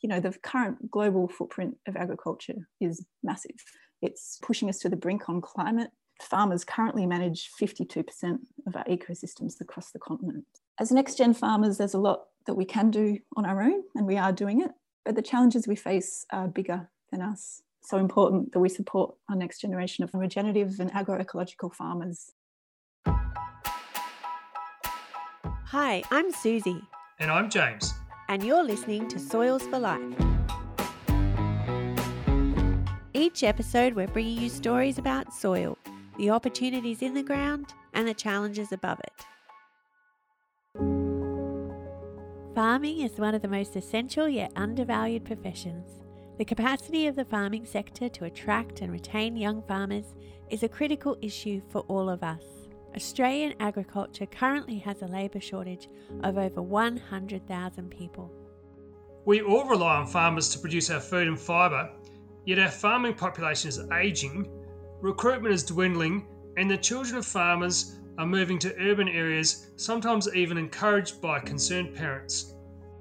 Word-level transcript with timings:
you 0.00 0.08
know, 0.08 0.20
the 0.20 0.32
current 0.42 0.90
global 0.90 1.28
footprint 1.28 1.76
of 1.86 1.96
agriculture 1.96 2.68
is 2.80 3.04
massive. 3.22 3.56
It's 4.02 4.38
pushing 4.42 4.68
us 4.68 4.78
to 4.80 4.88
the 4.88 4.96
brink 4.96 5.28
on 5.28 5.40
climate. 5.40 5.90
Farmers 6.22 6.64
currently 6.64 7.06
manage 7.06 7.50
52% 7.60 8.38
of 8.66 8.76
our 8.76 8.84
ecosystems 8.84 9.60
across 9.60 9.90
the 9.90 9.98
continent. 9.98 10.44
As 10.78 10.90
next 10.90 11.16
gen 11.16 11.34
farmers, 11.34 11.78
there's 11.78 11.94
a 11.94 11.98
lot 11.98 12.24
that 12.46 12.54
we 12.54 12.64
can 12.64 12.90
do 12.90 13.18
on 13.36 13.44
our 13.44 13.62
own, 13.62 13.82
and 13.94 14.06
we 14.06 14.16
are 14.16 14.32
doing 14.32 14.62
it. 14.62 14.70
But 15.04 15.14
the 15.14 15.22
challenges 15.22 15.68
we 15.68 15.76
face 15.76 16.24
are 16.30 16.48
bigger 16.48 16.88
than 17.10 17.20
us. 17.20 17.62
So 17.82 17.98
important 17.98 18.52
that 18.52 18.60
we 18.60 18.68
support 18.68 19.14
our 19.28 19.36
next 19.36 19.60
generation 19.60 20.04
of 20.04 20.10
regenerative 20.14 20.78
and 20.80 20.92
agroecological 20.92 21.74
farmers. 21.74 22.32
Hi, 25.66 26.02
I'm 26.10 26.32
Susie. 26.32 26.82
And 27.18 27.30
I'm 27.30 27.48
James. 27.48 27.94
And 28.30 28.44
you're 28.44 28.62
listening 28.62 29.08
to 29.08 29.18
Soils 29.18 29.64
for 29.64 29.80
Life. 29.80 30.00
Each 33.12 33.42
episode, 33.42 33.94
we're 33.94 34.06
bringing 34.06 34.40
you 34.40 34.48
stories 34.48 34.98
about 34.98 35.34
soil, 35.34 35.76
the 36.16 36.30
opportunities 36.30 37.02
in 37.02 37.12
the 37.12 37.24
ground, 37.24 37.74
and 37.92 38.06
the 38.06 38.14
challenges 38.14 38.70
above 38.70 39.00
it. 39.00 39.26
Farming 42.54 43.00
is 43.00 43.18
one 43.18 43.34
of 43.34 43.42
the 43.42 43.48
most 43.48 43.74
essential 43.74 44.28
yet 44.28 44.52
undervalued 44.54 45.24
professions. 45.24 45.88
The 46.38 46.44
capacity 46.44 47.08
of 47.08 47.16
the 47.16 47.24
farming 47.24 47.66
sector 47.66 48.08
to 48.10 48.26
attract 48.26 48.80
and 48.80 48.92
retain 48.92 49.36
young 49.36 49.60
farmers 49.60 50.14
is 50.50 50.62
a 50.62 50.68
critical 50.68 51.16
issue 51.20 51.62
for 51.68 51.80
all 51.88 52.08
of 52.08 52.22
us. 52.22 52.59
Australian 52.94 53.54
agriculture 53.60 54.26
currently 54.26 54.78
has 54.78 55.02
a 55.02 55.06
labour 55.06 55.40
shortage 55.40 55.88
of 56.22 56.36
over 56.36 56.60
100,000 56.60 57.90
people. 57.90 58.32
We 59.24 59.42
all 59.42 59.64
rely 59.64 59.96
on 59.96 60.06
farmers 60.06 60.48
to 60.50 60.58
produce 60.58 60.90
our 60.90 61.00
food 61.00 61.28
and 61.28 61.38
fibre, 61.38 61.90
yet 62.46 62.58
our 62.58 62.70
farming 62.70 63.14
population 63.14 63.68
is 63.68 63.80
ageing, 63.92 64.50
recruitment 65.00 65.54
is 65.54 65.62
dwindling, 65.62 66.26
and 66.56 66.70
the 66.70 66.76
children 66.76 67.18
of 67.18 67.26
farmers 67.26 67.96
are 68.18 68.26
moving 68.26 68.58
to 68.58 68.76
urban 68.80 69.08
areas, 69.08 69.70
sometimes 69.76 70.28
even 70.34 70.58
encouraged 70.58 71.20
by 71.20 71.38
concerned 71.38 71.94
parents. 71.94 72.54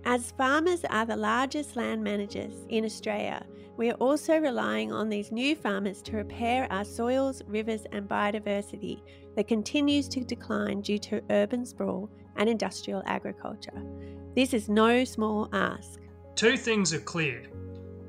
As 0.05 0.31
farmers 0.31 0.85
are 0.85 1.05
the 1.05 1.15
largest 1.15 1.75
land 1.75 2.03
managers 2.03 2.53
in 2.69 2.85
Australia, 2.85 3.45
we 3.79 3.89
are 3.89 4.01
also 4.01 4.37
relying 4.37 4.91
on 4.91 5.07
these 5.07 5.31
new 5.31 5.55
farmers 5.55 6.01
to 6.01 6.17
repair 6.17 6.67
our 6.69 6.83
soils, 6.83 7.41
rivers, 7.47 7.85
and 7.93 8.09
biodiversity 8.09 9.01
that 9.37 9.47
continues 9.47 10.09
to 10.09 10.19
decline 10.19 10.81
due 10.81 10.97
to 10.97 11.23
urban 11.29 11.65
sprawl 11.65 12.09
and 12.35 12.49
industrial 12.49 13.01
agriculture. 13.05 13.81
This 14.35 14.53
is 14.53 14.67
no 14.67 15.05
small 15.05 15.47
ask. 15.53 16.01
Two 16.35 16.57
things 16.57 16.93
are 16.93 16.99
clear 16.99 17.47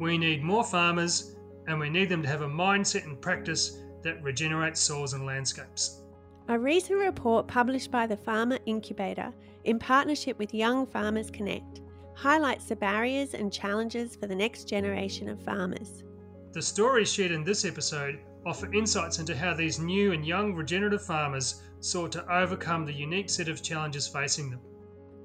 we 0.00 0.18
need 0.18 0.42
more 0.42 0.64
farmers, 0.64 1.36
and 1.68 1.78
we 1.78 1.88
need 1.88 2.08
them 2.08 2.22
to 2.22 2.28
have 2.28 2.42
a 2.42 2.48
mindset 2.48 3.04
and 3.04 3.20
practice 3.20 3.78
that 4.02 4.20
regenerates 4.24 4.80
soils 4.80 5.12
and 5.12 5.24
landscapes. 5.24 6.00
A 6.48 6.58
recent 6.58 6.98
report 6.98 7.46
published 7.46 7.92
by 7.92 8.08
the 8.08 8.16
Farmer 8.16 8.58
Incubator 8.66 9.32
in 9.62 9.78
partnership 9.78 10.36
with 10.36 10.52
Young 10.52 10.84
Farmers 10.84 11.30
Connect 11.30 11.79
highlights 12.20 12.66
the 12.66 12.76
barriers 12.76 13.32
and 13.32 13.50
challenges 13.50 14.14
for 14.14 14.26
the 14.26 14.34
next 14.34 14.68
generation 14.68 15.26
of 15.30 15.42
farmers. 15.42 16.04
The 16.52 16.60
stories 16.60 17.10
shared 17.10 17.30
in 17.30 17.44
this 17.44 17.64
episode 17.64 18.20
offer 18.44 18.70
insights 18.74 19.18
into 19.18 19.34
how 19.34 19.54
these 19.54 19.78
new 19.78 20.12
and 20.12 20.26
young 20.26 20.54
regenerative 20.54 21.02
farmers 21.02 21.62
sought 21.80 22.12
to 22.12 22.30
overcome 22.30 22.84
the 22.84 22.92
unique 22.92 23.30
set 23.30 23.48
of 23.48 23.62
challenges 23.62 24.06
facing 24.06 24.50
them. 24.50 24.60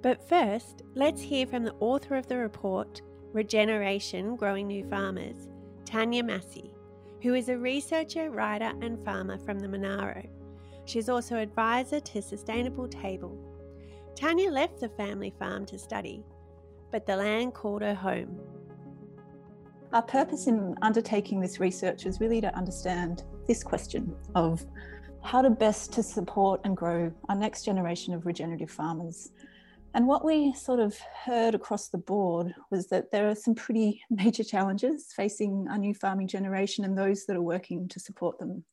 But 0.01 0.25
first, 0.29 0.83
let's 0.93 1.21
hear 1.21 1.45
from 1.45 1.65
the 1.65 1.75
author 1.81 2.15
of 2.15 2.27
the 2.27 2.37
report, 2.37 3.01
Regeneration 3.33 4.37
Growing 4.37 4.67
New 4.67 4.87
Farmers, 4.89 5.49
Tanya 5.83 6.23
Massey, 6.23 6.73
who 7.21 7.33
is 7.33 7.49
a 7.49 7.57
researcher, 7.57 8.31
writer, 8.31 8.71
and 8.81 9.03
farmer 9.03 9.37
from 9.39 9.59
the 9.59 9.67
Monaro. 9.67 10.23
She's 10.85 11.09
also 11.09 11.35
advisor 11.35 11.99
to 11.99 12.21
Sustainable 12.21 12.87
Table. 12.87 13.37
Tanya 14.15 14.49
left 14.49 14.79
the 14.79 14.87
family 14.87 15.33
farm 15.37 15.65
to 15.65 15.77
study, 15.77 16.23
but 16.91 17.05
the 17.05 17.15
land 17.15 17.53
called 17.53 17.81
her 17.81 17.95
home. 17.95 18.39
Our 19.93 20.01
purpose 20.01 20.47
in 20.47 20.75
undertaking 20.81 21.39
this 21.39 21.59
research 21.59 22.05
is 22.05 22.19
really 22.19 22.41
to 22.41 22.55
understand 22.55 23.23
this 23.47 23.63
question 23.63 24.15
of 24.35 24.65
how 25.21 25.41
to 25.41 25.49
best 25.49 25.91
to 25.93 26.03
support 26.03 26.61
and 26.63 26.77
grow 26.77 27.11
our 27.29 27.35
next 27.35 27.63
generation 27.63 28.13
of 28.13 28.25
regenerative 28.25 28.69
farmers. 28.69 29.31
And 29.95 30.07
what 30.07 30.25
we 30.25 30.53
sort 30.53 30.81
of 30.81 30.97
heard 31.23 31.55
across 31.55 31.87
the 31.87 31.97
board 31.97 32.53
was 32.69 32.87
that 32.87 33.11
there 33.11 33.29
are 33.29 33.35
some 33.35 33.55
pretty 33.55 34.01
major 34.09 34.43
challenges 34.43 35.13
facing 35.15 35.67
our 35.69 35.77
new 35.77 35.93
farming 35.93 36.27
generation 36.27 36.83
and 36.83 36.97
those 36.97 37.25
that 37.25 37.37
are 37.37 37.41
working 37.41 37.87
to 37.87 37.99
support 37.99 38.37
them. 38.37 38.65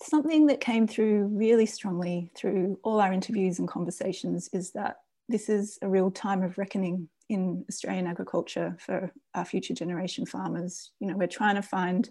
Something 0.00 0.46
that 0.46 0.60
came 0.60 0.88
through 0.88 1.26
really 1.26 1.66
strongly 1.66 2.32
through 2.34 2.78
all 2.82 3.00
our 3.00 3.12
interviews 3.12 3.58
and 3.58 3.68
conversations 3.68 4.48
is 4.52 4.72
that 4.72 4.96
this 5.28 5.48
is 5.48 5.78
a 5.82 5.88
real 5.88 6.10
time 6.10 6.42
of 6.42 6.58
reckoning 6.58 7.08
in 7.28 7.64
Australian 7.68 8.06
agriculture 8.06 8.76
for 8.78 9.12
our 9.34 9.44
future 9.44 9.74
generation 9.74 10.26
farmers. 10.26 10.92
You 11.00 11.08
know, 11.08 11.16
we're 11.16 11.26
trying 11.26 11.56
to 11.56 11.62
find 11.62 12.10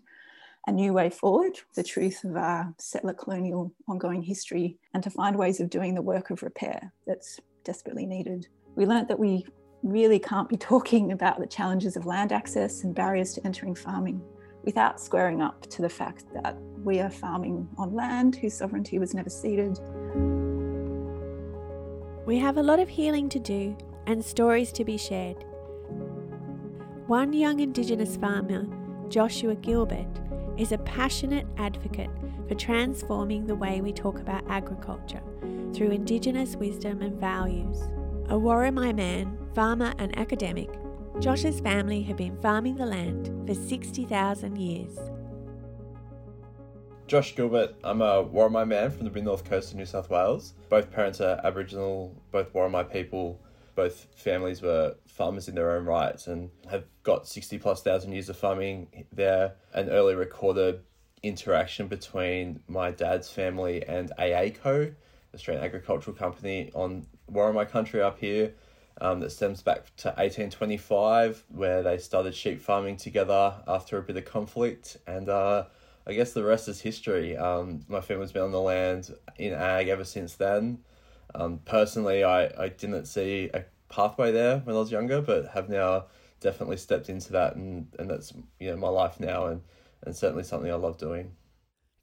a 0.68 0.72
new 0.72 0.94
way 0.94 1.09
forward, 1.09 1.59
the 1.75 1.84
truth 1.84 2.24
of 2.24 2.35
our 2.35 2.74
settler 2.79 3.13
colonial 3.13 3.74
ongoing 3.88 4.22
history, 4.22 4.78
and 4.94 5.03
to 5.03 5.09
find 5.09 5.35
ways 5.35 5.59
of 5.59 5.69
doing 5.69 5.94
the 5.94 6.01
work 6.01 6.29
of 6.29 6.41
repair 6.41 6.94
that's 7.06 7.40
desperately 7.63 8.06
needed. 8.06 8.47
We 8.75 8.85
learnt 8.85 9.07
that 9.09 9.19
we 9.19 9.46
really 9.84 10.19
can't 10.19 10.47
be 10.47 10.57
talking 10.57 11.12
about 11.12 11.40
the 11.40 11.47
challenges 11.47 11.97
of 11.97 12.06
land 12.06 12.31
access 12.31 12.84
and 12.84 12.95
barriers 12.95 13.34
to 13.34 13.45
entering 13.45 13.75
farming 13.75 14.22
without 14.63 15.01
squaring 15.01 15.41
up 15.41 15.69
to 15.69 15.81
the 15.81 15.90
fact 15.90 16.25
that 16.34 16.56
we 16.84 17.01
are 17.01 17.09
farming 17.09 17.68
on 17.78 17.94
land 17.94 18.38
whose 18.38 18.53
sovereignty 18.53 18.97
was 18.97 19.13
never 19.13 19.30
ceded. 19.30 19.78
We 22.25 22.40
have 22.40 22.56
a 22.56 22.63
lot 22.63 22.80
of 22.80 22.88
healing 22.88 23.28
to 23.30 23.40
do 23.40 23.75
and 24.06 24.24
stories 24.24 24.72
to 24.74 24.86
be 24.86 24.97
shared. 24.97 25.44
One 27.08 27.34
young 27.34 27.59
Indigenous 27.59 28.16
farmer, 28.16 28.66
Joshua 29.09 29.56
Gilbert, 29.56 30.08
is 30.58 30.72
a 30.72 30.78
passionate 30.80 31.47
advocate 31.58 32.09
for 32.47 32.56
transforming 32.56 33.46
the 33.46 33.56
way 33.56 33.81
we 33.81 33.92
talk 33.92 34.19
about 34.19 34.50
agriculture 34.50 35.22
through 35.74 35.90
Indigenous 35.90 36.56
wisdom 36.56 37.02
and 37.02 37.19
values. 37.19 37.81
A 38.30 38.36
Worimi 38.36 38.96
man, 38.96 39.38
farmer, 39.53 39.94
and 39.97 40.18
academic, 40.18 40.69
Josh's 41.19 41.59
family 41.59 42.02
have 42.03 42.18
been 42.18 42.40
farming 42.42 42.75
the 42.75 42.86
land 42.86 43.47
for 43.47 43.53
60,000 43.53 44.56
years. 44.56 44.97
Josh 47.06 47.36
Gilbert, 47.36 47.75
I'm 47.84 48.02
a 48.02 48.24
Worimi 48.24 48.68
man 48.68 48.90
from 48.90 49.08
the 49.08 49.22
north 49.22 49.44
coast 49.44 49.72
of 49.72 49.78
New 49.78 49.86
South 49.86 50.09
Wales. 50.09 50.53
Both 50.69 50.90
parents 50.92 51.22
are 51.22 51.40
Aboriginal, 51.44 52.16
both 52.31 52.53
Worimi 52.53 52.92
people 52.92 53.40
both 53.75 54.07
families 54.16 54.61
were 54.61 54.95
farmers 55.07 55.47
in 55.47 55.56
their 55.56 55.72
own 55.72 55.85
rights 55.85 56.28
and 56.28 56.50
have 56.69 56.85
got 57.03 57.28
60 57.28 57.57
plus 57.59 57.81
thousand 57.81 58.13
years 58.13 58.29
of 58.29 58.38
farming 58.38 59.06
there. 59.11 59.53
An 59.73 59.89
early 59.89 60.16
recorded 60.16 60.81
interaction 61.22 61.88
between 61.88 62.62
my 62.67 62.91
dad's 62.91 63.29
family 63.29 63.85
and 63.88 64.12
AACO, 64.19 64.62
the 64.62 65.35
Australian 65.35 65.63
Agricultural 65.63 66.16
Company, 66.16 66.72
on 66.73 67.07
Worimi 67.31 67.69
country 67.69 68.01
up 68.01 68.19
here. 68.19 68.53
Um, 69.01 69.22
that 69.22 69.31
stems 69.31 69.63
back 69.63 69.88
to 69.97 70.09
1825, 70.09 71.45
where 71.50 71.81
they 71.81 71.97
started 71.97 72.35
sheep 72.35 72.62
farming 72.62 72.97
together 72.97 73.56
after 73.67 73.97
a 73.97 74.03
bit 74.03 74.17
of 74.17 74.25
conflict. 74.25 74.97
And 75.07 75.29
uh, 75.29 75.66
I 76.06 76.13
guess 76.13 76.33
the 76.33 76.44
rest 76.44 76.67
is 76.67 76.79
history. 76.81 77.35
Um, 77.35 77.81
my 77.88 78.01
family's 78.01 78.31
been 78.31 78.44
on 78.44 78.51
the 78.51 78.62
land 78.62 79.12
in 79.38 79.53
ag 79.53 79.88
ever 79.88 80.03
since 80.03 80.35
then. 80.35 80.83
Um, 81.35 81.59
personally, 81.66 82.23
I, 82.23 82.45
I 82.61 82.69
didn't 82.69 83.05
see 83.05 83.49
a 83.53 83.66
pathway 83.89 84.31
there 84.31 84.59
when 84.59 84.75
I 84.75 84.79
was 84.79 84.91
younger, 84.91 85.21
but 85.21 85.49
have 85.49 85.69
now 85.69 86.05
definitely 86.39 86.77
stepped 86.77 87.09
into 87.09 87.31
that, 87.31 87.55
and, 87.55 87.88
and 87.97 88.09
that's 88.09 88.33
you 88.59 88.69
know 88.69 88.77
my 88.77 88.89
life 88.89 89.19
now, 89.19 89.45
and, 89.47 89.62
and 90.03 90.15
certainly 90.15 90.44
something 90.44 90.71
I 90.71 90.75
love 90.75 90.97
doing. 90.97 91.35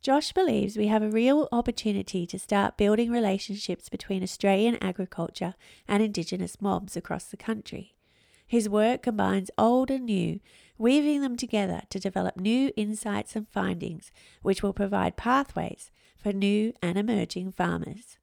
Josh 0.02 0.32
believes 0.32 0.78
we 0.78 0.86
have 0.86 1.02
a 1.02 1.10
real 1.10 1.46
opportunity 1.52 2.26
to 2.26 2.38
start 2.38 2.78
building 2.78 3.10
relationships 3.10 3.90
between 3.90 4.22
Australian 4.22 4.82
agriculture 4.82 5.54
and 5.86 6.02
Indigenous 6.02 6.58
mobs 6.62 6.96
across 6.96 7.24
the 7.24 7.36
country. 7.36 7.96
His 8.46 8.66
work 8.66 9.02
combines 9.02 9.50
old 9.58 9.90
and 9.90 10.06
new, 10.06 10.40
weaving 10.78 11.20
them 11.20 11.36
together 11.36 11.82
to 11.90 12.00
develop 12.00 12.38
new 12.38 12.72
insights 12.76 13.36
and 13.36 13.46
findings 13.46 14.10
which 14.40 14.62
will 14.62 14.72
provide 14.72 15.18
pathways 15.18 15.90
for 16.16 16.32
new 16.32 16.72
and 16.82 16.96
emerging 16.96 17.52
farmers. 17.52 18.16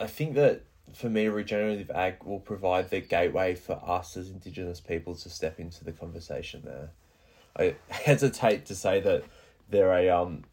I 0.00 0.06
think 0.06 0.34
that 0.34 0.62
for 0.94 1.08
me, 1.08 1.28
regenerative 1.28 1.90
ag 1.90 2.24
will 2.24 2.40
provide 2.40 2.90
the 2.90 3.00
gateway 3.00 3.54
for 3.54 3.80
us 3.84 4.16
as 4.16 4.30
Indigenous 4.30 4.80
people 4.80 5.14
to 5.16 5.28
step 5.28 5.60
into 5.60 5.84
the 5.84 5.92
conversation 5.92 6.62
there. 6.64 6.90
I 7.56 7.74
hesitate 7.88 8.66
to 8.66 8.74
say 8.74 9.00
that 9.00 9.24
they're 9.68 9.92
a 9.92 10.08
um 10.08 10.44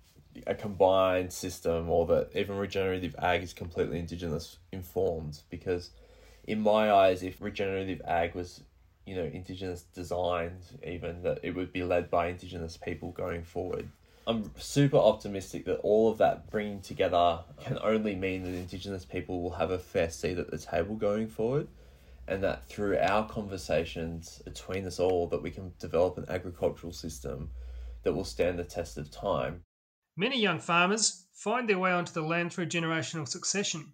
a 0.46 0.54
combined 0.54 1.32
system 1.32 1.90
or 1.90 2.06
that 2.08 2.30
even 2.36 2.58
regenerative 2.58 3.16
ag 3.20 3.42
is 3.42 3.54
completely 3.54 4.00
Indigenous 4.00 4.58
informed 4.74 5.40
because 5.50 5.92
in 6.44 6.60
my 6.60 6.92
eyes, 6.92 7.24
if 7.24 7.42
regenerative 7.42 8.02
ag 8.06 8.36
was 8.36 8.62
you 9.06 9.16
know, 9.16 9.24
Indigenous 9.24 9.84
designed 9.94 10.64
even 10.84 11.22
that 11.22 11.40
it 11.44 11.56
would 11.56 11.72
be 11.72 11.84
led 11.84 12.10
by 12.10 12.28
Indigenous 12.28 12.76
people 12.76 13.12
going 13.12 13.44
forward. 13.44 13.88
I'm 14.28 14.52
super 14.58 14.98
optimistic 14.98 15.66
that 15.66 15.78
all 15.78 16.12
of 16.12 16.18
that 16.18 16.50
bringing 16.50 16.82
together 16.82 17.44
can 17.62 17.78
only 17.84 18.16
mean 18.16 18.44
that 18.44 18.54
Indigenous 18.54 19.06
people 19.06 19.44
will 19.44 19.54
have 19.54 19.70
a 19.70 19.78
fair 19.78 20.10
seat 20.10 20.40
at 20.40 20.50
the 20.50 20.58
table 20.58 20.96
going 20.96 21.28
forward, 21.28 21.68
and 22.28 22.44
that 22.44 22.68
through 22.68 22.98
our 22.98 23.28
conversations 23.30 24.42
between 24.44 24.88
us 24.88 25.00
all, 25.00 25.28
that 25.28 25.44
we 25.44 25.52
can 25.52 25.74
develop 25.80 26.18
an 26.18 26.26
agricultural 26.28 26.92
system 26.92 27.52
that 28.02 28.14
will 28.14 28.26
stand 28.26 28.58
the 28.58 28.64
test 28.64 28.98
of 28.98 29.12
time. 29.12 29.62
Many 30.18 30.42
young 30.42 30.60
farmers 30.60 31.28
find 31.34 31.70
their 31.70 31.78
way 31.78 31.92
onto 31.92 32.14
the 32.14 32.24
land 32.24 32.52
through 32.52 32.68
generational 32.68 33.28
succession. 33.28 33.94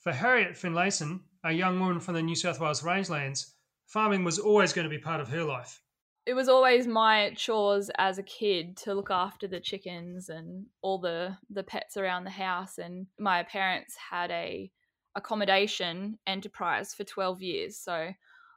For 0.00 0.12
Harriet 0.12 0.56
Finlayson, 0.56 1.20
a 1.42 1.52
young 1.52 1.80
woman 1.80 1.98
from 1.98 2.14
the 2.14 2.22
New 2.22 2.36
South 2.36 2.60
Wales 2.60 2.82
rangelands, 2.82 3.54
farming 3.86 4.22
was 4.22 4.38
always 4.38 4.72
going 4.72 4.84
to 4.84 4.94
be 4.94 5.02
part 5.02 5.20
of 5.20 5.28
her 5.28 5.42
life. 5.42 5.82
It 6.28 6.36
was 6.36 6.50
always 6.50 6.86
my 6.86 7.32
chores 7.36 7.90
as 7.96 8.18
a 8.18 8.22
kid 8.22 8.76
to 8.78 8.92
look 8.92 9.10
after 9.10 9.48
the 9.48 9.60
chickens 9.60 10.28
and 10.28 10.66
all 10.82 10.98
the, 10.98 11.38
the 11.48 11.62
pets 11.62 11.96
around 11.96 12.24
the 12.24 12.30
house. 12.30 12.76
And 12.76 13.06
my 13.18 13.44
parents 13.44 13.96
had 14.10 14.30
a 14.30 14.70
accommodation 15.14 16.18
enterprise 16.26 16.92
for 16.92 17.04
12 17.04 17.40
years. 17.40 17.78
So 17.78 18.10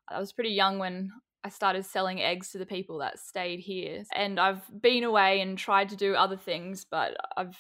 I 0.10 0.20
was 0.20 0.34
pretty 0.34 0.50
young 0.50 0.80
when 0.80 1.14
I 1.46 1.50
started 1.50 1.86
selling 1.86 2.22
eggs 2.22 2.52
to 2.52 2.58
the 2.58 2.66
people 2.66 2.98
that 2.98 3.20
stayed 3.20 3.62
here. 3.62 4.04
And 4.14 4.38
I've 4.38 4.64
been 4.82 5.06
away 5.06 5.40
and 5.40 5.58
tried 5.58 5.88
to 5.92 5.96
do 5.96 6.14
other 6.14 6.36
things, 6.36 6.84
but 6.84 7.16
I've 7.38 7.58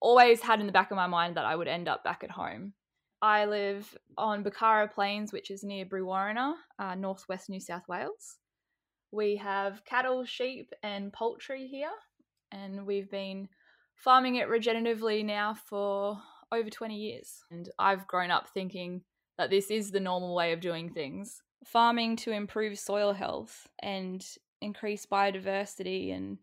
always 0.00 0.40
had 0.40 0.58
in 0.58 0.66
the 0.66 0.72
back 0.72 0.90
of 0.90 0.96
my 0.96 1.06
mind 1.06 1.36
that 1.36 1.44
I 1.44 1.54
would 1.54 1.68
end 1.68 1.86
up 1.86 2.02
back 2.02 2.24
at 2.24 2.32
home. 2.32 2.72
I 3.22 3.44
live 3.44 3.96
on 4.18 4.42
Bokhara 4.42 4.92
Plains, 4.92 5.32
which 5.32 5.52
is 5.52 5.62
near 5.62 5.86
Brewarrina, 5.86 6.54
uh, 6.80 6.96
northwest 6.96 7.48
New 7.48 7.60
South 7.60 7.86
Wales. 7.86 8.38
We 9.14 9.36
have 9.36 9.84
cattle, 9.84 10.24
sheep, 10.24 10.72
and 10.82 11.12
poultry 11.12 11.66
here, 11.66 11.92
and 12.50 12.86
we've 12.86 13.10
been 13.10 13.48
farming 13.94 14.36
it 14.36 14.48
regeneratively 14.48 15.24
now 15.24 15.54
for 15.54 16.18
over 16.50 16.68
20 16.68 16.96
years. 16.96 17.44
And 17.50 17.68
I've 17.78 18.06
grown 18.06 18.30
up 18.30 18.48
thinking 18.48 19.02
that 19.38 19.50
this 19.50 19.70
is 19.70 19.90
the 19.90 20.00
normal 20.00 20.34
way 20.34 20.52
of 20.52 20.60
doing 20.60 20.90
things. 20.90 21.42
Farming 21.64 22.16
to 22.16 22.32
improve 22.32 22.78
soil 22.78 23.12
health 23.12 23.68
and 23.80 24.24
increase 24.60 25.06
biodiversity 25.06 26.14
and 26.14 26.38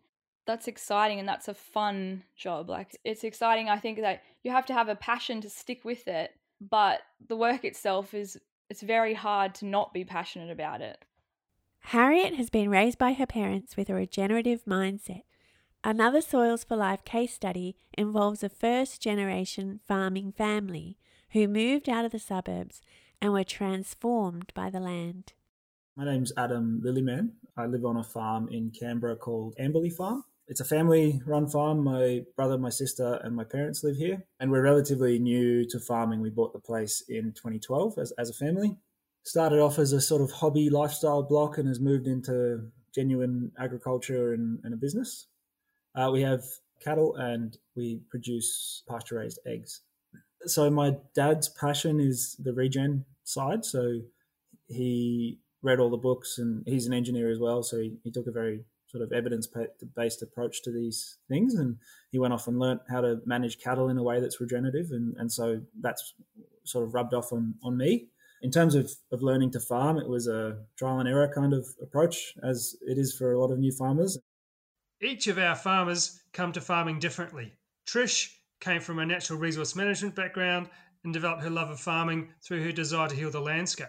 that's 0.47 0.67
exciting 0.67 1.19
and 1.19 1.27
that's 1.27 1.47
a 1.47 1.53
fun 1.53 2.23
job 2.35 2.69
like 2.69 2.95
it's 3.03 3.23
exciting 3.23 3.67
i 3.69 3.77
think 3.77 3.99
that 4.01 4.21
you 4.43 4.51
have 4.51 4.65
to 4.65 4.73
have 4.73 4.89
a 4.89 4.95
passion 4.95 5.41
to 5.41 5.49
stick 5.49 5.83
with 5.83 6.07
it 6.07 6.31
but 6.69 6.99
the 7.27 7.35
work 7.35 7.63
itself 7.65 8.13
is 8.13 8.37
it's 8.71 8.81
very 8.81 9.13
hard 9.13 9.53
to 9.55 9.65
not 9.65 9.93
be 9.93 10.05
passionate 10.05 10.49
about 10.49 10.79
it. 10.79 10.97
Harriet 11.85 12.35
has 12.35 12.49
been 12.49 12.69
raised 12.69 12.97
by 12.97 13.13
her 13.13 13.25
parents 13.25 13.75
with 13.75 13.89
a 13.89 13.93
regenerative 13.93 14.63
mindset. 14.65 15.23
Another 15.83 16.21
Soils 16.21 16.63
for 16.63 16.75
Life 16.75 17.03
case 17.03 17.33
study 17.33 17.75
involves 17.97 18.43
a 18.43 18.49
first 18.49 19.01
generation 19.01 19.79
farming 19.87 20.31
family 20.31 20.97
who 21.31 21.47
moved 21.47 21.89
out 21.89 22.05
of 22.05 22.11
the 22.11 22.19
suburbs 22.19 22.81
and 23.21 23.33
were 23.33 23.43
transformed 23.43 24.51
by 24.53 24.69
the 24.69 24.79
land. 24.79 25.33
My 25.95 26.05
name's 26.05 26.31
Adam 26.37 26.81
Lilyman. 26.85 27.31
I 27.57 27.65
live 27.65 27.85
on 27.85 27.97
a 27.97 28.03
farm 28.03 28.47
in 28.49 28.71
Canberra 28.71 29.15
called 29.15 29.55
Amberley 29.59 29.91
Farm 29.91 30.23
it's 30.51 30.59
a 30.59 30.65
family 30.65 31.21
run 31.25 31.47
farm. 31.47 31.81
My 31.81 32.23
brother, 32.35 32.57
my 32.57 32.69
sister, 32.69 33.21
and 33.23 33.33
my 33.33 33.45
parents 33.45 33.85
live 33.85 33.95
here. 33.95 34.25
And 34.41 34.51
we're 34.51 34.61
relatively 34.61 35.17
new 35.17 35.65
to 35.69 35.79
farming. 35.79 36.19
We 36.19 36.29
bought 36.29 36.51
the 36.51 36.59
place 36.59 37.01
in 37.07 37.31
2012 37.31 37.97
as, 37.97 38.11
as 38.19 38.29
a 38.29 38.33
family. 38.33 38.75
Started 39.23 39.59
off 39.59 39.77
as 39.77 39.93
a 39.93 40.01
sort 40.01 40.21
of 40.21 40.31
hobby 40.31 40.69
lifestyle 40.69 41.23
block 41.23 41.57
and 41.57 41.67
has 41.67 41.79
moved 41.79 42.07
into 42.07 42.71
genuine 42.93 43.51
agriculture 43.59 44.33
and, 44.33 44.59
and 44.63 44.73
a 44.73 44.77
business. 44.77 45.27
Uh, 45.95 46.09
we 46.11 46.21
have 46.21 46.43
cattle 46.83 47.15
and 47.15 47.57
we 47.75 48.01
produce 48.09 48.83
pasture 48.89 49.15
raised 49.15 49.39
eggs. 49.45 49.81
So, 50.45 50.69
my 50.71 50.95
dad's 51.13 51.49
passion 51.49 51.99
is 51.99 52.35
the 52.39 52.53
regen 52.53 53.05
side. 53.23 53.63
So, 53.63 53.99
he 54.67 55.39
read 55.61 55.79
all 55.79 55.91
the 55.91 55.97
books 55.97 56.39
and 56.39 56.63
he's 56.65 56.87
an 56.87 56.93
engineer 56.93 57.29
as 57.29 57.39
well. 57.39 57.61
So, 57.61 57.77
he, 57.77 57.97
he 58.03 58.11
took 58.11 58.25
a 58.25 58.31
very 58.31 58.65
sort 58.91 59.03
of 59.03 59.11
evidence 59.13 59.47
based 59.95 60.21
approach 60.21 60.61
to 60.63 60.71
these 60.71 61.17
things. 61.29 61.55
And 61.55 61.77
he 62.11 62.19
went 62.19 62.33
off 62.33 62.47
and 62.47 62.59
learnt 62.59 62.81
how 62.89 63.01
to 63.01 63.21
manage 63.25 63.59
cattle 63.59 63.89
in 63.89 63.97
a 63.97 64.03
way 64.03 64.19
that's 64.19 64.41
regenerative. 64.41 64.87
And, 64.91 65.15
and 65.17 65.31
so 65.31 65.61
that's 65.79 66.13
sort 66.65 66.85
of 66.85 66.93
rubbed 66.93 67.13
off 67.13 67.31
on, 67.31 67.55
on 67.63 67.77
me. 67.77 68.09
In 68.41 68.49
terms 68.49 68.73
of, 68.73 68.91
of 69.11 69.21
learning 69.21 69.51
to 69.51 69.59
farm, 69.59 69.97
it 69.97 70.07
was 70.07 70.27
a 70.27 70.57
trial 70.75 70.99
and 70.99 71.07
error 71.07 71.31
kind 71.33 71.53
of 71.53 71.67
approach, 71.81 72.33
as 72.43 72.75
it 72.81 72.97
is 72.97 73.13
for 73.13 73.33
a 73.33 73.39
lot 73.39 73.51
of 73.51 73.59
new 73.59 73.71
farmers. 73.71 74.17
Each 75.01 75.27
of 75.27 75.37
our 75.37 75.55
farmers 75.55 76.19
come 76.33 76.51
to 76.53 76.61
farming 76.61 76.99
differently. 76.99 77.53
Trish 77.87 78.31
came 78.59 78.81
from 78.81 78.99
a 78.99 79.05
natural 79.05 79.39
resource 79.39 79.75
management 79.75 80.15
background 80.15 80.69
and 81.03 81.13
developed 81.13 81.43
her 81.43 81.49
love 81.49 81.69
of 81.69 81.79
farming 81.79 82.29
through 82.43 82.63
her 82.63 82.71
desire 82.71 83.09
to 83.09 83.15
heal 83.15 83.31
the 83.31 83.39
landscape. 83.39 83.87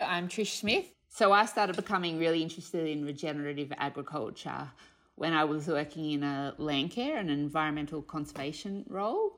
I'm 0.00 0.28
Trish 0.28 0.58
Smith. 0.58 0.86
So 1.08 1.32
I 1.32 1.46
started 1.46 1.76
becoming 1.76 2.18
really 2.18 2.42
interested 2.42 2.86
in 2.86 3.04
regenerative 3.04 3.72
agriculture 3.76 4.68
when 5.16 5.32
I 5.32 5.44
was 5.44 5.66
working 5.66 6.12
in 6.12 6.22
a 6.22 6.54
land 6.58 6.92
care 6.92 7.16
and 7.16 7.30
environmental 7.30 8.02
conservation 8.02 8.84
role. 8.88 9.37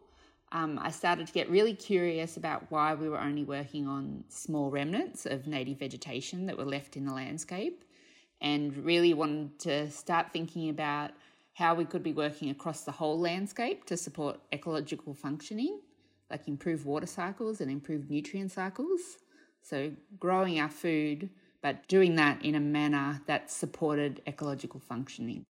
Um, 0.52 0.78
I 0.82 0.90
started 0.90 1.26
to 1.26 1.32
get 1.32 1.48
really 1.48 1.74
curious 1.74 2.36
about 2.36 2.64
why 2.70 2.94
we 2.94 3.08
were 3.08 3.20
only 3.20 3.44
working 3.44 3.86
on 3.86 4.24
small 4.28 4.70
remnants 4.70 5.26
of 5.26 5.46
native 5.46 5.78
vegetation 5.78 6.46
that 6.46 6.58
were 6.58 6.64
left 6.64 6.96
in 6.96 7.04
the 7.04 7.12
landscape, 7.12 7.84
and 8.40 8.76
really 8.78 9.14
wanted 9.14 9.58
to 9.60 9.90
start 9.90 10.32
thinking 10.32 10.70
about 10.70 11.12
how 11.54 11.74
we 11.74 11.84
could 11.84 12.02
be 12.02 12.12
working 12.12 12.50
across 12.50 12.82
the 12.82 12.92
whole 12.92 13.18
landscape 13.18 13.84
to 13.84 13.96
support 13.96 14.40
ecological 14.52 15.14
functioning, 15.14 15.80
like 16.30 16.48
improve 16.48 16.86
water 16.86 17.06
cycles 17.06 17.60
and 17.60 17.70
improve 17.70 18.10
nutrient 18.10 18.50
cycles. 18.50 19.18
So, 19.62 19.92
growing 20.18 20.58
our 20.58 20.70
food 20.70 21.30
but 21.62 21.86
doing 21.88 22.16
that 22.16 22.44
in 22.44 22.54
a 22.54 22.60
manner 22.60 23.20
that 23.26 23.50
supported 23.50 24.22
ecological 24.26 24.80
functioning. 24.80 25.44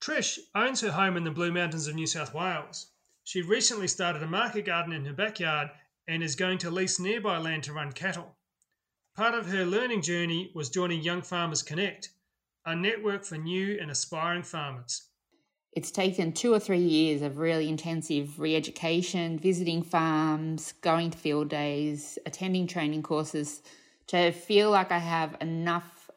Trish 0.00 0.38
owns 0.54 0.80
her 0.80 0.90
home 0.90 1.16
in 1.16 1.24
the 1.24 1.30
Blue 1.30 1.52
Mountains 1.52 1.86
of 1.86 1.94
New 1.94 2.06
South 2.06 2.34
Wales. 2.34 2.86
She 3.24 3.42
recently 3.42 3.88
started 3.88 4.22
a 4.22 4.26
market 4.26 4.64
garden 4.64 4.92
in 4.92 5.04
her 5.04 5.12
backyard 5.12 5.70
and 6.08 6.22
is 6.22 6.34
going 6.34 6.58
to 6.58 6.70
lease 6.70 6.98
nearby 6.98 7.38
land 7.38 7.62
to 7.64 7.72
run 7.72 7.92
cattle. 7.92 8.36
Part 9.14 9.34
of 9.34 9.46
her 9.46 9.64
learning 9.64 10.02
journey 10.02 10.50
was 10.54 10.70
joining 10.70 11.02
Young 11.02 11.22
Farmers 11.22 11.62
Connect, 11.62 12.10
a 12.64 12.74
network 12.74 13.24
for 13.24 13.36
new 13.36 13.78
and 13.80 13.90
aspiring 13.90 14.42
farmers. 14.42 15.08
It's 15.72 15.90
taken 15.90 16.32
two 16.32 16.52
or 16.52 16.58
three 16.58 16.80
years 16.80 17.22
of 17.22 17.38
really 17.38 17.68
intensive 17.68 18.38
re 18.38 18.56
education, 18.56 19.38
visiting 19.38 19.82
farms, 19.82 20.74
going 20.80 21.10
to 21.10 21.18
field 21.18 21.48
days, 21.48 22.18
attending 22.26 22.66
training 22.66 23.02
courses 23.02 23.62
to 24.08 24.32
feel 24.32 24.70
like 24.70 24.92
I 24.92 24.98
have 24.98 25.36
enough 25.40 26.10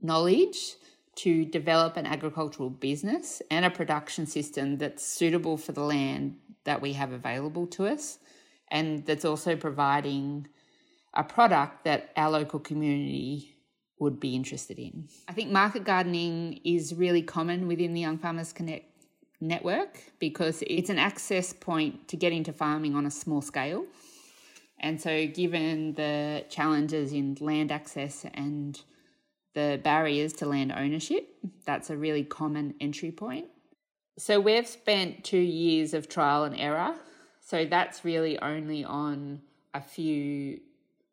knowledge 0.00 0.76
to 1.16 1.44
develop 1.44 1.96
an 1.96 2.06
agricultural 2.06 2.70
business 2.70 3.40
and 3.50 3.64
a 3.64 3.70
production 3.70 4.26
system 4.26 4.78
that's 4.78 5.04
suitable 5.04 5.56
for 5.56 5.72
the 5.72 5.82
land 5.82 6.36
that 6.64 6.80
we 6.80 6.94
have 6.94 7.12
available 7.12 7.66
to 7.66 7.86
us 7.86 8.18
and 8.70 9.04
that's 9.06 9.24
also 9.24 9.56
providing 9.56 10.48
a 11.14 11.22
product 11.22 11.84
that 11.84 12.10
our 12.16 12.30
local 12.30 12.58
community 12.58 13.54
would 13.98 14.18
be 14.18 14.34
interested 14.34 14.78
in. 14.78 15.08
I 15.28 15.32
think 15.32 15.50
market 15.50 15.84
gardening 15.84 16.60
is 16.64 16.94
really 16.94 17.22
common 17.22 17.68
within 17.68 17.94
the 17.94 18.00
Young 18.00 18.18
Farmers 18.18 18.52
Connect 18.52 18.90
network 19.40 20.02
because 20.18 20.62
it's 20.66 20.90
an 20.90 20.98
access 20.98 21.52
point 21.52 22.08
to 22.08 22.16
get 22.16 22.32
into 22.32 22.52
farming 22.52 22.94
on 22.94 23.06
a 23.06 23.10
small 23.10 23.40
scale. 23.40 23.84
And 24.80 25.00
so, 25.00 25.26
given 25.28 25.94
the 25.94 26.44
challenges 26.50 27.12
in 27.12 27.36
land 27.40 27.70
access 27.70 28.26
and 28.34 28.80
the 29.54 29.80
barriers 29.82 30.32
to 30.34 30.46
land 30.46 30.72
ownership, 30.76 31.28
that's 31.64 31.90
a 31.90 31.96
really 31.96 32.24
common 32.24 32.74
entry 32.80 33.10
point. 33.10 33.46
So, 34.18 34.40
we've 34.40 34.66
spent 34.66 35.24
two 35.24 35.38
years 35.38 35.94
of 35.94 36.08
trial 36.08 36.44
and 36.44 36.58
error. 36.58 36.94
So, 37.40 37.64
that's 37.64 38.04
really 38.04 38.38
only 38.38 38.84
on 38.84 39.42
a 39.72 39.80
few 39.80 40.60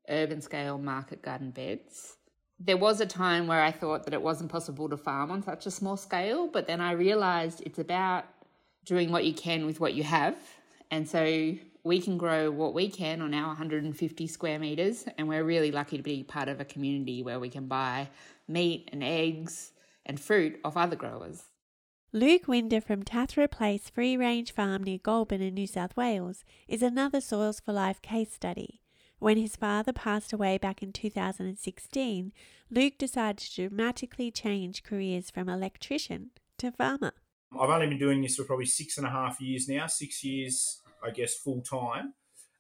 urban 0.09 0.41
scale 0.41 0.77
market 0.77 1.21
garden 1.21 1.51
beds. 1.51 2.17
There 2.59 2.77
was 2.77 3.01
a 3.01 3.07
time 3.07 3.47
where 3.47 3.61
I 3.61 3.71
thought 3.71 4.03
that 4.05 4.13
it 4.13 4.21
wasn't 4.21 4.51
possible 4.51 4.87
to 4.89 4.97
farm 4.97 5.31
on 5.31 5.41
such 5.41 5.65
a 5.65 5.71
small 5.71 5.97
scale, 5.97 6.47
but 6.47 6.67
then 6.67 6.79
I 6.79 6.91
realized 6.91 7.63
it's 7.65 7.79
about 7.79 8.25
doing 8.85 9.11
what 9.11 9.25
you 9.25 9.33
can 9.33 9.65
with 9.65 9.79
what 9.79 9.93
you 9.93 10.03
have. 10.03 10.35
And 10.91 11.07
so 11.07 11.55
we 11.83 11.99
can 12.01 12.17
grow 12.17 12.51
what 12.51 12.73
we 12.73 12.89
can 12.89 13.21
on 13.21 13.33
our 13.33 13.47
150 13.47 14.27
square 14.27 14.59
meters, 14.59 15.05
and 15.17 15.27
we're 15.27 15.43
really 15.43 15.71
lucky 15.71 15.97
to 15.97 16.03
be 16.03 16.23
part 16.23 16.47
of 16.47 16.59
a 16.59 16.65
community 16.65 17.23
where 17.23 17.39
we 17.39 17.49
can 17.49 17.67
buy 17.67 18.09
meat 18.47 18.89
and 18.91 19.03
eggs 19.03 19.71
and 20.05 20.19
fruit 20.19 20.59
off 20.63 20.77
other 20.77 20.95
growers. 20.95 21.43
Luke 22.13 22.47
Winder 22.47 22.81
from 22.81 23.03
Tathra 23.03 23.49
Place 23.49 23.89
Free 23.89 24.17
Range 24.17 24.51
Farm 24.51 24.83
near 24.83 24.97
Goulburn 24.97 25.41
in 25.41 25.53
New 25.53 25.67
South 25.67 25.95
Wales 25.95 26.43
is 26.67 26.81
another 26.81 27.21
Soils 27.21 27.61
for 27.61 27.71
Life 27.71 28.01
case 28.01 28.33
study. 28.33 28.81
When 29.19 29.37
his 29.37 29.55
father 29.55 29.93
passed 29.93 30.33
away 30.33 30.57
back 30.57 30.83
in 30.83 30.91
2016, 30.91 32.33
Luke 32.69 32.97
decided 32.97 33.37
to 33.37 33.69
dramatically 33.69 34.29
change 34.31 34.83
careers 34.83 35.29
from 35.29 35.47
electrician 35.47 36.31
to 36.57 36.71
farmer. 36.71 37.13
I've 37.57 37.69
only 37.69 37.87
been 37.87 37.97
doing 37.97 38.21
this 38.21 38.35
for 38.35 38.43
probably 38.43 38.65
six 38.65 38.97
and 38.97 39.05
a 39.05 39.09
half 39.09 39.39
years 39.39 39.69
now, 39.69 39.87
six 39.87 40.23
years, 40.23 40.81
I 41.03 41.11
guess, 41.11 41.35
full 41.35 41.61
time. 41.61 42.13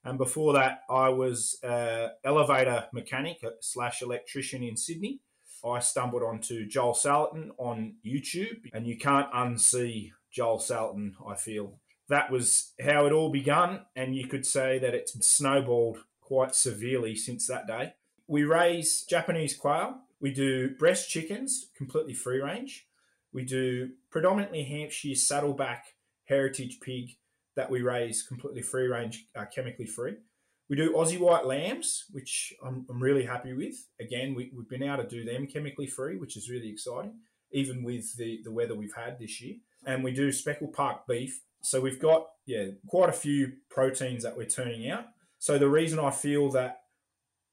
And 0.03 0.17
before 0.17 0.53
that, 0.53 0.81
I 0.89 1.09
was 1.09 1.59
an 1.63 2.09
elevator 2.23 2.85
mechanic 2.91 3.41
slash 3.59 4.01
electrician 4.01 4.63
in 4.63 4.75
Sydney. 4.75 5.19
I 5.63 5.79
stumbled 5.79 6.23
onto 6.23 6.65
Joel 6.67 6.93
Salatin 6.93 7.51
on 7.57 7.95
YouTube, 8.03 8.71
and 8.73 8.87
you 8.87 8.97
can't 8.97 9.31
unsee 9.31 10.11
Joel 10.31 10.57
Salatin, 10.57 11.11
I 11.27 11.35
feel. 11.35 11.79
That 12.09 12.31
was 12.31 12.73
how 12.83 13.05
it 13.05 13.13
all 13.13 13.29
begun, 13.29 13.81
and 13.95 14.15
you 14.15 14.27
could 14.27 14.45
say 14.45 14.79
that 14.79 14.95
it's 14.95 15.13
snowballed 15.25 15.99
quite 16.19 16.55
severely 16.55 17.15
since 17.15 17.45
that 17.47 17.67
day. 17.67 17.93
We 18.27 18.43
raise 18.43 19.03
Japanese 19.03 19.55
quail, 19.55 19.99
we 20.19 20.31
do 20.31 20.69
breast 20.75 21.09
chickens, 21.09 21.69
completely 21.75 22.13
free 22.13 22.39
range. 22.39 22.87
We 23.33 23.43
do 23.43 23.91
predominantly 24.09 24.63
Hampshire 24.63 25.15
saddleback 25.15 25.95
heritage 26.25 26.79
pig 26.79 27.17
that 27.55 27.69
we 27.69 27.81
raise 27.81 28.23
completely 28.23 28.61
free 28.61 28.87
range, 28.87 29.27
uh, 29.35 29.45
chemically 29.53 29.85
free. 29.85 30.15
We 30.69 30.77
do 30.77 30.93
Aussie 30.93 31.19
white 31.19 31.45
lambs, 31.45 32.05
which 32.11 32.53
I'm, 32.65 32.85
I'm 32.89 33.03
really 33.03 33.25
happy 33.25 33.53
with. 33.53 33.75
Again, 33.99 34.33
we, 34.33 34.51
have 34.55 34.69
been 34.69 34.83
able 34.83 35.03
to 35.03 35.09
do 35.09 35.25
them 35.25 35.47
chemically 35.47 35.87
free, 35.87 36.17
which 36.17 36.37
is 36.37 36.49
really 36.49 36.69
exciting, 36.69 37.15
even 37.51 37.83
with 37.83 38.15
the, 38.15 38.39
the 38.43 38.53
weather 38.53 38.75
we've 38.75 38.95
had 38.95 39.19
this 39.19 39.41
year. 39.41 39.55
And 39.85 40.03
we 40.03 40.11
do 40.11 40.31
Speckle 40.31 40.71
Park 40.73 41.07
beef. 41.07 41.41
So 41.61 41.81
we've 41.81 41.99
got, 41.99 42.27
yeah, 42.45 42.67
quite 42.87 43.09
a 43.09 43.13
few 43.13 43.53
proteins 43.69 44.23
that 44.23 44.37
we're 44.37 44.45
turning 44.45 44.89
out. 44.89 45.07
So 45.39 45.57
the 45.57 45.67
reason 45.67 45.99
I 45.99 46.11
feel 46.11 46.49
that 46.51 46.81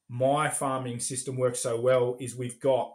my 0.09 0.49
farming 0.49 1.01
system 1.01 1.37
works 1.37 1.61
so 1.61 1.81
well 1.81 2.17
is 2.21 2.37
we've 2.37 2.61
got 2.61 2.95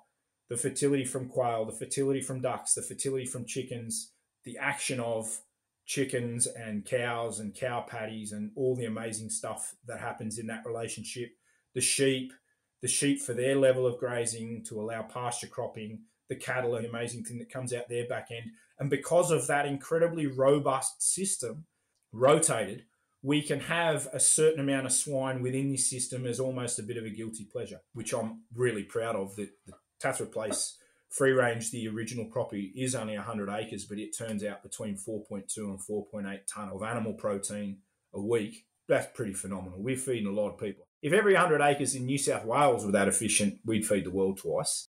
the 0.49 0.57
fertility 0.57 1.05
from 1.05 1.29
quail, 1.29 1.65
the 1.65 1.71
fertility 1.71 2.21
from 2.21 2.41
ducks, 2.41 2.73
the 2.73 2.81
fertility 2.81 3.25
from 3.25 3.45
chickens, 3.45 4.11
the 4.43 4.57
action 4.57 4.99
of 4.99 5.41
chickens 5.85 6.47
and 6.47 6.85
cows 6.85 7.39
and 7.39 7.53
cow 7.53 7.81
patties 7.81 8.31
and 8.31 8.51
all 8.55 8.75
the 8.75 8.85
amazing 8.85 9.29
stuff 9.29 9.75
that 9.85 9.99
happens 9.99 10.39
in 10.39 10.47
that 10.47 10.65
relationship. 10.65 11.31
The 11.73 11.81
sheep, 11.81 12.33
the 12.81 12.87
sheep 12.87 13.21
for 13.21 13.33
their 13.33 13.55
level 13.55 13.85
of 13.85 13.97
grazing 13.97 14.63
to 14.65 14.79
allow 14.81 15.03
pasture 15.03 15.47
cropping, 15.47 16.01
the 16.29 16.35
cattle, 16.35 16.75
an 16.75 16.85
amazing 16.85 17.23
thing 17.23 17.39
that 17.39 17.51
comes 17.51 17.73
out 17.73 17.89
their 17.89 18.07
back 18.07 18.29
end. 18.31 18.51
And 18.79 18.89
because 18.89 19.31
of 19.31 19.47
that 19.47 19.65
incredibly 19.65 20.27
robust 20.27 21.01
system, 21.01 21.65
rotated, 22.11 22.85
we 23.21 23.41
can 23.41 23.61
have 23.61 24.07
a 24.13 24.19
certain 24.19 24.59
amount 24.59 24.85
of 24.85 24.91
swine 24.91 25.41
within 25.41 25.71
this 25.71 25.89
system 25.89 26.25
as 26.25 26.39
almost 26.39 26.79
a 26.79 26.83
bit 26.83 26.97
of 26.97 27.05
a 27.05 27.09
guilty 27.09 27.45
pleasure, 27.45 27.79
which 27.93 28.13
I'm 28.13 28.41
really 28.53 28.83
proud 28.83 29.15
of. 29.15 29.35
That 29.37 29.49
the 29.65 29.73
Tathra 30.01 30.31
Place 30.31 30.77
free 31.13 31.31
range, 31.31 31.69
the 31.71 31.87
original 31.87 32.25
property 32.25 32.73
is 32.75 32.95
only 32.95 33.15
100 33.15 33.49
acres, 33.49 33.85
but 33.85 33.99
it 33.99 34.17
turns 34.17 34.43
out 34.43 34.63
between 34.63 34.97
4.2 34.97 35.57
and 35.57 35.79
4.8 35.79 36.39
tonne 36.51 36.69
of 36.69 36.83
animal 36.83 37.13
protein 37.13 37.77
a 38.13 38.21
week. 38.21 38.65
That's 38.89 39.15
pretty 39.15 39.33
phenomenal. 39.33 39.81
We're 39.81 39.95
feeding 39.95 40.27
a 40.27 40.31
lot 40.31 40.49
of 40.49 40.59
people. 40.59 40.87
If 41.01 41.13
every 41.13 41.33
100 41.33 41.61
acres 41.61 41.95
in 41.95 42.05
New 42.05 42.17
South 42.17 42.45
Wales 42.45 42.85
were 42.85 42.91
that 42.91 43.07
efficient, 43.07 43.59
we'd 43.63 43.85
feed 43.85 44.05
the 44.05 44.11
world 44.11 44.39
twice. 44.39 44.87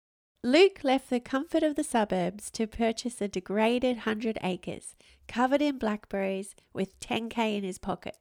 Luke 0.43 0.81
left 0.85 1.11
the 1.11 1.21
comfort 1.21 1.63
of 1.63 1.77
the 1.77 1.85
suburbs 1.85 2.51
to 2.53 2.67
purchase 2.67 3.21
a 3.21 3.29
degraded 3.29 3.97
100 3.97 4.39
acres, 4.43 4.95
covered 5.29 5.61
in 5.61 5.79
blackberries, 5.79 6.55
with 6.73 6.99
10k 7.01 7.59
in 7.59 7.65
his 7.65 7.79
pocket. 7.79 8.17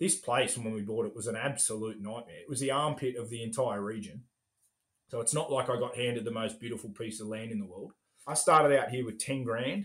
This 0.00 0.16
place, 0.16 0.58
when 0.58 0.72
we 0.74 0.80
bought 0.80 1.06
it, 1.06 1.14
was 1.14 1.26
an 1.26 1.36
absolute 1.36 2.00
nightmare. 2.00 2.40
It 2.40 2.48
was 2.48 2.60
the 2.60 2.70
armpit 2.70 3.16
of 3.16 3.30
the 3.30 3.42
entire 3.42 3.82
region. 3.82 4.24
So 5.12 5.20
it's 5.20 5.34
not 5.34 5.52
like 5.52 5.68
I 5.68 5.78
got 5.78 5.94
handed 5.94 6.24
the 6.24 6.30
most 6.30 6.58
beautiful 6.58 6.88
piece 6.88 7.20
of 7.20 7.26
land 7.26 7.52
in 7.52 7.58
the 7.58 7.66
world. 7.66 7.92
I 8.26 8.32
started 8.32 8.74
out 8.78 8.88
here 8.88 9.04
with 9.04 9.18
10 9.18 9.44
grand, 9.44 9.84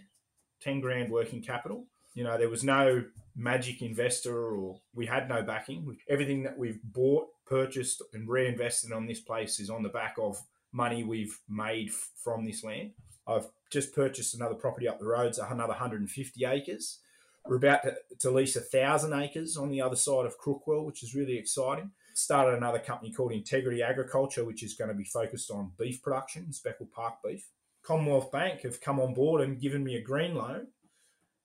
10 0.61 0.79
grand 0.79 1.11
working 1.11 1.41
capital. 1.41 1.85
You 2.13 2.23
know, 2.23 2.37
there 2.37 2.47
was 2.47 2.63
no 2.63 3.03
magic 3.35 3.81
investor 3.81 4.55
or 4.55 4.79
we 4.95 5.05
had 5.05 5.27
no 5.27 5.41
backing. 5.41 5.97
Everything 6.07 6.43
that 6.43 6.57
we've 6.57 6.81
bought, 6.81 7.27
purchased, 7.45 8.01
and 8.13 8.29
reinvested 8.29 8.93
on 8.93 9.05
this 9.05 9.19
place 9.19 9.59
is 9.59 9.69
on 9.69 9.83
the 9.83 9.89
back 9.89 10.15
of 10.17 10.41
money 10.71 11.03
we've 11.03 11.37
made 11.49 11.91
from 11.91 12.45
this 12.45 12.63
land. 12.63 12.91
I've 13.27 13.49
just 13.69 13.93
purchased 13.93 14.33
another 14.33 14.55
property 14.55 14.87
up 14.87 14.97
the 14.97 15.07
road, 15.07 15.35
so 15.35 15.45
another 15.45 15.73
150 15.73 16.45
acres. 16.45 16.99
We're 17.45 17.57
about 17.57 17.83
to, 17.83 17.97
to 18.19 18.31
lease 18.31 18.55
a 18.55 18.61
thousand 18.61 19.11
acres 19.11 19.57
on 19.57 19.71
the 19.71 19.81
other 19.81 19.97
side 19.97 20.25
of 20.25 20.39
Crookwell, 20.39 20.85
which 20.85 21.03
is 21.03 21.13
really 21.13 21.37
exciting 21.37 21.91
started 22.17 22.57
another 22.57 22.79
company 22.79 23.13
called 23.13 23.31
Integrity 23.31 23.83
Agriculture, 23.83 24.43
which 24.43 24.63
is 24.63 24.73
going 24.73 24.87
to 24.87 24.95
be 24.95 25.03
focused 25.03 25.51
on 25.51 25.71
beef 25.77 26.01
production, 26.01 26.51
Speckle 26.51 26.87
Park 26.91 27.15
beef. 27.23 27.45
Commonwealth 27.83 28.31
Bank 28.31 28.61
have 28.61 28.81
come 28.81 28.99
on 28.99 29.13
board 29.13 29.39
and 29.39 29.61
given 29.61 29.83
me 29.83 29.95
a 29.95 30.01
green 30.01 30.33
loan, 30.33 30.67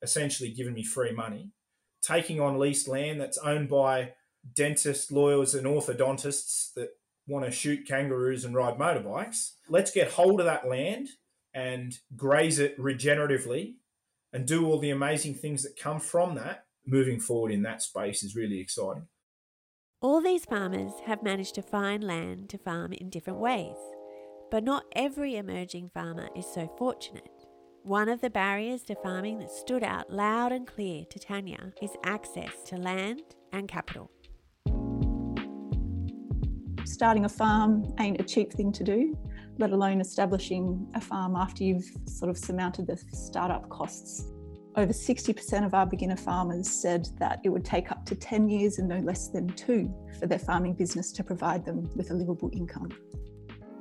essentially 0.01 0.51
given 0.51 0.73
me 0.73 0.83
free 0.83 1.13
money, 1.13 1.51
taking 2.01 2.41
on 2.41 2.59
leased 2.59 2.89
land 2.89 3.21
that's 3.21 3.37
owned 3.39 3.69
by 3.69 4.15
dentists, 4.55 5.13
lawyers, 5.13 5.55
and 5.55 5.67
orthodontists 5.67 6.73
that 6.73 6.89
want 7.29 7.45
to 7.45 7.51
shoot 7.51 7.87
kangaroos 7.87 8.45
and 8.45 8.55
ride 8.55 8.79
motorbikes. 8.79 9.53
Let's 9.69 9.93
get 9.93 10.13
hold 10.13 10.41
of 10.41 10.47
that 10.47 10.67
land 10.67 11.09
and 11.53 11.97
graze 12.17 12.59
it 12.59 12.79
regeneratively 12.81 13.75
and 14.33 14.47
do 14.47 14.67
all 14.67 14.79
the 14.79 14.91
amazing 14.91 15.35
things 15.35 15.63
that 15.65 15.79
come 15.79 16.01
from 16.01 16.35
that. 16.37 16.65
Moving 16.87 17.21
forward 17.21 17.53
in 17.53 17.63
that 17.63 17.83
space 17.83 18.23
is 18.23 18.35
really 18.35 18.59
exciting. 18.59 19.07
All 20.03 20.21
these 20.21 20.45
farmers 20.45 20.91
have 21.07 21.23
managed 21.23 21.55
to 21.55 21.63
find 21.63 22.03
land 22.03 22.49
to 22.49 22.59
farm 22.59 22.93
in 22.93 23.09
different 23.09 23.39
ways, 23.39 23.77
but 24.51 24.65
not 24.65 24.83
every 24.97 25.37
emerging 25.37 25.93
farmer 25.95 26.29
is 26.35 26.45
so 26.45 26.67
fortunate. 26.77 27.31
One 27.85 28.09
of 28.09 28.21
the 28.21 28.29
barriers 28.29 28.83
to 28.85 28.97
farming 28.97 29.39
that 29.39 29.53
stood 29.53 29.85
out 29.85 30.13
loud 30.13 30.51
and 30.51 30.67
clear 30.67 31.05
to 31.09 31.19
Tanya 31.21 31.73
is 31.81 31.93
access 32.03 32.51
to 32.67 32.77
land 32.79 33.23
and 33.53 33.69
capital. 33.69 34.11
Starting 36.85 37.25
a 37.25 37.29
farm 37.29 37.95
ain't 38.01 38.21
a 38.21 38.25
cheap 38.25 38.53
thing 38.53 38.73
to 38.73 38.83
do, 38.83 39.17
let 39.59 39.71
alone 39.71 40.01
establishing 40.01 40.85
a 40.97 41.01
farm 41.01 41.37
after 41.37 41.63
you've 41.63 41.89
sort 42.07 42.29
of 42.29 42.37
surmounted 42.37 42.89
the 42.89 42.97
startup 43.13 43.69
costs 43.69 44.27
over 44.77 44.93
60% 44.93 45.67
of 45.67 45.75
our 45.75 45.87
beginner 45.87 46.17
farmers 46.17 46.69
said 46.71 47.09
that 47.19 47.41
it 47.45 47.51
would 47.51 47.65
take 47.65 47.91
up 47.91 48.07
to 48.07 48.15
10 48.15 48.49
years 48.49 48.79
and 48.79 48.89
no 48.89 48.99
less 49.01 49.29
than 49.29 49.49
two 49.49 49.93
for 50.19 50.27
their 50.27 50.39
farming 50.39 50.75
business 50.75 51.13
to 51.13 51.25
provide 51.25 51.65
them 51.65 51.91
with 51.95 52.11
a 52.11 52.15
livable 52.15 52.51
income. 52.53 52.89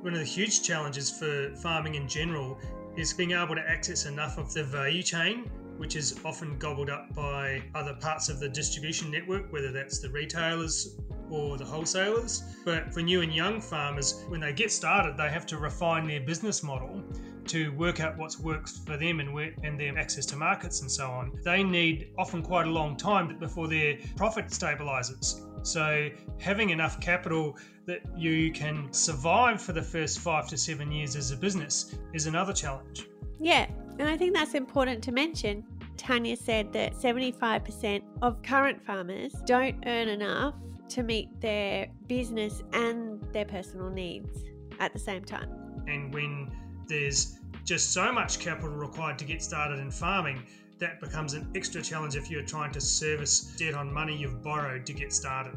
One 0.02 0.12
of 0.12 0.18
the 0.18 0.26
huge 0.26 0.62
challenges 0.62 1.10
for 1.10 1.54
farming 1.56 1.94
in 1.94 2.08
general 2.08 2.58
is 2.96 3.12
being 3.12 3.32
able 3.32 3.54
to 3.54 3.62
access 3.62 4.04
enough 4.04 4.36
of 4.36 4.52
the 4.52 4.64
value 4.64 5.02
chain, 5.02 5.50
which 5.78 5.96
is 5.96 6.20
often 6.24 6.58
gobbled 6.58 6.90
up 6.90 7.14
by 7.14 7.62
other 7.74 7.94
parts 7.94 8.28
of 8.28 8.38
the 8.38 8.48
distribution 8.48 9.10
network, 9.10 9.50
whether 9.52 9.72
that's 9.72 9.98
the 10.00 10.10
retailers 10.10 11.00
or 11.30 11.56
the 11.56 11.64
wholesalers. 11.64 12.42
But 12.64 12.92
for 12.92 13.00
new 13.00 13.22
and 13.22 13.34
young 13.34 13.60
farmers, 13.60 14.24
when 14.28 14.40
they 14.40 14.52
get 14.52 14.70
started, 14.70 15.16
they 15.16 15.30
have 15.30 15.46
to 15.46 15.56
refine 15.56 16.06
their 16.06 16.20
business 16.20 16.62
model 16.62 17.02
to 17.46 17.72
work 17.72 18.00
out 18.00 18.16
what's 18.16 18.38
works 18.38 18.78
for 18.78 18.96
them 18.96 19.20
and, 19.20 19.32
where, 19.32 19.54
and 19.62 19.78
their 19.78 19.96
access 19.98 20.26
to 20.26 20.36
markets 20.36 20.80
and 20.80 20.90
so 20.90 21.06
on. 21.06 21.32
They 21.44 21.62
need 21.62 22.10
often 22.18 22.42
quite 22.42 22.66
a 22.66 22.70
long 22.70 22.96
time 22.96 23.38
before 23.38 23.68
their 23.68 23.98
profit 24.16 24.46
stabilizes. 24.46 25.46
So, 25.64 26.08
having 26.40 26.70
enough 26.70 27.00
capital 27.00 27.56
that 27.86 28.02
you 28.16 28.52
can 28.52 28.92
survive 28.92 29.60
for 29.60 29.72
the 29.72 29.82
first 29.82 30.18
five 30.18 30.48
to 30.48 30.56
seven 30.56 30.90
years 30.90 31.14
as 31.14 31.30
a 31.30 31.36
business 31.36 31.96
is 32.12 32.26
another 32.26 32.52
challenge. 32.52 33.06
Yeah, 33.40 33.66
and 33.98 34.08
I 34.08 34.16
think 34.16 34.34
that's 34.34 34.54
important 34.54 35.02
to 35.04 35.12
mention. 35.12 35.64
Tanya 35.96 36.36
said 36.36 36.72
that 36.72 36.94
75% 36.94 38.02
of 38.22 38.42
current 38.42 38.84
farmers 38.84 39.32
don't 39.46 39.76
earn 39.86 40.08
enough 40.08 40.54
to 40.88 41.02
meet 41.02 41.28
their 41.40 41.88
business 42.06 42.62
and 42.72 43.22
their 43.32 43.44
personal 43.44 43.88
needs 43.88 44.44
at 44.80 44.92
the 44.92 44.98
same 44.98 45.24
time. 45.24 45.48
And 45.86 46.12
when 46.12 46.50
there's 46.88 47.38
just 47.64 47.92
so 47.92 48.12
much 48.12 48.38
capital 48.38 48.70
required 48.70 49.18
to 49.18 49.24
get 49.24 49.42
started 49.42 49.78
in 49.78 49.90
farming, 49.90 50.42
that 50.78 51.00
becomes 51.00 51.34
an 51.34 51.48
extra 51.54 51.80
challenge 51.80 52.16
if 52.16 52.30
you're 52.30 52.44
trying 52.44 52.72
to 52.72 52.80
service 52.80 53.54
debt 53.56 53.74
on 53.74 53.92
money 53.92 54.16
you've 54.16 54.42
borrowed 54.42 54.84
to 54.86 54.92
get 54.92 55.12
started. 55.12 55.56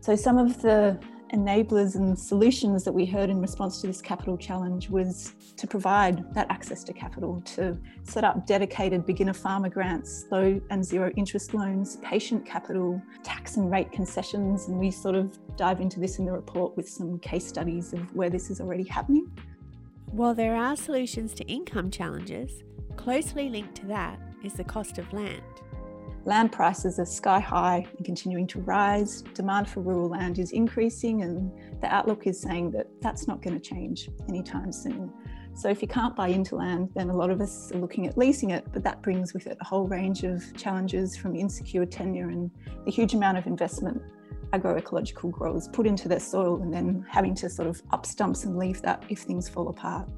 So, 0.00 0.16
some 0.16 0.36
of 0.36 0.60
the 0.62 0.98
enablers 1.32 1.94
and 1.94 2.18
solutions 2.18 2.84
that 2.84 2.92
we 2.92 3.06
heard 3.06 3.30
in 3.30 3.40
response 3.40 3.80
to 3.80 3.86
this 3.86 4.02
capital 4.02 4.36
challenge 4.36 4.90
was 4.90 5.34
to 5.56 5.66
provide 5.66 6.34
that 6.34 6.50
access 6.50 6.84
to 6.84 6.92
capital, 6.92 7.40
to 7.42 7.78
set 8.02 8.22
up 8.24 8.46
dedicated 8.46 9.06
beginner 9.06 9.32
farmer 9.32 9.68
grants, 9.68 10.26
low 10.30 10.60
and 10.70 10.84
zero 10.84 11.10
interest 11.16 11.54
loans, 11.54 11.96
patient 12.02 12.44
capital, 12.44 13.00
tax 13.22 13.56
and 13.56 13.70
rate 13.70 13.90
concessions. 13.92 14.68
And 14.68 14.78
we 14.78 14.90
sort 14.90 15.14
of 15.14 15.38
dive 15.56 15.80
into 15.80 16.00
this 16.00 16.18
in 16.18 16.26
the 16.26 16.32
report 16.32 16.76
with 16.76 16.88
some 16.88 17.18
case 17.20 17.46
studies 17.46 17.92
of 17.92 18.14
where 18.14 18.28
this 18.28 18.50
is 18.50 18.60
already 18.60 18.84
happening. 18.84 19.30
While 20.12 20.34
there 20.34 20.56
are 20.56 20.76
solutions 20.76 21.32
to 21.34 21.44
income 21.44 21.90
challenges, 21.90 22.62
closely 22.96 23.48
linked 23.48 23.76
to 23.76 23.86
that 23.86 24.20
is 24.44 24.52
the 24.52 24.62
cost 24.62 24.98
of 24.98 25.10
land. 25.10 25.40
Land 26.26 26.52
prices 26.52 26.98
are 26.98 27.06
sky 27.06 27.40
high 27.40 27.86
and 27.96 28.04
continuing 28.04 28.46
to 28.48 28.60
rise. 28.60 29.22
Demand 29.32 29.70
for 29.70 29.80
rural 29.80 30.10
land 30.10 30.38
is 30.38 30.52
increasing, 30.52 31.22
and 31.22 31.50
the 31.80 31.86
outlook 31.86 32.26
is 32.26 32.38
saying 32.38 32.72
that 32.72 32.88
that's 33.00 33.26
not 33.26 33.40
going 33.40 33.58
to 33.58 33.68
change 33.68 34.10
anytime 34.28 34.70
soon. 34.70 35.10
So, 35.54 35.70
if 35.70 35.80
you 35.80 35.88
can't 35.88 36.14
buy 36.14 36.28
into 36.28 36.56
land, 36.56 36.90
then 36.94 37.08
a 37.08 37.16
lot 37.16 37.30
of 37.30 37.40
us 37.40 37.72
are 37.72 37.78
looking 37.78 38.06
at 38.06 38.18
leasing 38.18 38.50
it, 38.50 38.66
but 38.70 38.84
that 38.84 39.00
brings 39.00 39.32
with 39.32 39.46
it 39.46 39.56
a 39.62 39.64
whole 39.64 39.88
range 39.88 40.24
of 40.24 40.42
challenges 40.58 41.16
from 41.16 41.34
insecure 41.34 41.86
tenure 41.86 42.28
and 42.28 42.50
a 42.86 42.90
huge 42.90 43.14
amount 43.14 43.38
of 43.38 43.46
investment 43.46 44.02
agroecological 44.52 45.30
growers 45.30 45.68
put 45.68 45.86
into 45.86 46.08
their 46.08 46.20
soil 46.20 46.62
and 46.62 46.72
then 46.72 47.04
having 47.08 47.34
to 47.36 47.48
sort 47.48 47.68
of 47.68 47.82
up 47.90 48.06
stumps 48.06 48.44
and 48.44 48.58
leave 48.58 48.82
that 48.82 49.02
if 49.08 49.20
things 49.20 49.48
fall 49.48 49.68
apart. 49.68 50.08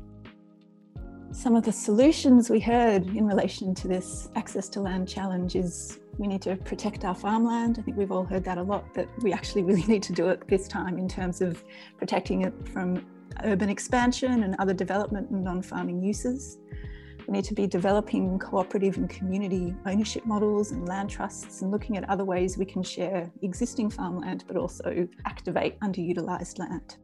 Some 1.33 1.57
of 1.57 1.65
the 1.65 1.73
solutions 1.73 2.49
we 2.49 2.61
heard 2.61 3.07
in 3.09 3.27
relation 3.27 3.75
to 3.75 3.89
this 3.89 4.29
access 4.37 4.69
to 4.71 4.81
land 4.81 5.09
challenge 5.09 5.57
is 5.57 5.99
we 6.19 6.29
need 6.29 6.43
to 6.43 6.57
protect 6.57 7.05
our 7.05 7.15
farmland. 7.15 7.77
I 7.79 7.83
think 7.83 7.97
we've 7.97 8.13
all 8.13 8.25
heard 8.25 8.45
that 8.45 8.59
a 8.59 8.63
lot, 8.63 8.85
but 8.95 9.09
we 9.23 9.33
actually 9.33 9.65
really 9.65 9.83
need 9.89 10.03
to 10.05 10.13
do 10.13 10.29
it 10.29 10.47
this 10.49 10.69
time 10.69 10.99
in 10.99 11.09
terms 11.09 11.41
of 11.41 11.65
protecting 11.99 12.43
it 12.43 12.53
from 12.69 13.05
urban 13.43 13.69
expansion 13.69 14.45
and 14.45 14.55
other 14.59 14.75
development 14.75 15.31
and 15.31 15.43
non 15.43 15.63
farming 15.63 16.03
uses. 16.03 16.59
We 17.27 17.33
need 17.33 17.45
to 17.47 17.55
be 17.55 17.67
developing 17.67 18.39
cooperative 18.39 18.97
and 18.97 19.09
community 19.09 19.75
ownership 19.87 20.27
models 20.27 20.73
and 20.73 20.87
land 20.87 21.09
trusts 21.09 21.63
and 21.63 21.71
looking 21.71 21.97
at 21.97 22.09
other 22.09 22.25
ways 22.25 22.59
we 22.59 22.67
can 22.67 22.83
share 22.83 23.31
existing 23.43 23.91
farmland 23.91 24.45
but 24.47 24.57
also 24.57 25.09
activate 25.25 25.81
underutilised 25.81 26.59
land. 26.59 26.97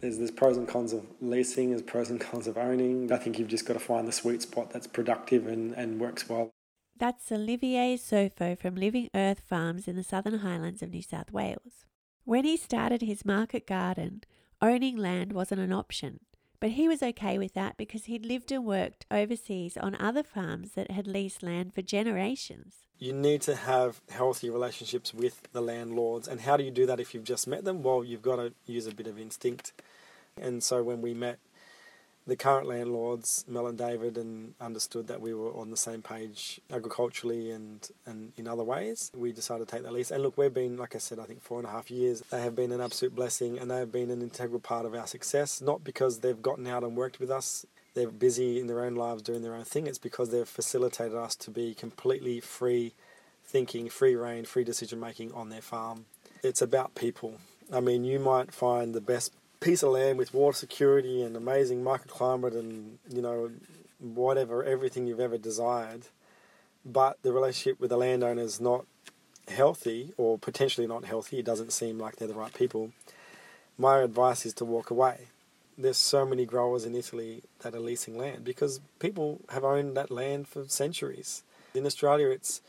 There's, 0.00 0.18
there's 0.18 0.30
pros 0.30 0.56
and 0.56 0.68
cons 0.68 0.92
of 0.92 1.04
leasing, 1.20 1.70
there's 1.70 1.82
pros 1.82 2.10
and 2.10 2.20
cons 2.20 2.46
of 2.46 2.56
owning. 2.56 3.10
I 3.12 3.16
think 3.16 3.38
you've 3.38 3.48
just 3.48 3.66
got 3.66 3.74
to 3.74 3.80
find 3.80 4.06
the 4.06 4.12
sweet 4.12 4.42
spot 4.42 4.70
that's 4.70 4.86
productive 4.86 5.46
and, 5.46 5.74
and 5.74 6.00
works 6.00 6.28
well. 6.28 6.50
That's 6.98 7.30
Olivier 7.30 7.96
Sofo 7.98 8.58
from 8.58 8.74
Living 8.74 9.10
Earth 9.14 9.40
Farms 9.40 9.86
in 9.86 9.96
the 9.96 10.02
Southern 10.02 10.38
Highlands 10.38 10.82
of 10.82 10.90
New 10.90 11.02
South 11.02 11.30
Wales. 11.30 11.84
When 12.24 12.44
he 12.44 12.56
started 12.56 13.02
his 13.02 13.24
market 13.24 13.66
garden, 13.66 14.22
owning 14.62 14.96
land 14.96 15.32
wasn't 15.32 15.60
an 15.60 15.72
option, 15.72 16.20
but 16.66 16.72
he 16.72 16.88
was 16.88 17.00
okay 17.00 17.38
with 17.38 17.54
that 17.54 17.76
because 17.76 18.06
he'd 18.06 18.26
lived 18.26 18.50
and 18.50 18.64
worked 18.64 19.06
overseas 19.08 19.76
on 19.76 19.94
other 20.00 20.24
farms 20.24 20.72
that 20.72 20.90
had 20.90 21.06
leased 21.06 21.40
land 21.40 21.72
for 21.72 21.80
generations. 21.80 22.74
You 22.98 23.12
need 23.12 23.40
to 23.42 23.54
have 23.54 24.00
healthy 24.10 24.50
relationships 24.50 25.14
with 25.14 25.42
the 25.52 25.60
landlords. 25.60 26.26
And 26.26 26.40
how 26.40 26.56
do 26.56 26.64
you 26.64 26.72
do 26.72 26.84
that 26.86 26.98
if 26.98 27.14
you've 27.14 27.22
just 27.22 27.46
met 27.46 27.64
them? 27.64 27.84
Well, 27.84 28.02
you've 28.02 28.20
got 28.20 28.36
to 28.36 28.52
use 28.66 28.88
a 28.88 28.92
bit 28.92 29.06
of 29.06 29.16
instinct. 29.16 29.74
And 30.42 30.60
so 30.60 30.82
when 30.82 31.02
we 31.02 31.14
met 31.14 31.38
the 32.26 32.36
current 32.36 32.66
landlords, 32.66 33.44
Mel 33.46 33.68
and 33.68 33.78
David, 33.78 34.18
and 34.18 34.54
understood 34.60 35.06
that 35.06 35.20
we 35.20 35.32
were 35.32 35.54
on 35.54 35.70
the 35.70 35.76
same 35.76 36.02
page 36.02 36.60
agriculturally 36.72 37.52
and, 37.52 37.88
and 38.04 38.32
in 38.36 38.48
other 38.48 38.64
ways, 38.64 39.12
we 39.14 39.32
decided 39.32 39.68
to 39.68 39.74
take 39.74 39.84
that 39.84 39.92
lease. 39.92 40.10
And 40.10 40.22
look, 40.22 40.36
we've 40.36 40.52
been, 40.52 40.76
like 40.76 40.96
I 40.96 40.98
said, 40.98 41.20
I 41.20 41.24
think 41.24 41.42
four 41.42 41.58
and 41.58 41.68
a 41.68 41.70
half 41.70 41.90
years. 41.90 42.22
They 42.30 42.40
have 42.42 42.56
been 42.56 42.72
an 42.72 42.80
absolute 42.80 43.14
blessing 43.14 43.58
and 43.58 43.70
they 43.70 43.78
have 43.78 43.92
been 43.92 44.10
an 44.10 44.22
integral 44.22 44.58
part 44.58 44.86
of 44.86 44.94
our 44.94 45.06
success, 45.06 45.62
not 45.62 45.84
because 45.84 46.18
they've 46.18 46.42
gotten 46.42 46.66
out 46.66 46.82
and 46.82 46.96
worked 46.96 47.20
with 47.20 47.30
us. 47.30 47.64
They're 47.94 48.10
busy 48.10 48.60
in 48.60 48.66
their 48.66 48.84
own 48.84 48.96
lives 48.96 49.22
doing 49.22 49.42
their 49.42 49.54
own 49.54 49.64
thing. 49.64 49.86
It's 49.86 49.98
because 49.98 50.30
they've 50.30 50.48
facilitated 50.48 51.16
us 51.16 51.36
to 51.36 51.50
be 51.50 51.74
completely 51.74 52.40
free 52.40 52.92
thinking, 53.44 53.88
free 53.88 54.16
reign, 54.16 54.44
free 54.44 54.64
decision 54.64 54.98
making 54.98 55.32
on 55.32 55.48
their 55.48 55.62
farm. 55.62 56.06
It's 56.42 56.60
about 56.60 56.96
people. 56.96 57.38
I 57.72 57.80
mean, 57.80 58.04
you 58.04 58.18
might 58.18 58.52
find 58.52 58.94
the 58.94 59.00
best 59.00 59.32
piece 59.66 59.82
of 59.82 59.90
land 59.90 60.16
with 60.18 60.32
water 60.32 60.56
security 60.56 61.22
and 61.22 61.36
amazing 61.36 61.82
microclimate 61.82 62.54
and 62.54 62.98
you 63.10 63.20
know 63.20 63.50
whatever 63.98 64.62
everything 64.62 65.06
you've 65.06 65.20
ever 65.20 65.38
desired 65.38 66.02
but 66.84 67.20
the 67.22 67.32
relationship 67.32 67.80
with 67.80 67.90
the 67.90 67.96
landowner 67.96 68.42
is 68.42 68.60
not 68.60 68.86
healthy 69.48 70.12
or 70.16 70.38
potentially 70.38 70.86
not 70.86 71.04
healthy. 71.04 71.38
It 71.38 71.44
doesn't 71.44 71.72
seem 71.72 71.98
like 71.98 72.16
they're 72.16 72.28
the 72.28 72.34
right 72.34 72.54
people. 72.54 72.92
My 73.78 73.98
advice 73.98 74.46
is 74.46 74.54
to 74.54 74.64
walk 74.64 74.90
away. 74.90 75.28
There's 75.78 75.98
so 75.98 76.24
many 76.24 76.46
growers 76.46 76.84
in 76.84 76.94
Italy 76.94 77.42
that 77.60 77.74
are 77.74 77.80
leasing 77.80 78.16
land 78.16 78.44
because 78.44 78.80
people 78.98 79.40
have 79.50 79.64
owned 79.64 79.96
that 79.96 80.10
land 80.10 80.48
for 80.48 80.64
centuries. 80.68 81.42
In 81.74 81.84
Australia 81.84 82.28
it's 82.28 82.62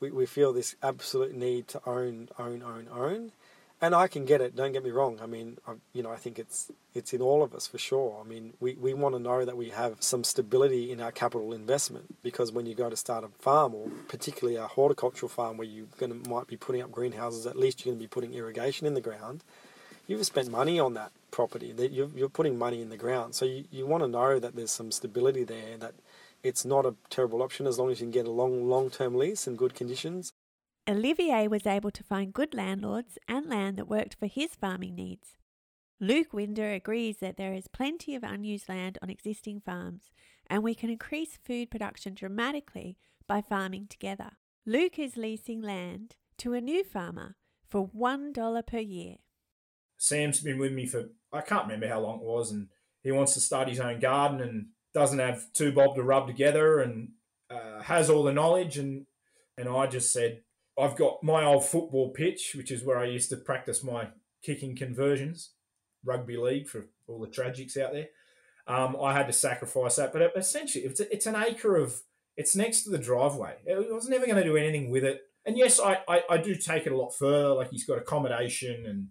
we, 0.00 0.10
we 0.10 0.26
feel 0.26 0.52
this 0.52 0.76
absolute 0.82 1.34
need 1.34 1.68
to 1.68 1.80
own 1.86 2.28
own 2.38 2.62
own 2.62 2.88
own 2.90 3.32
and 3.80 3.94
I 3.94 4.08
can 4.08 4.24
get 4.24 4.40
it. 4.40 4.56
Don't 4.56 4.72
get 4.72 4.84
me 4.84 4.90
wrong. 4.90 5.18
I 5.22 5.26
mean, 5.26 5.58
I, 5.66 5.74
you 5.92 6.02
know, 6.02 6.10
I 6.10 6.16
think 6.16 6.38
it's 6.38 6.70
it's 6.94 7.12
in 7.12 7.20
all 7.20 7.42
of 7.42 7.54
us 7.54 7.66
for 7.66 7.76
sure. 7.76 8.22
I 8.24 8.26
mean, 8.26 8.54
we, 8.58 8.74
we 8.74 8.94
want 8.94 9.14
to 9.14 9.18
know 9.18 9.44
that 9.44 9.56
we 9.56 9.68
have 9.68 10.02
some 10.02 10.24
stability 10.24 10.90
in 10.90 11.00
our 11.00 11.12
capital 11.12 11.52
investment 11.52 12.16
because 12.22 12.52
when 12.52 12.64
you 12.64 12.74
go 12.74 12.88
to 12.88 12.96
start 12.96 13.22
a 13.22 13.28
farm, 13.28 13.74
or 13.74 13.88
particularly 14.08 14.56
a 14.56 14.66
horticultural 14.66 15.28
farm 15.28 15.58
where 15.58 15.66
you're 15.66 15.86
going 15.98 16.22
to 16.22 16.28
might 16.28 16.46
be 16.46 16.56
putting 16.56 16.80
up 16.80 16.90
greenhouses, 16.90 17.46
at 17.46 17.58
least 17.58 17.84
you're 17.84 17.92
going 17.92 17.98
to 17.98 18.04
be 18.04 18.08
putting 18.08 18.32
irrigation 18.32 18.86
in 18.86 18.94
the 18.94 19.00
ground. 19.02 19.44
You've 20.06 20.24
spent 20.24 20.50
money 20.50 20.80
on 20.80 20.94
that 20.94 21.12
property. 21.30 21.72
That 21.72 21.92
you're, 21.92 22.08
you're 22.14 22.30
putting 22.30 22.56
money 22.56 22.80
in 22.80 22.88
the 22.88 22.96
ground, 22.96 23.34
so 23.34 23.44
you, 23.44 23.64
you 23.70 23.86
want 23.86 24.02
to 24.02 24.08
know 24.08 24.38
that 24.38 24.56
there's 24.56 24.70
some 24.70 24.90
stability 24.90 25.44
there. 25.44 25.76
That 25.78 25.94
it's 26.42 26.64
not 26.64 26.86
a 26.86 26.94
terrible 27.10 27.42
option 27.42 27.66
as 27.66 27.78
long 27.78 27.90
as 27.90 28.00
you 28.00 28.06
can 28.06 28.12
get 28.12 28.26
a 28.26 28.30
long 28.30 28.70
long 28.70 28.88
term 28.88 29.16
lease 29.16 29.46
in 29.46 29.56
good 29.56 29.74
conditions. 29.74 30.32
Olivier 30.88 31.48
was 31.48 31.66
able 31.66 31.90
to 31.90 32.04
find 32.04 32.32
good 32.32 32.54
landlords 32.54 33.18
and 33.26 33.46
land 33.46 33.76
that 33.76 33.88
worked 33.88 34.14
for 34.14 34.26
his 34.26 34.54
farming 34.54 34.94
needs. 34.94 35.36
Luke 35.98 36.32
Winder 36.32 36.70
agrees 36.70 37.18
that 37.18 37.36
there 37.36 37.54
is 37.54 37.66
plenty 37.66 38.14
of 38.14 38.22
unused 38.22 38.68
land 38.68 38.98
on 39.02 39.10
existing 39.10 39.60
farms 39.60 40.10
and 40.48 40.62
we 40.62 40.74
can 40.74 40.90
increase 40.90 41.38
food 41.44 41.70
production 41.70 42.14
dramatically 42.14 42.96
by 43.26 43.40
farming 43.40 43.88
together. 43.88 44.32
Luke 44.64 44.98
is 44.98 45.16
leasing 45.16 45.60
land 45.60 46.14
to 46.38 46.52
a 46.52 46.60
new 46.60 46.84
farmer 46.84 47.36
for 47.68 47.88
$1 47.88 48.66
per 48.66 48.78
year. 48.78 49.16
Sam's 49.96 50.40
been 50.40 50.58
with 50.58 50.72
me 50.72 50.86
for, 50.86 51.10
I 51.32 51.40
can't 51.40 51.64
remember 51.64 51.88
how 51.88 52.00
long 52.00 52.20
it 52.20 52.24
was, 52.24 52.52
and 52.52 52.68
he 53.02 53.10
wants 53.10 53.34
to 53.34 53.40
start 53.40 53.68
his 53.68 53.80
own 53.80 53.98
garden 53.98 54.40
and 54.40 54.66
doesn't 54.94 55.18
have 55.18 55.52
two 55.52 55.72
bob 55.72 55.96
to 55.96 56.02
rub 56.02 56.26
together 56.26 56.78
and 56.78 57.08
uh, 57.50 57.82
has 57.82 58.08
all 58.08 58.22
the 58.22 58.32
knowledge. 58.32 58.78
And, 58.78 59.06
and 59.56 59.68
I 59.68 59.86
just 59.86 60.12
said, 60.12 60.42
I've 60.78 60.96
got 60.96 61.22
my 61.22 61.44
old 61.44 61.64
football 61.64 62.10
pitch, 62.10 62.54
which 62.54 62.70
is 62.70 62.84
where 62.84 62.98
I 62.98 63.06
used 63.06 63.30
to 63.30 63.36
practice 63.36 63.82
my 63.82 64.08
kicking 64.42 64.76
conversions, 64.76 65.52
rugby 66.04 66.36
league 66.36 66.68
for 66.68 66.86
all 67.06 67.20
the 67.20 67.28
tragics 67.28 67.76
out 67.76 67.92
there. 67.92 68.08
Um, 68.66 68.96
I 69.00 69.12
had 69.12 69.26
to 69.28 69.32
sacrifice 69.32 69.96
that, 69.96 70.12
but 70.12 70.32
essentially, 70.36 70.84
it's, 70.84 71.00
a, 71.00 71.12
it's 71.12 71.26
an 71.26 71.36
acre 71.36 71.76
of. 71.76 72.02
It's 72.36 72.54
next 72.54 72.82
to 72.82 72.90
the 72.90 72.98
driveway. 72.98 73.54
I 73.70 73.78
was 73.94 74.10
never 74.10 74.26
going 74.26 74.36
to 74.36 74.44
do 74.44 74.58
anything 74.58 74.90
with 74.90 75.04
it. 75.04 75.22
And 75.46 75.56
yes, 75.56 75.80
I, 75.80 76.00
I, 76.06 76.22
I 76.28 76.36
do 76.36 76.54
take 76.54 76.84
it 76.84 76.92
a 76.92 76.96
lot 76.96 77.16
further. 77.16 77.54
Like 77.54 77.70
he's 77.70 77.86
got 77.86 77.96
accommodation, 77.96 78.84
and 78.84 79.08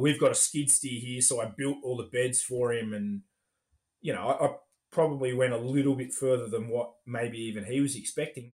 we've 0.00 0.20
got 0.20 0.30
a 0.30 0.34
skid 0.36 0.70
steer 0.70 0.98
here, 0.98 1.20
so 1.20 1.42
I 1.42 1.52
built 1.54 1.78
all 1.82 1.96
the 1.96 2.04
beds 2.04 2.40
for 2.40 2.72
him, 2.72 2.94
and 2.94 3.22
you 4.00 4.14
know, 4.14 4.28
I, 4.28 4.46
I 4.46 4.50
probably 4.90 5.34
went 5.34 5.52
a 5.52 5.58
little 5.58 5.94
bit 5.94 6.14
further 6.14 6.46
than 6.46 6.68
what 6.68 6.92
maybe 7.06 7.38
even 7.38 7.64
he 7.64 7.80
was 7.80 7.96
expecting. 7.96 8.52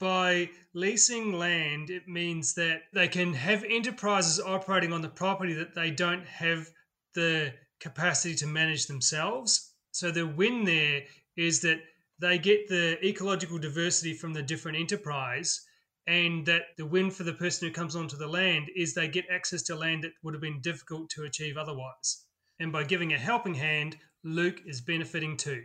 By 0.00 0.50
leasing 0.72 1.32
land, 1.32 1.88
it 1.88 2.08
means 2.08 2.54
that 2.54 2.82
they 2.92 3.08
can 3.08 3.32
have 3.34 3.62
enterprises 3.62 4.40
operating 4.40 4.92
on 4.92 5.02
the 5.02 5.08
property 5.08 5.52
that 5.54 5.74
they 5.74 5.90
don't 5.90 6.26
have 6.26 6.68
the 7.14 7.54
capacity 7.80 8.34
to 8.36 8.46
manage 8.46 8.86
themselves. 8.86 9.72
So 9.92 10.10
the 10.10 10.26
win 10.26 10.64
there 10.64 11.04
is 11.36 11.60
that 11.60 11.80
they 12.18 12.38
get 12.38 12.68
the 12.68 12.98
ecological 13.06 13.58
diversity 13.58 14.14
from 14.14 14.32
the 14.32 14.42
different 14.42 14.78
enterprise 14.78 15.64
and 16.06 16.44
that 16.46 16.76
the 16.76 16.86
win 16.86 17.10
for 17.10 17.22
the 17.22 17.32
person 17.32 17.68
who 17.68 17.74
comes 17.74 17.96
onto 17.96 18.16
the 18.16 18.26
land 18.26 18.70
is 18.74 18.94
they 18.94 19.08
get 19.08 19.30
access 19.30 19.62
to 19.62 19.76
land 19.76 20.04
that 20.04 20.12
would 20.22 20.34
have 20.34 20.40
been 20.40 20.60
difficult 20.60 21.08
to 21.10 21.22
achieve 21.22 21.56
otherwise. 21.56 22.26
And 22.58 22.72
by 22.72 22.84
giving 22.84 23.12
a 23.12 23.18
helping 23.18 23.54
hand, 23.54 23.96
Luke 24.22 24.60
is 24.66 24.80
benefiting 24.80 25.36
too 25.36 25.64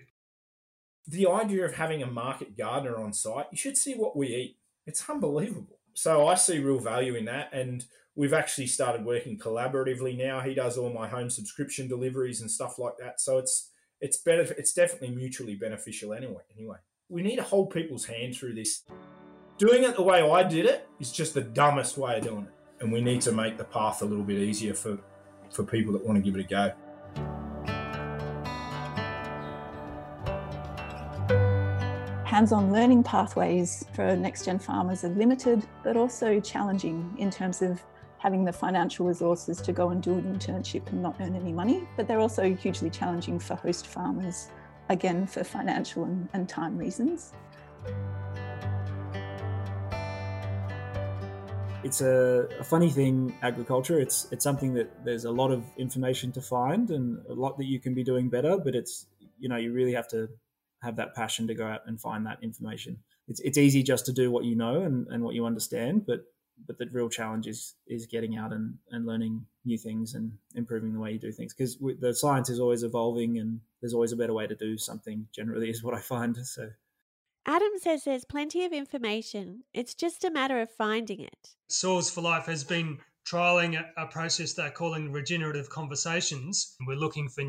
the 1.07 1.27
idea 1.27 1.65
of 1.65 1.75
having 1.75 2.03
a 2.03 2.07
market 2.07 2.57
gardener 2.57 2.97
on 2.97 3.13
site, 3.13 3.47
you 3.51 3.57
should 3.57 3.77
see 3.77 3.93
what 3.95 4.15
we 4.15 4.27
eat. 4.27 4.57
It's 4.85 5.09
unbelievable. 5.09 5.79
So 5.93 6.27
I 6.27 6.35
see 6.35 6.59
real 6.59 6.79
value 6.79 7.15
in 7.15 7.25
that. 7.25 7.49
And 7.51 7.85
we've 8.15 8.33
actually 8.33 8.67
started 8.67 9.05
working 9.05 9.37
collaboratively 9.37 10.17
now. 10.17 10.41
He 10.41 10.53
does 10.53 10.77
all 10.77 10.91
my 10.91 11.07
home 11.07 11.29
subscription 11.29 11.87
deliveries 11.87 12.41
and 12.41 12.49
stuff 12.49 12.77
like 12.77 12.93
that. 12.99 13.19
So 13.19 13.37
it's 13.37 13.71
it's 14.01 14.17
better 14.17 14.43
it's 14.57 14.71
definitely 14.71 15.11
mutually 15.11 15.55
beneficial 15.55 16.13
anyway. 16.13 16.43
Anyway. 16.55 16.77
We 17.09 17.23
need 17.23 17.37
to 17.37 17.43
hold 17.43 17.71
people's 17.71 18.05
hand 18.05 18.35
through 18.35 18.53
this. 18.53 18.83
Doing 19.57 19.83
it 19.83 19.95
the 19.95 20.03
way 20.03 20.21
I 20.21 20.43
did 20.43 20.65
it 20.65 20.87
is 20.99 21.11
just 21.11 21.33
the 21.33 21.41
dumbest 21.41 21.97
way 21.97 22.17
of 22.17 22.23
doing 22.23 22.43
it. 22.43 22.53
And 22.81 22.91
we 22.91 23.01
need 23.01 23.21
to 23.21 23.31
make 23.31 23.57
the 23.57 23.63
path 23.63 24.01
a 24.01 24.05
little 24.05 24.23
bit 24.23 24.37
easier 24.37 24.73
for, 24.73 24.97
for 25.51 25.63
people 25.63 25.91
that 25.93 26.05
want 26.05 26.17
to 26.17 26.21
give 26.21 26.39
it 26.39 26.45
a 26.45 26.47
go. 26.47 26.71
Hands-on 32.39 32.71
learning 32.71 33.03
pathways 33.03 33.83
for 33.93 34.15
next-gen 34.15 34.57
farmers 34.57 35.03
are 35.03 35.09
limited, 35.09 35.61
but 35.83 35.97
also 35.97 36.39
challenging 36.39 37.13
in 37.17 37.29
terms 37.29 37.61
of 37.61 37.81
having 38.17 38.45
the 38.45 38.53
financial 38.53 39.05
resources 39.05 39.59
to 39.59 39.73
go 39.73 39.89
and 39.89 40.01
do 40.01 40.13
an 40.13 40.23
internship 40.23 40.87
and 40.87 41.03
not 41.03 41.13
earn 41.19 41.35
any 41.35 41.51
money. 41.51 41.85
But 41.97 42.07
they're 42.07 42.21
also 42.21 42.55
hugely 42.55 42.89
challenging 42.89 43.39
for 43.39 43.55
host 43.55 43.87
farmers, 43.87 44.47
again, 44.87 45.27
for 45.27 45.43
financial 45.43 46.05
and, 46.05 46.29
and 46.31 46.47
time 46.47 46.77
reasons. 46.77 47.33
It's 51.83 51.99
a, 51.99 52.47
a, 52.57 52.63
funny 52.63 52.89
thing, 52.89 53.35
agriculture. 53.41 53.99
It's 53.99 54.27
it's 54.31 54.45
something 54.45 54.73
that 54.75 55.03
there's 55.03 55.25
a 55.25 55.31
lot 55.31 55.51
of 55.51 55.65
information 55.77 56.31
to 56.31 56.41
find 56.41 56.89
and 56.89 57.19
a 57.27 57.33
lot 57.33 57.57
that 57.57 57.65
you 57.65 57.81
can 57.81 57.93
be 57.93 58.05
doing 58.05 58.29
better, 58.29 58.57
but 58.57 58.75
it's 58.75 59.07
you 59.37 59.49
know 59.49 59.57
you 59.57 59.73
really 59.73 59.93
have 59.93 60.07
to 60.09 60.29
have 60.81 60.95
that 60.95 61.15
passion 61.15 61.47
to 61.47 61.53
go 61.53 61.67
out 61.67 61.81
and 61.85 61.99
find 61.99 62.25
that 62.25 62.39
information. 62.41 62.97
It's 63.27 63.39
it's 63.41 63.57
easy 63.57 63.83
just 63.83 64.05
to 64.07 64.13
do 64.13 64.31
what 64.31 64.45
you 64.45 64.55
know 64.55 64.83
and, 64.83 65.07
and 65.07 65.23
what 65.23 65.35
you 65.35 65.45
understand, 65.45 66.05
but 66.05 66.25
but 66.67 66.77
the 66.77 66.87
real 66.91 67.09
challenge 67.09 67.47
is 67.47 67.75
is 67.87 68.05
getting 68.05 68.37
out 68.37 68.51
and, 68.51 68.75
and 68.91 69.05
learning 69.05 69.45
new 69.65 69.77
things 69.77 70.15
and 70.15 70.31
improving 70.55 70.93
the 70.93 70.99
way 70.99 71.13
you 71.13 71.19
do 71.19 71.31
things. 71.31 71.53
Because 71.53 71.77
the 71.99 72.13
science 72.13 72.49
is 72.49 72.59
always 72.59 72.83
evolving 72.83 73.39
and 73.39 73.59
there's 73.81 73.93
always 73.93 74.11
a 74.11 74.17
better 74.17 74.33
way 74.33 74.47
to 74.47 74.55
do 74.55 74.77
something 74.77 75.27
generally 75.33 75.69
is 75.69 75.83
what 75.83 75.93
i 75.93 75.99
find 75.99 76.37
so. 76.45 76.69
Adam 77.45 77.71
says 77.81 78.03
there's 78.03 78.25
plenty 78.25 78.65
of 78.65 78.73
information. 78.73 79.63
It's 79.73 79.95
just 79.95 80.23
a 80.23 80.29
matter 80.29 80.59
of 80.59 80.69
finding 80.69 81.21
it. 81.21 81.55
Soils 81.67 82.09
for 82.09 82.21
life 82.21 82.45
has 82.45 82.63
been 82.63 82.99
trialing 83.25 83.79
a, 83.79 84.01
a 84.01 84.07
process 84.07 84.53
they're 84.53 84.69
calling 84.69 85.11
regenerative 85.11 85.69
conversations. 85.69 86.75
We're 86.85 86.95
looking 86.95 87.29
for 87.29 87.43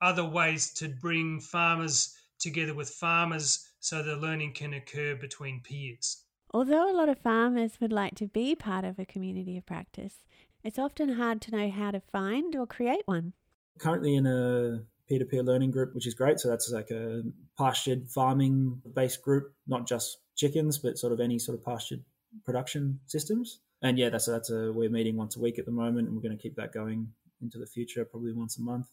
other 0.00 0.24
ways 0.24 0.72
to 0.74 0.88
bring 0.88 1.40
farmers 1.40 2.14
together 2.38 2.74
with 2.74 2.88
farmers 2.88 3.68
so 3.80 4.02
the 4.02 4.16
learning 4.16 4.52
can 4.52 4.74
occur 4.74 5.14
between 5.14 5.60
peers 5.60 6.24
Although 6.52 6.90
a 6.90 6.96
lot 6.96 7.10
of 7.10 7.18
farmers 7.18 7.78
would 7.80 7.92
like 7.92 8.14
to 8.16 8.26
be 8.26 8.54
part 8.54 8.84
of 8.84 8.98
a 8.98 9.04
community 9.04 9.58
of 9.58 9.66
practice, 9.66 10.24
it's 10.64 10.78
often 10.78 11.10
hard 11.10 11.42
to 11.42 11.50
know 11.50 11.70
how 11.70 11.90
to 11.90 12.00
find 12.00 12.56
or 12.56 12.66
create 12.66 13.02
one. 13.04 13.34
Currently 13.78 14.14
in 14.16 14.26
a 14.26 14.80
peer 15.08 15.18
to 15.18 15.26
peer 15.26 15.42
learning 15.42 15.72
group, 15.72 15.94
which 15.94 16.06
is 16.06 16.14
great. 16.14 16.40
So 16.40 16.48
that's 16.48 16.70
like 16.70 16.90
a 16.90 17.22
pastured 17.58 18.08
farming 18.08 18.80
based 18.94 19.22
group, 19.22 19.52
not 19.66 19.86
just 19.86 20.18
chickens, 20.36 20.78
but 20.78 20.98
sort 20.98 21.12
of 21.12 21.20
any 21.20 21.38
sort 21.38 21.58
of 21.58 21.64
pastured 21.64 22.02
production 22.44 23.00
systems. 23.06 23.60
And 23.82 23.98
yeah, 23.98 24.08
that's 24.08 24.26
a, 24.28 24.32
that's 24.32 24.50
a 24.50 24.72
we're 24.72 24.90
meeting 24.90 25.16
once 25.16 25.36
a 25.36 25.40
week 25.40 25.58
at 25.58 25.66
the 25.66 25.70
moment, 25.70 26.08
and 26.08 26.16
we're 26.16 26.22
going 26.22 26.36
to 26.36 26.42
keep 26.42 26.56
that 26.56 26.72
going 26.72 27.08
into 27.42 27.58
the 27.58 27.66
future, 27.66 28.04
probably 28.04 28.32
once 28.32 28.58
a 28.58 28.62
month. 28.62 28.88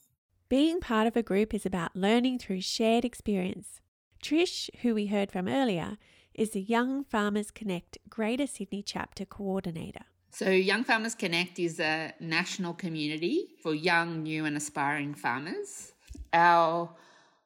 Being 0.48 0.80
part 0.80 1.08
of 1.08 1.18
a 1.18 1.24
group 1.24 1.56
is 1.56 1.66
about 1.66 1.96
learning 1.96 2.38
through 2.38 2.62
shared 2.62 3.04
experience. 3.04 3.82
Trish, 4.22 4.70
who 4.82 4.94
we 4.94 5.08
heard 5.08 5.32
from 5.32 5.48
earlier, 5.48 5.98
is 6.36 6.52
the 6.52 6.62
Young 6.62 7.04
Farmers 7.04 7.50
Connect 7.50 7.98
Greater 8.10 8.46
Sydney 8.46 8.84
Chapter 8.84 9.26
Coordinator. 9.26 10.04
So, 10.30 10.52
Young 10.52 10.84
Farmers 10.84 11.16
Connect 11.16 11.58
is 11.58 11.80
a 11.80 12.14
national 12.20 12.76
community 12.76 13.56
for 13.64 13.74
young, 13.74 14.22
new, 14.22 14.46
and 14.46 14.56
aspiring 14.56 15.16
farmers. 15.16 15.94
Our 16.32 16.92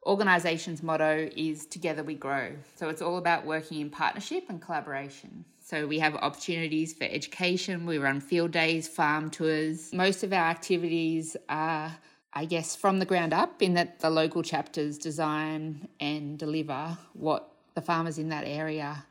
organisation's 0.06 0.84
motto 0.84 1.30
is 1.38 1.68
Together 1.68 2.04
We 2.04 2.16
Grow. 2.16 2.52
So, 2.76 2.90
it's 2.90 3.02
all 3.02 3.16
about 3.16 3.46
working 3.46 3.80
in 3.80 3.90
partnership 3.90 4.44
and 4.50 4.62
collaboration. 4.62 5.46
So, 5.62 5.88
we 5.88 6.00
have 6.00 6.16
opportunities 6.16 6.92
for 6.92 7.06
education, 7.06 7.86
we 7.86 7.98
run 7.98 8.20
field 8.20 8.52
days, 8.52 8.90
farm 8.90 9.30
tours. 9.30 9.94
Most 9.94 10.26
of 10.26 10.34
our 10.34 10.50
activities 10.50 11.38
are 11.48 11.96
I 12.34 12.46
guess, 12.46 12.76
from 12.76 13.00
the 13.00 13.06
ground 13.06 13.34
up, 13.34 13.62
in 13.62 13.74
that 13.74 14.00
the 14.00 14.10
local 14.10 14.44
chapters 14.44 14.98
design 14.98 15.88
and 16.00 16.38
deliver 16.38 16.98
what 17.14 17.52
the 17.74 17.82
farmers 17.82 18.18
in 18.18 18.30
that 18.30 18.44
area 18.46 19.06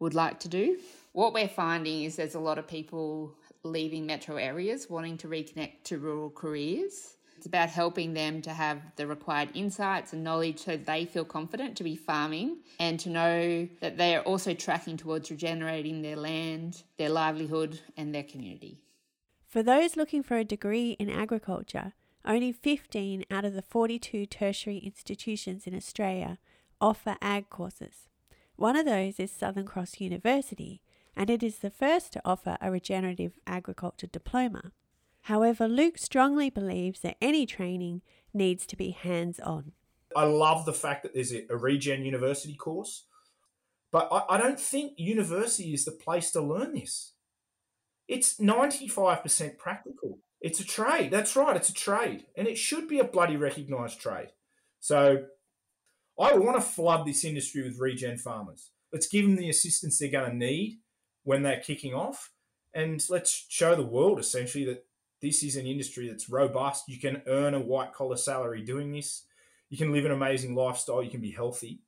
would 0.00 0.14
like 0.14 0.40
to 0.40 0.48
do. 0.48 0.78
What 1.12 1.32
we're 1.32 1.48
finding 1.48 2.02
is 2.02 2.16
there's 2.16 2.34
a 2.34 2.40
lot 2.40 2.58
of 2.58 2.66
people 2.66 3.34
leaving 3.62 4.06
metro 4.06 4.36
areas 4.36 4.90
wanting 4.90 5.16
to 5.18 5.28
reconnect 5.28 5.84
to 5.84 5.98
rural 5.98 6.30
careers. 6.30 7.16
It's 7.36 7.46
about 7.46 7.68
helping 7.68 8.14
them 8.14 8.42
to 8.42 8.50
have 8.50 8.80
the 8.96 9.06
required 9.06 9.50
insights 9.54 10.12
and 10.12 10.24
knowledge 10.24 10.58
so 10.58 10.76
they 10.76 11.04
feel 11.04 11.24
confident 11.24 11.76
to 11.76 11.84
be 11.84 11.94
farming 11.94 12.58
and 12.80 12.98
to 13.00 13.10
know 13.10 13.68
that 13.80 13.98
they 13.98 14.16
are 14.16 14.22
also 14.22 14.54
tracking 14.54 14.96
towards 14.96 15.30
regenerating 15.30 16.02
their 16.02 16.16
land, 16.16 16.82
their 16.96 17.10
livelihood, 17.10 17.80
and 17.96 18.14
their 18.14 18.22
community. 18.22 18.80
For 19.46 19.62
those 19.62 19.96
looking 19.96 20.22
for 20.22 20.36
a 20.36 20.44
degree 20.44 20.92
in 20.98 21.10
agriculture, 21.10 21.92
only 22.26 22.52
15 22.52 23.24
out 23.30 23.44
of 23.44 23.54
the 23.54 23.62
42 23.62 24.26
tertiary 24.26 24.78
institutions 24.78 25.66
in 25.66 25.74
Australia 25.74 26.38
offer 26.80 27.16
ag 27.22 27.48
courses. 27.48 28.08
One 28.56 28.76
of 28.76 28.86
those 28.86 29.20
is 29.20 29.30
Southern 29.30 29.66
Cross 29.66 30.00
University, 30.00 30.80
and 31.14 31.30
it 31.30 31.42
is 31.42 31.58
the 31.58 31.70
first 31.70 32.12
to 32.12 32.22
offer 32.24 32.58
a 32.60 32.70
regenerative 32.70 33.38
agriculture 33.46 34.06
diploma. 34.06 34.72
However, 35.22 35.66
Luke 35.66 35.98
strongly 35.98 36.50
believes 36.50 37.00
that 37.00 37.16
any 37.20 37.46
training 37.46 38.02
needs 38.32 38.66
to 38.66 38.76
be 38.76 38.90
hands 38.90 39.40
on. 39.40 39.72
I 40.14 40.24
love 40.24 40.64
the 40.64 40.72
fact 40.72 41.02
that 41.02 41.14
there's 41.14 41.32
a, 41.32 41.44
Regen 41.50 42.04
University 42.04 42.54
course, 42.54 43.06
but 43.90 44.08
I, 44.10 44.36
I 44.36 44.38
don't 44.38 44.60
think 44.60 44.92
university 44.96 45.74
is 45.74 45.84
the 45.84 45.92
place 45.92 46.30
to 46.32 46.40
learn 46.40 46.74
this. 46.74 47.12
It's 48.08 48.38
95% 48.38 49.58
practical. 49.58 50.18
It's 50.46 50.60
a 50.60 50.64
trade. 50.64 51.10
That's 51.10 51.34
right. 51.34 51.56
It's 51.56 51.70
a 51.70 51.74
trade. 51.74 52.26
And 52.36 52.46
it 52.46 52.56
should 52.56 52.86
be 52.86 53.00
a 53.00 53.04
bloody 53.04 53.36
recognised 53.36 54.00
trade. 54.00 54.28
So 54.78 55.24
I 56.20 56.34
want 56.34 56.54
to 56.54 56.60
flood 56.60 57.04
this 57.04 57.24
industry 57.24 57.64
with 57.64 57.80
regen 57.80 58.16
farmers. 58.16 58.70
Let's 58.92 59.08
give 59.08 59.24
them 59.24 59.34
the 59.34 59.50
assistance 59.50 59.98
they're 59.98 60.08
going 60.08 60.30
to 60.30 60.36
need 60.36 60.78
when 61.24 61.42
they're 61.42 61.58
kicking 61.58 61.94
off. 61.94 62.30
And 62.72 63.04
let's 63.10 63.46
show 63.48 63.74
the 63.74 63.82
world 63.82 64.20
essentially 64.20 64.64
that 64.66 64.86
this 65.20 65.42
is 65.42 65.56
an 65.56 65.66
industry 65.66 66.06
that's 66.06 66.30
robust. 66.30 66.88
You 66.88 67.00
can 67.00 67.22
earn 67.26 67.54
a 67.54 67.58
white 67.58 67.92
collar 67.92 68.16
salary 68.16 68.62
doing 68.62 68.92
this. 68.92 69.24
You 69.68 69.76
can 69.76 69.90
live 69.90 70.04
an 70.04 70.12
amazing 70.12 70.54
lifestyle. 70.54 71.02
You 71.02 71.10
can 71.10 71.20
be 71.20 71.32
healthy 71.32 71.80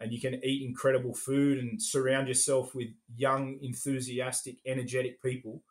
and 0.00 0.12
you 0.12 0.20
can 0.20 0.44
eat 0.44 0.66
incredible 0.66 1.14
food 1.14 1.58
and 1.58 1.80
surround 1.80 2.26
yourself 2.26 2.74
with 2.74 2.88
young, 3.14 3.60
enthusiastic, 3.62 4.56
energetic 4.66 5.22
people. 5.22 5.62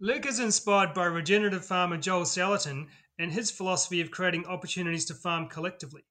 Luke 0.00 0.26
is 0.26 0.40
inspired 0.40 0.92
by 0.92 1.04
regenerative 1.04 1.64
farmer 1.64 1.96
Joel 1.96 2.24
Salatin 2.24 2.88
and 3.18 3.30
his 3.30 3.50
philosophy 3.50 4.00
of 4.00 4.10
creating 4.10 4.44
opportunities 4.44 5.04
to 5.04 5.14
farm 5.14 5.48
collectively. 5.48 6.02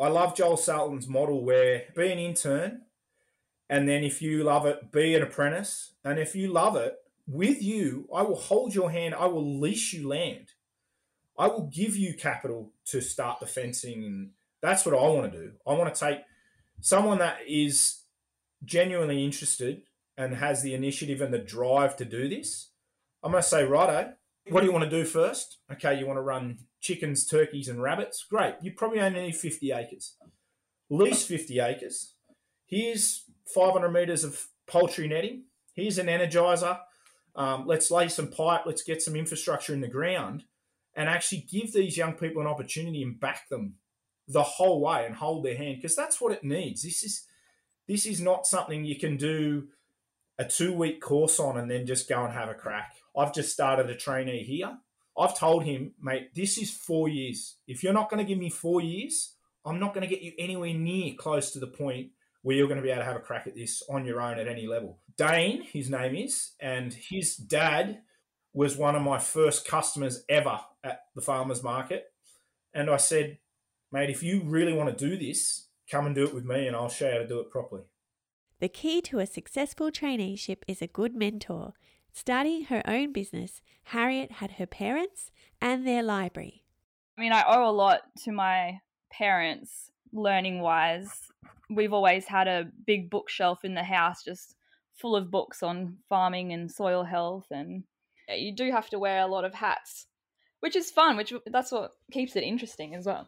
I 0.00 0.08
love 0.08 0.34
Joel 0.34 0.56
Salatin's 0.56 1.06
model 1.06 1.44
where 1.44 1.84
be 1.94 2.10
an 2.10 2.18
intern, 2.18 2.82
and 3.68 3.86
then 3.86 4.02
if 4.02 4.22
you 4.22 4.42
love 4.42 4.64
it, 4.64 4.90
be 4.90 5.14
an 5.14 5.22
apprentice. 5.22 5.92
And 6.04 6.18
if 6.18 6.34
you 6.34 6.48
love 6.48 6.74
it, 6.74 6.96
with 7.26 7.62
you, 7.62 8.08
I 8.14 8.22
will 8.22 8.36
hold 8.36 8.74
your 8.74 8.90
hand, 8.90 9.14
I 9.14 9.26
will 9.26 9.60
lease 9.60 9.92
you 9.92 10.08
land. 10.08 10.48
I 11.38 11.46
will 11.48 11.70
give 11.72 11.96
you 11.96 12.14
capital 12.14 12.72
to 12.86 13.00
start 13.00 13.40
the 13.40 13.46
fencing. 13.46 14.04
And 14.04 14.30
that's 14.60 14.84
what 14.84 14.94
I 14.94 15.08
want 15.08 15.32
to 15.32 15.38
do. 15.38 15.52
I 15.66 15.74
want 15.74 15.94
to 15.94 16.00
take 16.00 16.20
someone 16.80 17.18
that 17.18 17.38
is 17.46 18.02
genuinely 18.64 19.24
interested 19.24 19.82
and 20.16 20.34
has 20.36 20.62
the 20.62 20.74
initiative 20.74 21.20
and 21.20 21.32
the 21.32 21.38
drive 21.38 21.96
to 21.96 22.04
do 22.04 22.28
this. 22.28 22.71
I'm 23.22 23.30
going 23.30 23.42
to 23.42 23.48
say, 23.48 23.64
righto, 23.64 24.14
what 24.48 24.60
do 24.60 24.66
you 24.66 24.72
want 24.72 24.84
to 24.84 24.90
do 24.90 25.04
first? 25.04 25.58
Okay, 25.70 25.98
you 25.98 26.06
want 26.06 26.16
to 26.16 26.22
run 26.22 26.58
chickens, 26.80 27.26
turkeys, 27.26 27.68
and 27.68 27.80
rabbits. 27.80 28.24
Great. 28.28 28.54
You 28.62 28.72
probably 28.72 29.00
only 29.00 29.22
need 29.22 29.36
50 29.36 29.72
acres. 29.72 30.16
Lease 30.90 31.24
50 31.24 31.60
acres. 31.60 32.14
Here's 32.66 33.24
500 33.54 33.90
metres 33.90 34.24
of 34.24 34.46
poultry 34.66 35.06
netting. 35.08 35.44
Here's 35.74 35.98
an 35.98 36.06
energizer. 36.06 36.78
Um, 37.34 37.64
let's 37.66 37.90
lay 37.90 38.08
some 38.08 38.28
pipe. 38.28 38.62
Let's 38.66 38.82
get 38.82 39.00
some 39.00 39.16
infrastructure 39.16 39.72
in 39.72 39.80
the 39.80 39.88
ground 39.88 40.44
and 40.94 41.08
actually 41.08 41.46
give 41.50 41.72
these 41.72 41.96
young 41.96 42.14
people 42.14 42.42
an 42.42 42.48
opportunity 42.48 43.02
and 43.02 43.18
back 43.18 43.48
them 43.48 43.74
the 44.28 44.42
whole 44.42 44.80
way 44.80 45.06
and 45.06 45.16
hold 45.16 45.44
their 45.44 45.56
hand 45.56 45.76
because 45.76 45.96
that's 45.96 46.20
what 46.20 46.32
it 46.32 46.44
needs. 46.44 46.82
This 46.82 47.02
is 47.02 47.26
this 47.88 48.06
is 48.06 48.20
not 48.20 48.46
something 48.46 48.84
you 48.84 48.98
can 48.98 49.16
do 49.16 49.68
a 50.42 50.48
two 50.48 50.72
week 50.72 51.00
course 51.00 51.38
on 51.38 51.56
and 51.56 51.70
then 51.70 51.86
just 51.86 52.08
go 52.08 52.24
and 52.24 52.32
have 52.32 52.48
a 52.48 52.54
crack. 52.54 52.96
I've 53.16 53.32
just 53.32 53.52
started 53.52 53.88
a 53.88 53.94
trainee 53.94 54.42
here. 54.42 54.76
I've 55.16 55.38
told 55.38 55.64
him, 55.64 55.92
mate, 56.00 56.34
this 56.34 56.58
is 56.58 56.70
four 56.70 57.08
years. 57.08 57.56
If 57.68 57.82
you're 57.82 57.92
not 57.92 58.10
going 58.10 58.24
to 58.24 58.28
give 58.28 58.38
me 58.38 58.50
four 58.50 58.80
years, 58.80 59.34
I'm 59.64 59.78
not 59.78 59.94
going 59.94 60.06
to 60.06 60.12
get 60.12 60.22
you 60.22 60.32
anywhere 60.38 60.74
near 60.74 61.14
close 61.14 61.52
to 61.52 61.60
the 61.60 61.66
point 61.66 62.08
where 62.42 62.56
you're 62.56 62.66
going 62.66 62.78
to 62.78 62.82
be 62.82 62.90
able 62.90 63.02
to 63.02 63.06
have 63.06 63.16
a 63.16 63.20
crack 63.20 63.46
at 63.46 63.54
this 63.54 63.82
on 63.88 64.04
your 64.04 64.20
own 64.20 64.38
at 64.38 64.48
any 64.48 64.66
level. 64.66 64.98
Dane, 65.16 65.62
his 65.62 65.88
name 65.88 66.16
is, 66.16 66.52
and 66.58 66.92
his 66.92 67.36
dad 67.36 68.00
was 68.52 68.76
one 68.76 68.96
of 68.96 69.02
my 69.02 69.18
first 69.18 69.66
customers 69.66 70.24
ever 70.28 70.58
at 70.82 71.02
the 71.14 71.20
farmers 71.20 71.62
market. 71.62 72.06
And 72.74 72.90
I 72.90 72.96
said, 72.96 73.38
mate, 73.92 74.10
if 74.10 74.22
you 74.22 74.42
really 74.44 74.72
want 74.72 74.96
to 74.96 75.08
do 75.08 75.16
this, 75.16 75.68
come 75.90 76.06
and 76.06 76.14
do 76.14 76.24
it 76.24 76.34
with 76.34 76.44
me 76.44 76.66
and 76.66 76.74
I'll 76.74 76.88
show 76.88 77.06
you 77.06 77.12
how 77.12 77.18
to 77.18 77.28
do 77.28 77.40
it 77.40 77.50
properly. 77.50 77.82
The 78.62 78.68
key 78.68 79.02
to 79.02 79.18
a 79.18 79.26
successful 79.26 79.90
traineeship 79.90 80.58
is 80.68 80.80
a 80.80 80.86
good 80.86 81.16
mentor 81.16 81.74
Starting 82.12 82.66
her 82.66 82.80
own 82.86 83.12
business, 83.12 83.60
Harriet 83.84 84.32
had 84.32 84.52
her 84.52 84.66
parents 84.66 85.32
and 85.60 85.84
their 85.84 86.02
library. 86.02 86.62
I 87.18 87.22
mean, 87.22 87.32
I 87.32 87.42
owe 87.44 87.68
a 87.68 87.72
lot 87.72 88.02
to 88.24 88.30
my 88.30 88.80
parents 89.10 89.90
learning 90.12 90.60
wise. 90.60 91.10
We've 91.70 91.92
always 91.92 92.26
had 92.26 92.46
a 92.46 92.68
big 92.86 93.10
bookshelf 93.10 93.64
in 93.64 93.74
the 93.74 93.82
house 93.82 94.22
just 94.22 94.54
full 94.94 95.16
of 95.16 95.28
books 95.28 95.64
on 95.64 95.96
farming 96.08 96.52
and 96.52 96.70
soil 96.70 97.02
health 97.02 97.46
and 97.50 97.82
you 98.28 98.54
do 98.54 98.70
have 98.70 98.88
to 98.90 98.98
wear 99.00 99.22
a 99.22 99.26
lot 99.26 99.44
of 99.44 99.54
hats, 99.54 100.06
which 100.60 100.76
is 100.76 100.92
fun, 100.92 101.16
which 101.16 101.32
that's 101.46 101.72
what 101.72 101.90
keeps 102.12 102.36
it 102.36 102.44
interesting 102.44 102.94
as 102.94 103.06
well. 103.06 103.26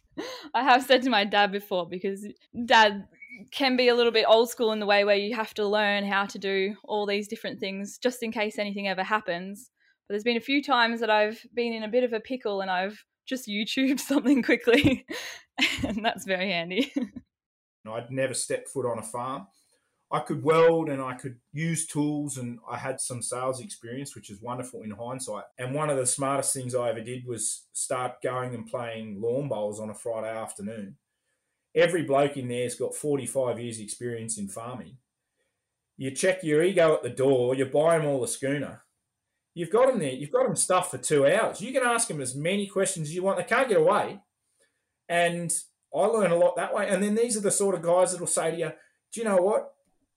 I 0.54 0.64
have 0.64 0.82
said 0.82 1.02
to 1.02 1.10
my 1.10 1.24
dad 1.24 1.52
before 1.52 1.88
because 1.88 2.26
dad 2.66 3.06
can 3.50 3.76
be 3.76 3.88
a 3.88 3.94
little 3.94 4.12
bit 4.12 4.26
old 4.28 4.50
school 4.50 4.72
in 4.72 4.80
the 4.80 4.86
way 4.86 5.04
where 5.04 5.16
you 5.16 5.34
have 5.34 5.54
to 5.54 5.66
learn 5.66 6.04
how 6.04 6.26
to 6.26 6.38
do 6.38 6.76
all 6.84 7.06
these 7.06 7.28
different 7.28 7.60
things 7.60 7.98
just 7.98 8.22
in 8.22 8.32
case 8.32 8.58
anything 8.58 8.88
ever 8.88 9.02
happens. 9.02 9.70
But 10.06 10.14
there's 10.14 10.24
been 10.24 10.36
a 10.36 10.40
few 10.40 10.62
times 10.62 11.00
that 11.00 11.10
I've 11.10 11.40
been 11.54 11.72
in 11.72 11.82
a 11.82 11.88
bit 11.88 12.04
of 12.04 12.12
a 12.12 12.20
pickle 12.20 12.60
and 12.60 12.70
I've 12.70 13.04
just 13.26 13.48
YouTube 13.48 14.00
something 14.00 14.42
quickly, 14.42 15.06
and 15.86 16.04
that's 16.04 16.24
very 16.24 16.50
handy. 16.50 16.92
I'd 17.88 18.10
never 18.10 18.34
stepped 18.34 18.68
foot 18.68 18.86
on 18.86 18.98
a 18.98 19.02
farm. 19.02 19.46
I 20.12 20.20
could 20.20 20.44
weld 20.44 20.90
and 20.90 21.00
I 21.00 21.14
could 21.14 21.36
use 21.52 21.86
tools 21.86 22.36
and 22.36 22.58
I 22.70 22.76
had 22.76 23.00
some 23.00 23.22
sales 23.22 23.60
experience, 23.60 24.14
which 24.14 24.30
is 24.30 24.42
wonderful 24.42 24.82
in 24.82 24.90
hindsight. 24.90 25.44
And 25.58 25.74
one 25.74 25.88
of 25.88 25.96
the 25.96 26.06
smartest 26.06 26.52
things 26.52 26.74
I 26.74 26.90
ever 26.90 27.00
did 27.00 27.26
was 27.26 27.64
start 27.72 28.20
going 28.22 28.54
and 28.54 28.66
playing 28.66 29.22
lawn 29.22 29.48
bowls 29.48 29.80
on 29.80 29.88
a 29.88 29.94
Friday 29.94 30.28
afternoon. 30.28 30.96
Every 31.74 32.02
bloke 32.02 32.36
in 32.36 32.48
there's 32.48 32.74
got 32.74 32.94
45 32.94 33.58
years 33.58 33.80
experience 33.80 34.38
in 34.38 34.48
farming. 34.48 34.98
You 35.96 36.10
check 36.10 36.42
your 36.42 36.62
ego 36.62 36.94
at 36.94 37.02
the 37.02 37.10
door, 37.10 37.54
you 37.54 37.64
buy 37.66 37.98
them 37.98 38.06
all 38.06 38.24
a 38.24 38.28
schooner. 38.28 38.82
You've 39.54 39.70
got 39.70 39.88
them 39.88 39.98
there, 39.98 40.12
you've 40.12 40.32
got 40.32 40.46
them 40.46 40.56
stuffed 40.56 40.90
for 40.90 40.98
two 40.98 41.26
hours. 41.26 41.60
You 41.60 41.72
can 41.72 41.82
ask 41.82 42.08
them 42.08 42.20
as 42.20 42.34
many 42.34 42.66
questions 42.66 43.08
as 43.08 43.14
you 43.14 43.22
want. 43.22 43.38
They 43.38 43.44
can't 43.44 43.68
get 43.68 43.80
away. 43.80 44.20
And 45.08 45.52
I 45.94 46.06
learn 46.06 46.30
a 46.30 46.36
lot 46.36 46.56
that 46.56 46.74
way. 46.74 46.88
And 46.88 47.02
then 47.02 47.14
these 47.14 47.36
are 47.36 47.40
the 47.40 47.50
sort 47.50 47.74
of 47.74 47.82
guys 47.82 48.12
that 48.12 48.20
will 48.20 48.26
say 48.26 48.50
to 48.50 48.56
you, 48.56 48.72
do 49.12 49.20
you 49.20 49.24
know 49.24 49.36
what? 49.36 49.72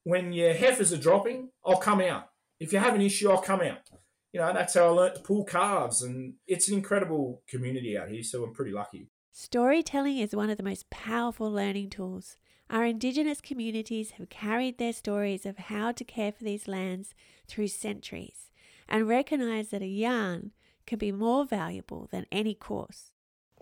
when 0.05 0.31
your 0.31 0.53
heifers 0.53 0.93
are 0.93 0.97
dropping, 0.97 1.49
I'll 1.65 1.77
come 1.77 1.99
out. 1.99 2.29
If 2.59 2.71
you 2.71 2.79
have 2.79 2.93
an 2.93 3.01
issue, 3.01 3.29
I'll 3.29 3.41
come 3.41 3.61
out. 3.61 3.89
You 4.31 4.39
know, 4.39 4.53
that's 4.53 4.75
how 4.75 4.85
I 4.85 4.89
learnt 4.89 5.15
to 5.15 5.21
pull 5.21 5.43
calves, 5.43 6.03
and 6.03 6.35
it's 6.47 6.69
an 6.69 6.75
incredible 6.75 7.41
community 7.49 7.97
out 7.97 8.09
here, 8.09 8.23
so 8.23 8.43
I'm 8.43 8.53
pretty 8.53 8.71
lucky. 8.71 9.09
Storytelling 9.37 10.17
is 10.19 10.33
one 10.33 10.49
of 10.49 10.55
the 10.55 10.63
most 10.63 10.89
powerful 10.89 11.51
learning 11.51 11.89
tools. 11.89 12.37
Our 12.69 12.85
Indigenous 12.85 13.41
communities 13.41 14.11
have 14.11 14.29
carried 14.29 14.77
their 14.77 14.93
stories 14.93 15.45
of 15.45 15.57
how 15.57 15.91
to 15.91 16.05
care 16.05 16.31
for 16.31 16.45
these 16.45 16.69
lands 16.69 17.13
through 17.45 17.67
centuries 17.67 18.49
and 18.87 19.09
recognise 19.09 19.71
that 19.71 19.81
a 19.81 19.87
yarn 19.87 20.51
can 20.87 20.99
be 20.99 21.11
more 21.11 21.43
valuable 21.43 22.07
than 22.13 22.25
any 22.31 22.53
course. 22.53 23.11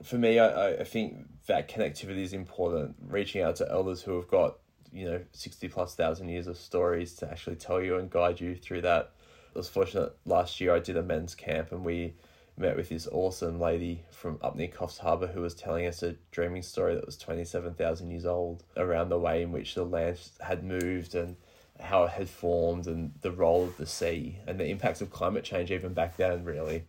For 0.04 0.20
me, 0.20 0.38
I, 0.38 0.74
I 0.74 0.84
think 0.84 1.26
that 1.48 1.68
connectivity 1.68 2.22
is 2.22 2.34
important. 2.34 2.96
Reaching 3.02 3.42
out 3.42 3.56
to 3.56 3.72
elders 3.72 4.04
who 4.04 4.16
have 4.18 4.28
got 4.28 4.60
you 4.92 5.06
know, 5.06 5.22
60 5.32 5.70
plus 5.70 5.96
thousand 5.96 6.30
years 6.30 6.46
of 6.46 6.56
stories 6.56 7.16
to 7.16 7.32
actually 7.32 7.56
tell 7.56 7.82
you 7.82 7.98
and 7.98 8.12
guide 8.12 8.40
you 8.40 8.54
through 8.54 8.82
that. 8.82 9.14
I 9.56 9.58
was 9.58 9.70
fortunate 9.70 10.16
last 10.24 10.62
year 10.62 10.76
I 10.76 10.80
did 10.80 10.98
a 10.98 11.04
men's 11.04 11.34
camp 11.34 11.72
and 11.72 11.84
we 11.84 12.14
met 12.58 12.76
with 12.76 12.90
this 12.90 13.08
awesome 13.12 13.60
lady 13.60 14.04
from 14.12 14.40
up 14.42 14.56
near 14.56 14.68
Coffs 14.68 15.00
Harbour 15.00 15.28
who 15.28 15.42
was 15.42 15.56
telling 15.56 15.88
us 15.88 16.04
a 16.04 16.16
dreaming 16.32 16.62
story 16.62 16.96
that 16.96 17.06
was 17.06 17.18
27,000 17.18 18.10
years 18.10 18.26
old 18.26 18.64
around 18.78 19.10
the 19.10 19.20
way 19.20 19.42
in 19.42 19.52
which 19.52 19.76
the 19.76 19.84
land 19.84 20.20
had 20.42 20.64
moved 20.64 21.16
and 21.16 21.36
how 21.80 22.04
it 22.04 22.12
had 22.12 22.30
formed 22.30 22.88
and 22.88 23.14
the 23.22 23.32
role 23.32 23.64
of 23.64 23.78
the 23.78 23.86
sea 23.86 24.40
and 24.48 24.60
the 24.60 24.68
impacts 24.68 25.02
of 25.02 25.10
climate 25.10 25.44
change 25.44 25.72
even 25.72 25.94
back 25.94 26.18
then, 26.18 26.44
really. 26.44 26.86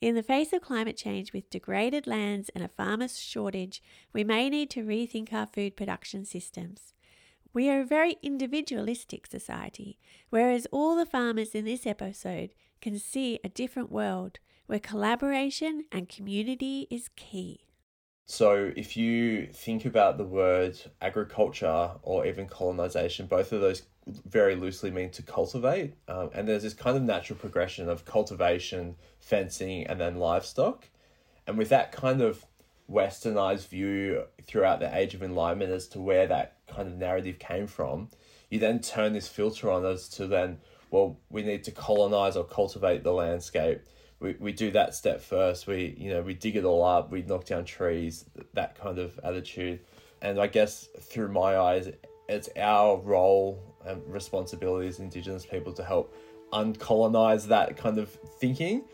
In 0.00 0.14
the 0.14 0.22
face 0.22 0.52
of 0.52 0.62
climate 0.62 0.96
change, 0.96 1.32
with 1.32 1.50
degraded 1.50 2.08
lands 2.08 2.50
and 2.56 2.64
a 2.64 2.68
farmer's 2.68 3.18
shortage, 3.18 3.80
we 4.12 4.24
may 4.24 4.48
need 4.50 4.68
to 4.70 4.84
rethink 4.84 5.32
our 5.32 5.46
food 5.46 5.76
production 5.76 6.24
systems. 6.24 6.92
We 7.52 7.70
are 7.70 7.82
a 7.82 7.86
very 7.86 8.16
individualistic 8.22 9.26
society, 9.26 9.98
whereas 10.30 10.66
all 10.72 10.96
the 10.96 11.06
farmers 11.06 11.54
in 11.54 11.64
this 11.64 11.86
episode 11.86 12.54
can 12.80 12.98
see 12.98 13.38
a 13.44 13.48
different 13.48 13.92
world 13.92 14.40
where 14.66 14.78
collaboration 14.78 15.84
and 15.92 16.08
community 16.08 16.86
is 16.90 17.08
key. 17.16 17.66
So, 18.26 18.72
if 18.76 18.96
you 18.96 19.48
think 19.52 19.84
about 19.84 20.16
the 20.16 20.24
word 20.24 20.78
agriculture 21.00 21.90
or 22.02 22.24
even 22.26 22.46
colonization, 22.46 23.26
both 23.26 23.52
of 23.52 23.60
those 23.60 23.82
very 24.06 24.54
loosely 24.54 24.90
mean 24.90 25.10
to 25.10 25.22
cultivate. 25.22 25.94
Um, 26.08 26.30
and 26.34 26.48
there's 26.48 26.62
this 26.62 26.74
kind 26.74 26.96
of 26.96 27.02
natural 27.02 27.38
progression 27.38 27.88
of 27.88 28.04
cultivation, 28.04 28.96
fencing, 29.18 29.86
and 29.86 30.00
then 30.00 30.16
livestock. 30.16 30.88
And 31.46 31.58
with 31.58 31.68
that 31.70 31.92
kind 31.92 32.20
of 32.20 32.44
westernized 32.90 33.68
view 33.68 34.24
throughout 34.44 34.80
the 34.80 34.96
age 34.96 35.14
of 35.14 35.22
enlightenment 35.22 35.72
as 35.72 35.88
to 35.88 36.00
where 36.00 36.26
that 36.26 36.56
kind 36.66 36.88
of 36.88 36.96
narrative 36.96 37.38
came 37.38 37.66
from, 37.66 38.08
you 38.50 38.58
then 38.58 38.80
turn 38.80 39.12
this 39.12 39.28
filter 39.28 39.70
on 39.70 39.84
as 39.84 40.08
to 40.10 40.26
then, 40.26 40.58
well, 40.90 41.18
we 41.30 41.42
need 41.42 41.64
to 41.64 41.70
colonize 41.70 42.36
or 42.36 42.44
cultivate 42.44 43.02
the 43.02 43.12
landscape. 43.12 43.82
We, 44.22 44.36
we 44.38 44.52
do 44.52 44.70
that 44.70 44.94
step 44.94 45.20
first. 45.20 45.66
We, 45.66 45.94
you 45.98 46.10
know, 46.10 46.22
we 46.22 46.34
dig 46.34 46.56
it 46.56 46.64
all 46.64 46.84
up. 46.84 47.10
We 47.10 47.22
knock 47.22 47.44
down 47.44 47.64
trees, 47.64 48.24
that 48.54 48.78
kind 48.78 48.98
of 48.98 49.18
attitude. 49.24 49.80
And 50.22 50.40
I 50.40 50.46
guess 50.46 50.88
through 51.00 51.28
my 51.28 51.58
eyes, 51.58 51.90
it's 52.28 52.48
our 52.56 52.98
role 52.98 53.76
and 53.84 54.00
responsibility 54.06 54.88
as 54.88 55.00
Indigenous 55.00 55.44
people 55.44 55.72
to 55.72 55.84
help 55.84 56.14
uncolonize 56.52 57.46
that 57.48 57.76
kind 57.76 57.98
of 57.98 58.10
thinking 58.38 58.84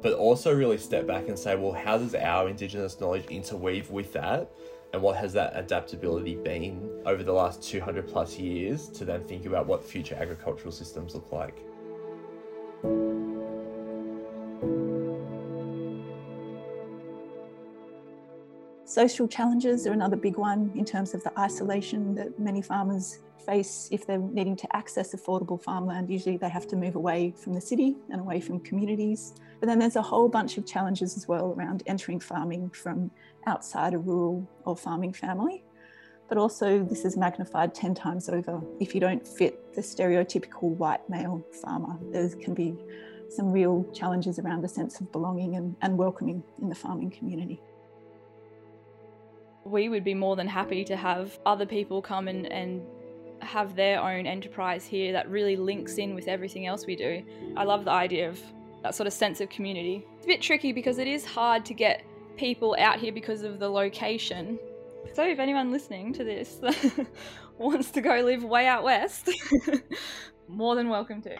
but 0.00 0.12
also 0.12 0.54
really 0.54 0.78
step 0.78 1.06
back 1.06 1.28
and 1.28 1.38
say, 1.38 1.56
well, 1.56 1.72
how 1.72 1.98
does 1.98 2.14
our 2.14 2.48
Indigenous 2.48 3.00
knowledge 3.00 3.26
interweave 3.26 3.90
with 3.90 4.12
that? 4.12 4.50
And 4.92 5.02
what 5.02 5.16
has 5.16 5.32
that 5.34 5.52
adaptability 5.54 6.36
been 6.36 7.02
over 7.04 7.22
the 7.22 7.32
last 7.32 7.62
200 7.62 8.06
plus 8.06 8.38
years 8.38 8.88
to 8.90 9.04
then 9.04 9.24
think 9.24 9.44
about 9.44 9.66
what 9.66 9.84
future 9.84 10.14
agricultural 10.14 10.72
systems 10.72 11.14
look 11.14 11.30
like? 11.32 11.64
Social 18.98 19.28
challenges 19.28 19.86
are 19.86 19.92
another 19.92 20.16
big 20.16 20.38
one 20.38 20.72
in 20.74 20.84
terms 20.84 21.14
of 21.14 21.22
the 21.22 21.30
isolation 21.38 22.16
that 22.16 22.36
many 22.36 22.60
farmers 22.60 23.20
face 23.46 23.88
if 23.92 24.04
they're 24.04 24.18
needing 24.18 24.56
to 24.56 24.76
access 24.76 25.14
affordable 25.14 25.62
farmland. 25.62 26.10
Usually 26.10 26.36
they 26.36 26.48
have 26.48 26.66
to 26.66 26.74
move 26.74 26.96
away 26.96 27.32
from 27.36 27.54
the 27.54 27.60
city 27.60 27.94
and 28.10 28.20
away 28.20 28.40
from 28.40 28.58
communities. 28.58 29.34
But 29.60 29.68
then 29.68 29.78
there's 29.78 29.94
a 29.94 30.02
whole 30.02 30.28
bunch 30.28 30.58
of 30.58 30.66
challenges 30.66 31.16
as 31.16 31.28
well 31.28 31.54
around 31.56 31.84
entering 31.86 32.18
farming 32.18 32.70
from 32.70 33.12
outside 33.46 33.94
a 33.94 33.98
rural 33.98 34.44
or 34.64 34.76
farming 34.76 35.12
family. 35.12 35.62
But 36.28 36.38
also, 36.38 36.82
this 36.82 37.04
is 37.04 37.16
magnified 37.16 37.76
10 37.76 37.94
times 37.94 38.28
over 38.28 38.60
if 38.80 38.96
you 38.96 39.00
don't 39.00 39.24
fit 39.24 39.76
the 39.76 39.80
stereotypical 39.80 40.70
white 40.76 41.08
male 41.08 41.46
farmer. 41.62 41.96
There 42.10 42.28
can 42.30 42.52
be 42.52 42.76
some 43.28 43.52
real 43.52 43.84
challenges 43.94 44.40
around 44.40 44.64
a 44.64 44.68
sense 44.68 44.98
of 44.98 45.12
belonging 45.12 45.54
and, 45.54 45.76
and 45.82 45.96
welcoming 45.96 46.42
in 46.60 46.68
the 46.68 46.74
farming 46.74 47.12
community 47.12 47.60
we 49.70 49.88
would 49.88 50.04
be 50.04 50.14
more 50.14 50.36
than 50.36 50.48
happy 50.48 50.84
to 50.84 50.96
have 50.96 51.38
other 51.46 51.66
people 51.66 52.02
come 52.02 52.28
and, 52.28 52.46
and 52.46 52.82
have 53.40 53.76
their 53.76 54.00
own 54.00 54.26
enterprise 54.26 54.86
here 54.86 55.12
that 55.12 55.28
really 55.30 55.56
links 55.56 55.98
in 55.98 56.14
with 56.14 56.28
everything 56.28 56.66
else 56.66 56.86
we 56.86 56.96
do. 56.96 57.22
I 57.56 57.64
love 57.64 57.84
the 57.84 57.90
idea 57.90 58.28
of 58.28 58.40
that 58.82 58.94
sort 58.94 59.06
of 59.06 59.12
sense 59.12 59.40
of 59.40 59.48
community. 59.48 60.04
It's 60.16 60.24
a 60.24 60.28
bit 60.28 60.42
tricky 60.42 60.72
because 60.72 60.98
it 60.98 61.06
is 61.06 61.24
hard 61.24 61.64
to 61.66 61.74
get 61.74 62.04
people 62.36 62.76
out 62.78 62.98
here 62.98 63.12
because 63.12 63.42
of 63.42 63.58
the 63.58 63.68
location. 63.68 64.58
So 65.14 65.24
if 65.24 65.38
anyone 65.38 65.72
listening 65.72 66.12
to 66.14 66.24
this 66.24 66.60
wants 67.58 67.90
to 67.92 68.00
go 68.00 68.20
live 68.20 68.44
way 68.44 68.66
out 68.66 68.84
west, 68.84 69.30
more 70.48 70.74
than 70.74 70.88
welcome 70.88 71.22
to. 71.22 71.36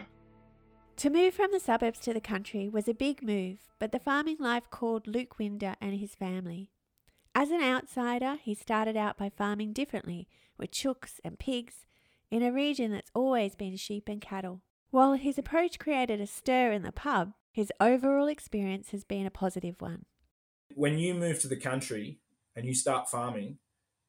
To 0.97 1.09
move 1.09 1.33
from 1.33 1.51
the 1.51 1.61
suburbs 1.61 1.99
to 1.99 2.13
the 2.13 2.19
country 2.19 2.67
was 2.67 2.89
a 2.89 2.93
big 2.93 3.23
move, 3.23 3.59
but 3.79 3.93
the 3.93 3.99
farming 3.99 4.37
life 4.39 4.69
called 4.69 5.07
Luke 5.07 5.39
Winder 5.39 5.75
and 5.79 5.95
his 5.95 6.13
family. 6.13 6.71
As 7.39 7.51
an 7.51 7.61
outsider, 7.61 8.35
he 8.43 8.53
started 8.53 8.97
out 8.97 9.17
by 9.17 9.29
farming 9.29 9.71
differently, 9.71 10.27
with 10.57 10.71
chooks 10.71 11.21
and 11.23 11.39
pigs, 11.39 11.85
in 12.29 12.43
a 12.43 12.51
region 12.51 12.91
that's 12.91 13.11
always 13.15 13.55
been 13.55 13.77
sheep 13.77 14.09
and 14.09 14.19
cattle. 14.19 14.59
While 14.89 15.13
his 15.13 15.37
approach 15.37 15.79
created 15.79 16.19
a 16.19 16.27
stir 16.27 16.73
in 16.73 16.81
the 16.81 16.91
pub, 16.91 17.31
his 17.53 17.71
overall 17.79 18.27
experience 18.27 18.89
has 18.89 19.05
been 19.05 19.25
a 19.25 19.31
positive 19.31 19.79
one. 19.79 20.03
When 20.75 20.99
you 20.99 21.13
move 21.13 21.39
to 21.39 21.47
the 21.47 21.55
country 21.55 22.19
and 22.57 22.65
you 22.65 22.75
start 22.75 23.09
farming, 23.09 23.59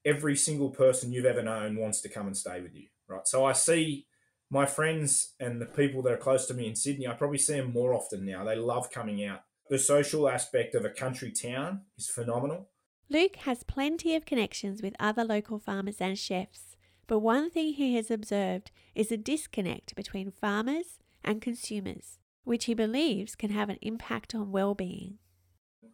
every 0.04 0.34
single 0.34 0.70
person 0.70 1.12
you've 1.12 1.24
ever 1.24 1.42
known 1.42 1.76
wants 1.76 2.00
to 2.00 2.08
come 2.08 2.26
and 2.26 2.36
stay 2.36 2.60
with 2.60 2.74
you, 2.74 2.88
right? 3.06 3.28
So 3.28 3.44
I 3.44 3.52
see 3.52 4.08
my 4.50 4.66
friends 4.66 5.34
and 5.38 5.60
the 5.60 5.66
people 5.66 6.02
that 6.02 6.12
are 6.12 6.16
close 6.16 6.46
to 6.46 6.54
me 6.54 6.66
in 6.66 6.74
Sydney, 6.74 7.06
I 7.06 7.12
probably 7.12 7.38
see 7.38 7.54
them 7.54 7.72
more 7.72 7.94
often 7.94 8.26
now. 8.26 8.42
They 8.42 8.56
love 8.56 8.90
coming 8.90 9.24
out. 9.24 9.44
The 9.68 9.78
social 9.78 10.28
aspect 10.28 10.74
of 10.74 10.84
a 10.84 10.90
country 10.90 11.30
town 11.30 11.82
is 11.96 12.08
phenomenal. 12.08 12.70
Luke 13.10 13.36
has 13.36 13.64
plenty 13.64 14.14
of 14.14 14.24
connections 14.24 14.82
with 14.82 14.94
other 14.98 15.24
local 15.24 15.58
farmers 15.58 15.96
and 16.00 16.18
chefs 16.18 16.70
but 17.10 17.18
one 17.18 17.50
thing 17.50 17.72
he 17.72 17.96
has 17.96 18.08
observed 18.08 18.70
is 18.94 19.10
a 19.10 19.16
disconnect 19.16 19.96
between 19.96 20.30
farmers 20.30 21.00
and 21.24 21.42
consumers, 21.42 22.20
which 22.44 22.66
he 22.66 22.74
believes 22.74 23.34
can 23.34 23.50
have 23.50 23.68
an 23.68 23.78
impact 23.82 24.32
on 24.32 24.52
well-being. 24.52 25.18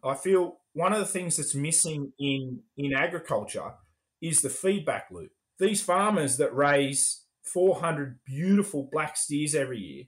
I 0.03 0.13
feel 0.13 0.59
one 0.73 0.93
of 0.93 0.99
the 0.99 1.07
things 1.07 1.37
that's 1.37 1.55
missing 1.55 2.13
in 2.19 2.59
in 2.77 2.93
agriculture 2.93 3.73
is 4.21 4.41
the 4.41 4.51
feedback 4.51 5.07
loop. 5.09 5.31
These 5.57 5.81
farmers 5.81 6.37
that 6.37 6.55
raise 6.55 7.23
400 7.51 8.19
beautiful 8.23 8.87
black 8.91 9.17
steers 9.17 9.55
every 9.55 9.79
year 9.79 10.03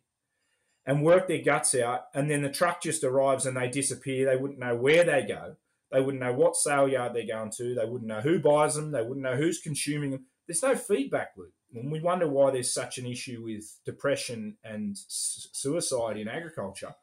and 0.86 1.02
work 1.02 1.28
their 1.28 1.41
guts 1.41 1.74
out, 1.74 2.02
and 2.13 2.30
then 2.30 2.43
the 2.43 2.52
truck 2.52 2.84
just 2.84 3.04
arrives 3.04 3.48
and 3.48 3.58
they 3.58 3.67
disappear. 3.67 4.28
They 4.28 4.39
wouldn't 4.39 4.60
know 4.60 4.76
where 4.76 5.04
they 5.04 5.26
go. 5.28 5.56
They 5.91 6.02
wouldn't 6.02 6.23
know 6.23 6.34
what 6.34 6.56
sale 6.56 6.88
yard 6.88 7.13
they're 7.13 7.25
going 7.25 7.52
to. 7.58 7.75
They 7.75 7.86
wouldn't 7.86 8.08
know 8.08 8.21
who 8.21 8.39
buys 8.39 8.75
them. 8.75 8.91
They 8.91 9.02
wouldn't 9.02 9.23
know 9.23 9.36
who's 9.36 9.60
consuming 9.60 10.12
them 10.12 10.25
there's 10.49 10.63
no 10.63 10.75
feedback 10.75 11.34
loop. 11.38 11.54
And 11.75 11.91
we 11.91 12.02
wonder 12.02 12.28
why 12.28 12.49
there's 12.49 12.73
such 12.73 12.97
an 12.97 13.06
issue 13.06 13.43
with 13.43 13.63
depression 13.86 14.58
and 14.63 14.97
suicide 14.97 16.17
in 16.17 16.28
agriculture. 16.28 16.95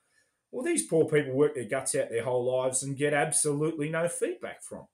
Well, 0.50 0.64
these 0.64 0.84
poor 0.84 1.04
people 1.04 1.32
work 1.32 1.54
their 1.54 1.68
guts 1.68 1.94
out 1.94 2.10
their 2.10 2.24
whole 2.24 2.44
lives 2.44 2.82
and 2.82 2.96
get 2.96 3.14
absolutely 3.14 3.88
no 3.88 4.08
feedback 4.08 4.64
from. 4.64 4.88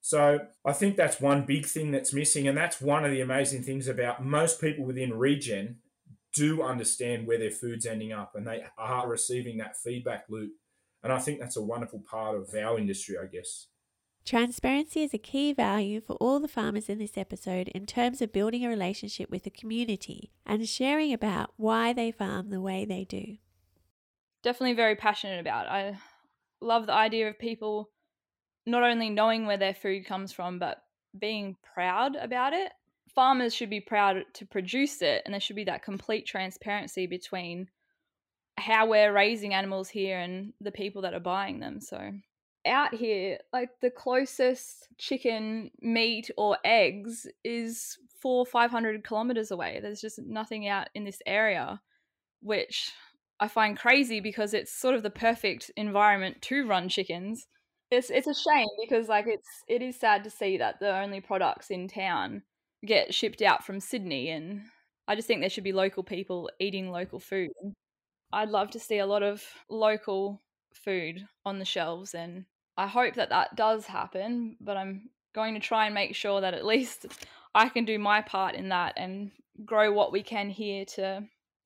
So 0.00 0.40
I 0.64 0.72
think 0.72 0.96
that's 0.96 1.20
one 1.20 1.46
big 1.46 1.64
thing 1.64 1.92
that's 1.92 2.12
missing, 2.12 2.48
and 2.48 2.58
that's 2.58 2.80
one 2.80 3.04
of 3.04 3.12
the 3.12 3.20
amazing 3.20 3.62
things 3.62 3.86
about 3.86 4.24
most 4.24 4.60
people 4.60 4.84
within 4.84 5.16
regen 5.16 5.76
do 6.34 6.60
understand 6.62 7.28
where 7.28 7.38
their 7.38 7.52
food's 7.52 7.86
ending 7.86 8.12
up, 8.12 8.32
and 8.34 8.44
they 8.48 8.64
are 8.76 9.08
receiving 9.08 9.58
that 9.58 9.76
feedback 9.76 10.24
loop. 10.28 10.54
And 11.02 11.12
I 11.12 11.18
think 11.18 11.40
that's 11.40 11.56
a 11.56 11.62
wonderful 11.62 12.00
part 12.00 12.36
of 12.36 12.54
our 12.54 12.78
industry, 12.78 13.16
I 13.20 13.26
guess. 13.26 13.66
Transparency 14.24 15.02
is 15.02 15.12
a 15.12 15.18
key 15.18 15.52
value 15.52 16.00
for 16.00 16.14
all 16.14 16.38
the 16.38 16.46
farmers 16.46 16.88
in 16.88 16.98
this 16.98 17.18
episode 17.18 17.68
in 17.68 17.86
terms 17.86 18.22
of 18.22 18.32
building 18.32 18.64
a 18.64 18.68
relationship 18.68 19.28
with 19.28 19.42
the 19.42 19.50
community 19.50 20.30
and 20.46 20.68
sharing 20.68 21.12
about 21.12 21.52
why 21.56 21.92
they 21.92 22.12
farm 22.12 22.50
the 22.50 22.60
way 22.60 22.84
they 22.84 23.04
do. 23.04 23.38
Definitely 24.44 24.74
very 24.74 24.94
passionate 24.94 25.40
about. 25.40 25.66
I 25.66 25.98
love 26.60 26.86
the 26.86 26.92
idea 26.92 27.28
of 27.28 27.38
people 27.38 27.90
not 28.64 28.84
only 28.84 29.10
knowing 29.10 29.46
where 29.46 29.56
their 29.56 29.74
food 29.74 30.06
comes 30.06 30.32
from 30.32 30.60
but 30.60 30.78
being 31.18 31.56
proud 31.74 32.14
about 32.14 32.52
it. 32.52 32.70
Farmers 33.12 33.52
should 33.52 33.70
be 33.70 33.80
proud 33.80 34.22
to 34.34 34.46
produce 34.46 35.02
it 35.02 35.22
and 35.24 35.34
there 35.34 35.40
should 35.40 35.56
be 35.56 35.64
that 35.64 35.82
complete 35.82 36.26
transparency 36.26 37.08
between 37.08 37.68
how 38.58 38.86
we're 38.86 39.12
raising 39.12 39.54
animals 39.54 39.88
here 39.88 40.18
and 40.18 40.52
the 40.60 40.72
people 40.72 41.02
that 41.02 41.14
are 41.14 41.20
buying 41.20 41.60
them. 41.60 41.80
So 41.80 42.12
out 42.66 42.94
here, 42.94 43.38
like 43.52 43.70
the 43.80 43.90
closest 43.90 44.88
chicken 44.98 45.70
meat 45.80 46.30
or 46.36 46.58
eggs 46.64 47.26
is 47.44 47.98
four, 48.20 48.46
five 48.46 48.70
hundred 48.70 49.02
kilometers 49.04 49.50
away. 49.50 49.80
There's 49.82 50.00
just 50.00 50.20
nothing 50.20 50.68
out 50.68 50.88
in 50.94 51.04
this 51.04 51.20
area, 51.26 51.80
which 52.40 52.92
I 53.40 53.48
find 53.48 53.76
crazy 53.76 54.20
because 54.20 54.54
it's 54.54 54.72
sort 54.72 54.94
of 54.94 55.02
the 55.02 55.10
perfect 55.10 55.70
environment 55.76 56.42
to 56.42 56.66
run 56.66 56.88
chickens. 56.88 57.46
It's 57.90 58.10
it's 58.10 58.28
a 58.28 58.34
shame 58.34 58.68
because 58.80 59.08
like 59.08 59.26
it's 59.26 59.48
it 59.68 59.82
is 59.82 59.98
sad 59.98 60.24
to 60.24 60.30
see 60.30 60.58
that 60.58 60.78
the 60.80 60.96
only 60.96 61.20
products 61.20 61.70
in 61.70 61.88
town 61.88 62.42
get 62.86 63.14
shipped 63.14 63.42
out 63.42 63.64
from 63.64 63.80
Sydney 63.80 64.30
and 64.30 64.62
I 65.08 65.16
just 65.16 65.26
think 65.26 65.40
there 65.40 65.50
should 65.50 65.64
be 65.64 65.72
local 65.72 66.02
people 66.02 66.48
eating 66.60 66.90
local 66.90 67.18
food. 67.18 67.50
I'd 68.32 68.50
love 68.50 68.70
to 68.70 68.80
see 68.80 68.98
a 68.98 69.06
lot 69.06 69.22
of 69.22 69.42
local 69.68 70.40
food 70.74 71.26
on 71.44 71.58
the 71.58 71.64
shelves 71.64 72.14
and 72.14 72.46
I 72.76 72.86
hope 72.86 73.14
that 73.14 73.28
that 73.28 73.54
does 73.54 73.86
happen, 73.86 74.56
but 74.60 74.76
I'm 74.76 75.10
going 75.34 75.54
to 75.54 75.60
try 75.60 75.86
and 75.86 75.94
make 75.94 76.14
sure 76.14 76.40
that 76.40 76.54
at 76.54 76.64
least 76.74 77.06
I 77.54 77.68
can 77.68 77.84
do 77.84 77.98
my 77.98 78.22
part 78.22 78.54
in 78.54 78.70
that 78.70 78.94
and 78.96 79.30
grow 79.64 79.92
what 79.92 80.12
we 80.12 80.22
can 80.22 80.48
here 80.50 80.84
to 80.84 81.24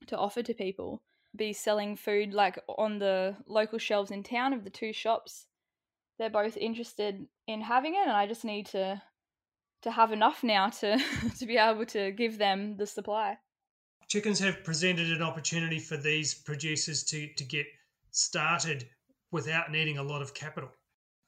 to 0.09 0.17
offer 0.17 0.43
to 0.43 0.55
people. 0.55 1.03
Be 1.35 1.53
selling 1.53 1.97
food 1.97 2.33
like 2.33 2.59
on 2.69 2.99
the 2.99 3.37
local 3.47 3.79
shelves 3.79 4.11
in 4.11 4.23
town 4.23 4.53
of 4.53 4.65
the 4.65 4.71
two 4.71 4.93
shops. 4.93 5.47
They're 6.19 6.31
both 6.31 6.57
interested 6.57 7.27
in 7.47 7.61
having 7.61 7.95
it 7.95 8.07
and 8.07 8.17
I 8.17 8.27
just 8.27 8.45
need 8.45 8.67
to 8.67 9.03
to 9.83 9.91
have 9.91 10.13
enough 10.13 10.43
now 10.43 10.69
to 10.69 10.99
to 11.39 11.47
be 11.47 11.57
able 11.57 11.87
to 11.87 12.11
give 12.11 12.39
them 12.39 12.77
the 12.77 12.87
supply. 12.87 13.39
Chickens 14.09 14.38
have 14.38 14.62
presented 14.62 15.11
an 15.11 15.23
opportunity 15.23 15.81
for 15.81 15.97
these 15.97 16.33
producers 16.33 17.03
to 17.05 17.27
to 17.35 17.45
get 17.45 17.66
started 18.12 18.88
without 19.33 19.73
needing 19.73 19.99
a 19.99 20.03
lot 20.03 20.23
of 20.23 20.33
capital. 20.33 20.71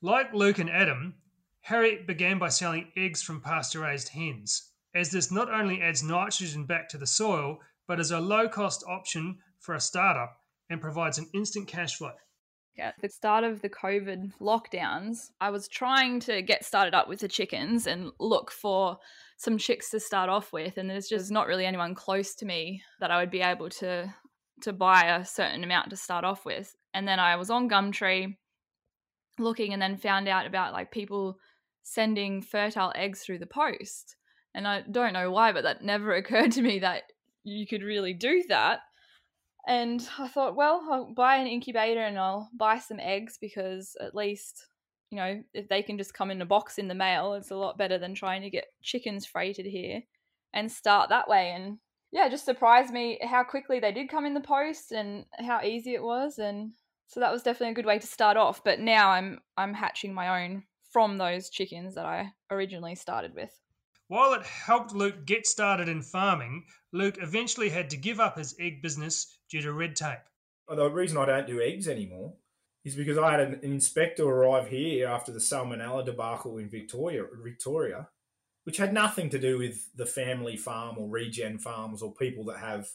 Like 0.00 0.32
Luke 0.32 0.58
and 0.60 0.70
Adam, 0.70 1.14
Harry 1.62 2.04
began 2.06 2.38
by 2.38 2.50
selling 2.50 2.92
eggs 2.96 3.20
from 3.20 3.40
pasture 3.40 3.80
raised 3.80 4.10
hens, 4.10 4.70
as 4.94 5.10
this 5.10 5.32
not 5.32 5.50
only 5.50 5.82
adds 5.82 6.04
nitrogen 6.04 6.66
back 6.66 6.88
to 6.90 6.98
the 6.98 7.06
soil, 7.06 7.58
but 7.88 7.98
is 7.98 8.12
a 8.12 8.20
low 8.20 8.48
cost 8.48 8.84
option 8.86 9.38
for 9.58 9.74
a 9.74 9.80
startup 9.80 10.40
and 10.70 10.80
provides 10.80 11.18
an 11.18 11.28
instant 11.34 11.66
cash 11.66 11.96
flow. 11.96 12.14
At 12.78 12.94
the 13.00 13.08
start 13.08 13.44
of 13.44 13.60
the 13.60 13.68
COVID 13.68 14.32
lockdowns, 14.40 15.30
I 15.40 15.50
was 15.50 15.66
trying 15.66 16.20
to 16.20 16.42
get 16.42 16.64
started 16.64 16.94
up 16.94 17.08
with 17.08 17.20
the 17.20 17.28
chickens 17.28 17.86
and 17.86 18.12
look 18.20 18.52
for 18.52 18.98
some 19.36 19.58
chicks 19.58 19.90
to 19.90 20.00
start 20.00 20.30
off 20.30 20.52
with, 20.52 20.78
and 20.78 20.88
there's 20.88 21.08
just 21.08 21.30
not 21.30 21.46
really 21.46 21.66
anyone 21.66 21.94
close 21.94 22.34
to 22.36 22.46
me 22.46 22.82
that 23.00 23.10
I 23.10 23.18
would 23.20 23.30
be 23.30 23.40
able 23.40 23.68
to 23.70 24.12
to 24.62 24.72
buy 24.72 25.04
a 25.04 25.24
certain 25.24 25.62
amount 25.62 25.90
to 25.90 25.96
start 25.96 26.24
off 26.24 26.44
with. 26.44 26.74
And 26.94 27.06
then 27.06 27.20
I 27.20 27.36
was 27.36 27.50
on 27.50 27.68
Gumtree 27.68 28.36
looking 29.38 29.72
and 29.72 29.80
then 29.80 29.96
found 29.96 30.28
out 30.28 30.46
about 30.46 30.72
like 30.72 30.90
people 30.90 31.38
sending 31.82 32.42
fertile 32.42 32.92
eggs 32.94 33.22
through 33.22 33.38
the 33.38 33.46
post. 33.46 34.16
And 34.54 34.66
I 34.66 34.82
don't 34.90 35.12
know 35.12 35.30
why, 35.30 35.52
but 35.52 35.62
that 35.62 35.82
never 35.82 36.14
occurred 36.16 36.52
to 36.52 36.62
me 36.62 36.80
that 36.80 37.04
you 37.44 37.66
could 37.66 37.82
really 37.82 38.14
do 38.14 38.44
that. 38.48 38.80
And 39.66 40.06
I 40.18 40.28
thought, 40.28 40.56
well, 40.56 40.82
I'll 40.90 41.12
buy 41.12 41.36
an 41.36 41.46
incubator 41.46 42.00
and 42.00 42.18
I'll 42.18 42.48
buy 42.56 42.78
some 42.78 43.00
eggs 43.00 43.38
because 43.40 43.96
at 44.00 44.14
least, 44.14 44.66
you 45.10 45.16
know, 45.16 45.42
if 45.52 45.68
they 45.68 45.82
can 45.82 45.98
just 45.98 46.14
come 46.14 46.30
in 46.30 46.40
a 46.40 46.46
box 46.46 46.78
in 46.78 46.88
the 46.88 46.94
mail, 46.94 47.34
it's 47.34 47.50
a 47.50 47.56
lot 47.56 47.76
better 47.76 47.98
than 47.98 48.14
trying 48.14 48.42
to 48.42 48.50
get 48.50 48.72
chickens 48.82 49.26
freighted 49.26 49.66
here 49.66 50.02
and 50.54 50.70
start 50.70 51.10
that 51.10 51.28
way. 51.28 51.50
And 51.50 51.78
yeah, 52.12 52.28
just 52.28 52.44
surprised 52.44 52.92
me 52.92 53.18
how 53.22 53.44
quickly 53.44 53.80
they 53.80 53.92
did 53.92 54.08
come 54.08 54.24
in 54.24 54.34
the 54.34 54.40
post 54.40 54.92
and 54.92 55.26
how 55.38 55.60
easy 55.62 55.94
it 55.94 56.02
was. 56.02 56.38
And 56.38 56.72
so 57.06 57.20
that 57.20 57.32
was 57.32 57.42
definitely 57.42 57.72
a 57.72 57.74
good 57.74 57.86
way 57.86 57.98
to 57.98 58.06
start 58.06 58.36
off. 58.36 58.62
But 58.64 58.80
now 58.80 59.10
I'm 59.10 59.40
I'm 59.56 59.74
hatching 59.74 60.14
my 60.14 60.44
own 60.44 60.62
from 60.90 61.18
those 61.18 61.50
chickens 61.50 61.94
that 61.94 62.06
I 62.06 62.32
originally 62.50 62.94
started 62.94 63.34
with. 63.34 63.50
While 64.08 64.32
it 64.32 64.46
helped 64.46 64.94
Luke 64.94 65.26
get 65.26 65.46
started 65.46 65.88
in 65.88 66.00
farming, 66.00 66.64
Luke 66.92 67.18
eventually 67.20 67.68
had 67.68 67.90
to 67.90 67.96
give 67.96 68.20
up 68.20 68.38
his 68.38 68.54
egg 68.58 68.82
business 68.82 69.38
due 69.50 69.60
to 69.62 69.72
red 69.72 69.96
tape. 69.96 70.18
The 70.68 70.90
reason 70.90 71.18
I 71.18 71.26
don't 71.26 71.46
do 71.46 71.60
eggs 71.60 71.88
anymore 71.88 72.34
is 72.84 72.94
because 72.94 73.18
I 73.18 73.32
had 73.32 73.40
an 73.40 73.60
inspector 73.62 74.24
arrive 74.24 74.68
here 74.68 75.08
after 75.08 75.32
the 75.32 75.38
salmonella 75.38 76.04
debacle 76.04 76.58
in 76.58 76.68
Victoria, 76.68 77.24
Victoria, 77.42 78.08
which 78.64 78.76
had 78.76 78.92
nothing 78.92 79.30
to 79.30 79.38
do 79.38 79.58
with 79.58 79.94
the 79.94 80.06
family 80.06 80.56
farm 80.56 80.96
or 80.98 81.08
regen 81.08 81.58
farms 81.58 82.02
or 82.02 82.14
people 82.14 82.44
that 82.44 82.58
have 82.58 82.88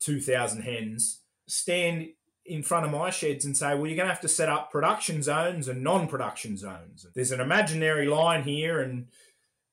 2,000 0.00 0.62
hens. 0.62 1.22
Stand 1.46 2.08
in 2.48 2.62
front 2.62 2.86
of 2.86 2.92
my 2.92 3.10
sheds 3.10 3.44
and 3.44 3.56
say, 3.56 3.74
well, 3.74 3.86
you're 3.86 3.96
going 3.96 4.08
to 4.08 4.14
have 4.14 4.20
to 4.20 4.28
set 4.28 4.48
up 4.48 4.70
production 4.70 5.22
zones 5.22 5.68
and 5.68 5.82
non 5.82 6.08
production 6.08 6.56
zones. 6.56 7.06
There's 7.14 7.32
an 7.32 7.40
imaginary 7.40 8.06
line 8.06 8.42
here, 8.42 8.80
and 8.80 9.08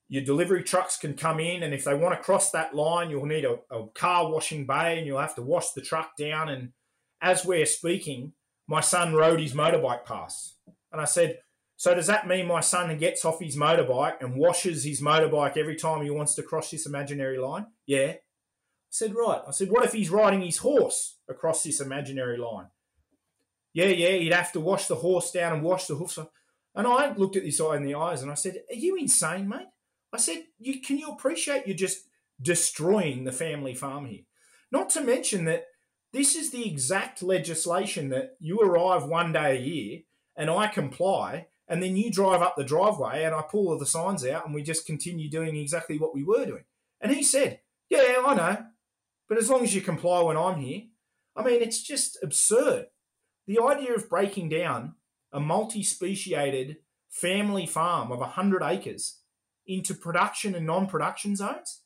your 0.07 0.23
delivery 0.23 0.63
trucks 0.63 0.97
can 0.97 1.15
come 1.15 1.39
in. 1.39 1.63
And 1.63 1.73
if 1.73 1.83
they 1.83 1.95
want 1.95 2.15
to 2.15 2.23
cross 2.23 2.51
that 2.51 2.75
line, 2.75 3.09
you'll 3.09 3.25
need 3.25 3.45
a, 3.45 3.57
a 3.71 3.87
car 3.95 4.31
washing 4.31 4.65
bay 4.65 4.97
and 4.97 5.07
you'll 5.07 5.19
have 5.19 5.35
to 5.35 5.41
wash 5.41 5.71
the 5.71 5.81
truck 5.81 6.15
down. 6.17 6.49
And 6.49 6.69
as 7.21 7.45
we're 7.45 7.65
speaking, 7.65 8.33
my 8.67 8.81
son 8.81 9.13
rode 9.13 9.39
his 9.39 9.53
motorbike 9.53 10.05
past. 10.05 10.57
And 10.91 11.01
I 11.01 11.05
said, 11.05 11.39
so 11.77 11.93
does 11.93 12.07
that 12.07 12.27
mean 12.27 12.47
my 12.47 12.61
son 12.61 12.95
gets 12.97 13.25
off 13.25 13.41
his 13.41 13.57
motorbike 13.57 14.21
and 14.21 14.35
washes 14.37 14.83
his 14.83 15.01
motorbike 15.01 15.57
every 15.57 15.75
time 15.75 16.03
he 16.03 16.09
wants 16.09 16.35
to 16.35 16.43
cross 16.43 16.71
this 16.71 16.85
imaginary 16.85 17.37
line? 17.37 17.65
Yeah 17.85 18.13
I 18.95 18.97
said, 18.97 19.15
right. 19.15 19.41
I 19.45 19.51
said, 19.51 19.69
what 19.71 19.83
if 19.83 19.91
he's 19.91 20.09
riding 20.09 20.41
his 20.41 20.57
horse 20.57 21.17
across 21.27 21.63
this 21.63 21.81
imaginary 21.81 22.37
line? 22.37 22.67
Yeah, 23.73 23.87
yeah, 23.87 24.11
he'd 24.11 24.31
have 24.31 24.53
to 24.53 24.61
wash 24.61 24.87
the 24.87 24.95
horse 24.95 25.31
down 25.31 25.51
and 25.51 25.63
wash 25.63 25.87
the 25.87 25.95
hoofs. 25.95 26.17
And 26.17 26.87
I 26.87 27.13
looked 27.13 27.35
at 27.35 27.43
this 27.43 27.59
guy 27.59 27.75
in 27.75 27.83
the 27.83 27.95
eyes 27.95 28.21
and 28.21 28.31
I 28.31 28.35
said, 28.35 28.61
Are 28.71 28.75
you 28.75 28.95
insane, 28.95 29.49
mate? 29.49 29.67
I 30.15 30.17
said, 30.17 30.43
you, 30.59 30.81
Can 30.81 30.97
you 30.97 31.09
appreciate 31.09 31.67
you're 31.67 31.75
just 31.75 32.07
destroying 32.41 33.23
the 33.25 33.31
family 33.31 33.75
farm 33.75 34.05
here? 34.05 34.21
Not 34.71 34.89
to 34.91 35.01
mention 35.01 35.45
that 35.45 35.65
this 36.13 36.35
is 36.35 36.51
the 36.51 36.67
exact 36.67 37.21
legislation 37.21 38.07
that 38.09 38.37
you 38.39 38.59
arrive 38.59 39.03
one 39.03 39.33
day 39.33 39.57
a 39.57 39.59
year 39.59 39.99
and 40.37 40.49
I 40.49 40.67
comply, 40.67 41.47
and 41.67 41.83
then 41.83 41.97
you 41.97 42.09
drive 42.11 42.41
up 42.41 42.55
the 42.55 42.63
driveway 42.63 43.23
and 43.23 43.35
I 43.35 43.41
pull 43.41 43.67
all 43.67 43.77
the 43.77 43.85
signs 43.85 44.25
out 44.25 44.45
and 44.45 44.55
we 44.55 44.63
just 44.63 44.85
continue 44.85 45.29
doing 45.29 45.57
exactly 45.57 45.97
what 45.97 46.15
we 46.15 46.23
were 46.23 46.45
doing. 46.45 46.63
And 47.01 47.11
he 47.11 47.21
said, 47.21 47.59
Yeah, 47.89 48.23
I 48.25 48.35
know. 48.35 48.57
But 49.27 49.37
as 49.37 49.49
long 49.49 49.63
as 49.63 49.75
you 49.75 49.81
comply 49.81 50.21
when 50.21 50.37
I'm 50.37 50.61
here, 50.61 50.83
I 51.35 51.43
mean, 51.43 51.61
it's 51.61 51.81
just 51.81 52.17
absurd. 52.23 52.85
The 53.47 53.59
idea 53.61 53.93
of 53.93 54.09
breaking 54.09 54.49
down 54.49 54.95
a 55.33 55.41
multi 55.41 55.83
speciated 55.83 56.77
family 57.09 57.65
farm 57.65 58.11
of 58.11 58.19
100 58.19 58.63
acres 58.63 59.19
into 59.67 59.93
production 59.93 60.55
and 60.55 60.65
non 60.65 60.87
production 60.87 61.35
zones, 61.35 61.81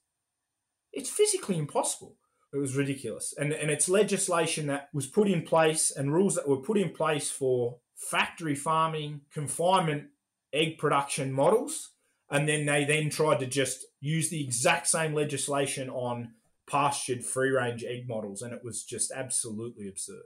it's 0.92 1.10
physically 1.10 1.58
impossible. 1.58 2.16
It 2.54 2.58
was 2.58 2.76
ridiculous. 2.76 3.34
And, 3.38 3.54
and 3.54 3.70
it's 3.70 3.88
legislation 3.88 4.68
that 4.68 4.90
was 4.94 5.06
put 5.06 5.28
in 5.28 5.44
place 5.44 5.92
and 5.92 6.14
rules 6.14 6.36
that 6.36 6.48
were 6.48 6.58
put 6.58 6.78
in 6.78 6.90
place 6.90 7.30
for 7.30 7.78
factory 7.96 8.56
farming, 8.56 9.22
confinement, 9.32 10.06
egg 10.52 10.80
production 10.80 11.32
models. 11.32 11.92
And 12.32 12.48
then 12.48 12.66
they 12.66 12.86
then 12.86 13.10
tried 13.10 13.40
to 13.40 13.48
just 13.48 13.86
use 14.02 14.30
the 14.30 14.44
exact 14.44 14.88
same 14.88 15.14
legislation 15.14 15.90
on 15.90 16.34
pastured 16.70 17.26
free 17.26 17.50
range 17.50 17.84
egg 17.84 18.08
models, 18.08 18.42
and 18.42 18.54
it 18.54 18.64
was 18.64 18.84
just 18.84 19.12
absolutely 19.12 19.88
absurd. 19.88 20.24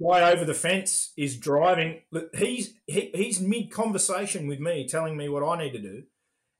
Guy 0.00 0.32
over 0.32 0.44
the 0.44 0.54
fence 0.54 1.12
is 1.16 1.36
driving. 1.36 2.02
He's 2.36 2.74
he, 2.86 3.10
he's 3.14 3.40
mid 3.40 3.70
conversation 3.70 4.46
with 4.46 4.60
me, 4.60 4.86
telling 4.88 5.16
me 5.16 5.28
what 5.28 5.46
I 5.46 5.64
need 5.64 5.72
to 5.72 5.82
do, 5.82 6.04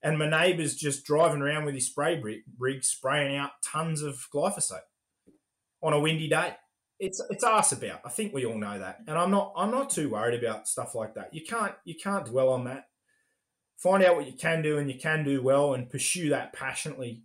and 0.05 0.19
my 0.19 0.29
neighbour's 0.29 0.77
just 0.77 1.07
driving 1.07 1.41
around 1.41 1.65
with 1.65 1.75
his 1.75 1.87
spray 1.87 2.23
rig, 2.59 2.85
spraying 2.85 3.37
out 3.37 3.53
tons 3.65 4.03
of 4.03 4.29
glyphosate 4.33 4.81
on 5.83 5.95
a 5.95 5.99
windy 5.99 6.29
day. 6.29 6.55
It's 7.01 7.21
it's 7.31 7.43
asked 7.43 7.73
about. 7.73 8.03
I 8.05 8.11
think 8.11 8.33
we 8.33 8.45
all 8.45 8.59
know 8.59 8.79
that, 8.79 9.01
and 9.09 9.19
I'm 9.19 9.31
not 9.31 9.53
I'm 9.57 9.71
not 9.71 9.91
too 9.91 10.11
worried 10.11 10.39
about 10.39 10.69
stuff 10.69 10.95
like 10.95 11.15
that. 11.15 11.33
You 11.33 11.43
can't 11.43 11.75
you 11.85 11.95
can't 12.01 12.27
dwell 12.27 12.51
on 12.51 12.65
that. 12.65 12.85
Find 13.79 14.05
out 14.05 14.15
what 14.15 14.27
you 14.27 14.35
can 14.35 14.63
do 14.63 14.79
and 14.79 14.91
you 14.91 15.01
can 15.01 15.25
do 15.25 15.43
well, 15.43 15.75
and 15.75 15.91
pursue 15.91 16.29
that 16.29 16.53
passionately. 16.53 17.25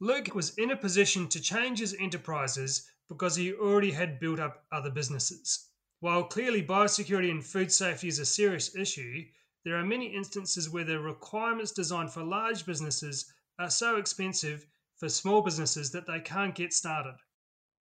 Luke 0.00 0.34
was 0.34 0.58
in 0.58 0.72
a 0.72 0.76
position 0.76 1.28
to 1.28 1.40
change 1.40 1.78
his 1.78 1.96
enterprises 1.98 2.86
because 3.08 3.36
he 3.36 3.54
already 3.54 3.90
had 3.90 4.20
built 4.20 4.38
up 4.40 4.64
other 4.70 4.90
businesses. 4.90 5.70
While 6.00 6.24
clearly 6.24 6.62
biosecurity 6.62 7.30
and 7.30 7.44
food 7.44 7.72
safety 7.72 8.08
is 8.08 8.18
a 8.18 8.26
serious 8.26 8.76
issue, 8.76 9.24
there 9.68 9.76
are 9.76 9.84
many 9.84 10.06
instances 10.06 10.70
where 10.70 10.82
the 10.82 10.98
requirements 10.98 11.72
designed 11.72 12.10
for 12.10 12.22
large 12.22 12.64
businesses 12.64 13.30
are 13.58 13.68
so 13.68 13.96
expensive 13.96 14.66
for 14.96 15.10
small 15.10 15.42
businesses 15.42 15.90
that 15.90 16.06
they 16.06 16.20
can't 16.20 16.54
get 16.54 16.72
started. 16.72 17.16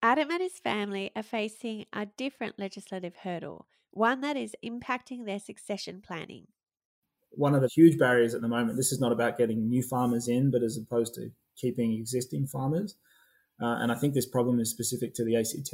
Adam 0.03 0.29
and 0.29 0.41
his 0.41 0.59
family 0.59 1.11
are 1.15 1.23
facing 1.23 1.85
a 1.93 2.05
different 2.05 2.59
legislative 2.59 3.15
hurdle, 3.15 3.67
one 3.91 4.19
that 4.19 4.35
is 4.35 4.53
impacting 4.65 5.25
their 5.25 5.39
succession 5.39 6.01
planning. 6.05 6.47
One 7.29 7.55
of 7.55 7.61
the 7.61 7.69
huge 7.73 7.97
barriers 7.97 8.33
at 8.33 8.41
the 8.41 8.49
moment, 8.49 8.75
this 8.75 8.91
is 8.91 8.99
not 8.99 9.13
about 9.13 9.38
getting 9.38 9.69
new 9.69 9.81
farmers 9.81 10.27
in, 10.27 10.51
but 10.51 10.63
as 10.63 10.75
opposed 10.77 11.13
to 11.13 11.31
keeping 11.55 11.93
existing 11.93 12.47
farmers. 12.47 12.97
Uh, 13.61 13.77
and 13.79 13.93
I 13.93 13.95
think 13.95 14.13
this 14.13 14.27
problem 14.27 14.59
is 14.59 14.69
specific 14.69 15.13
to 15.13 15.23
the 15.23 15.38
ACT. 15.38 15.73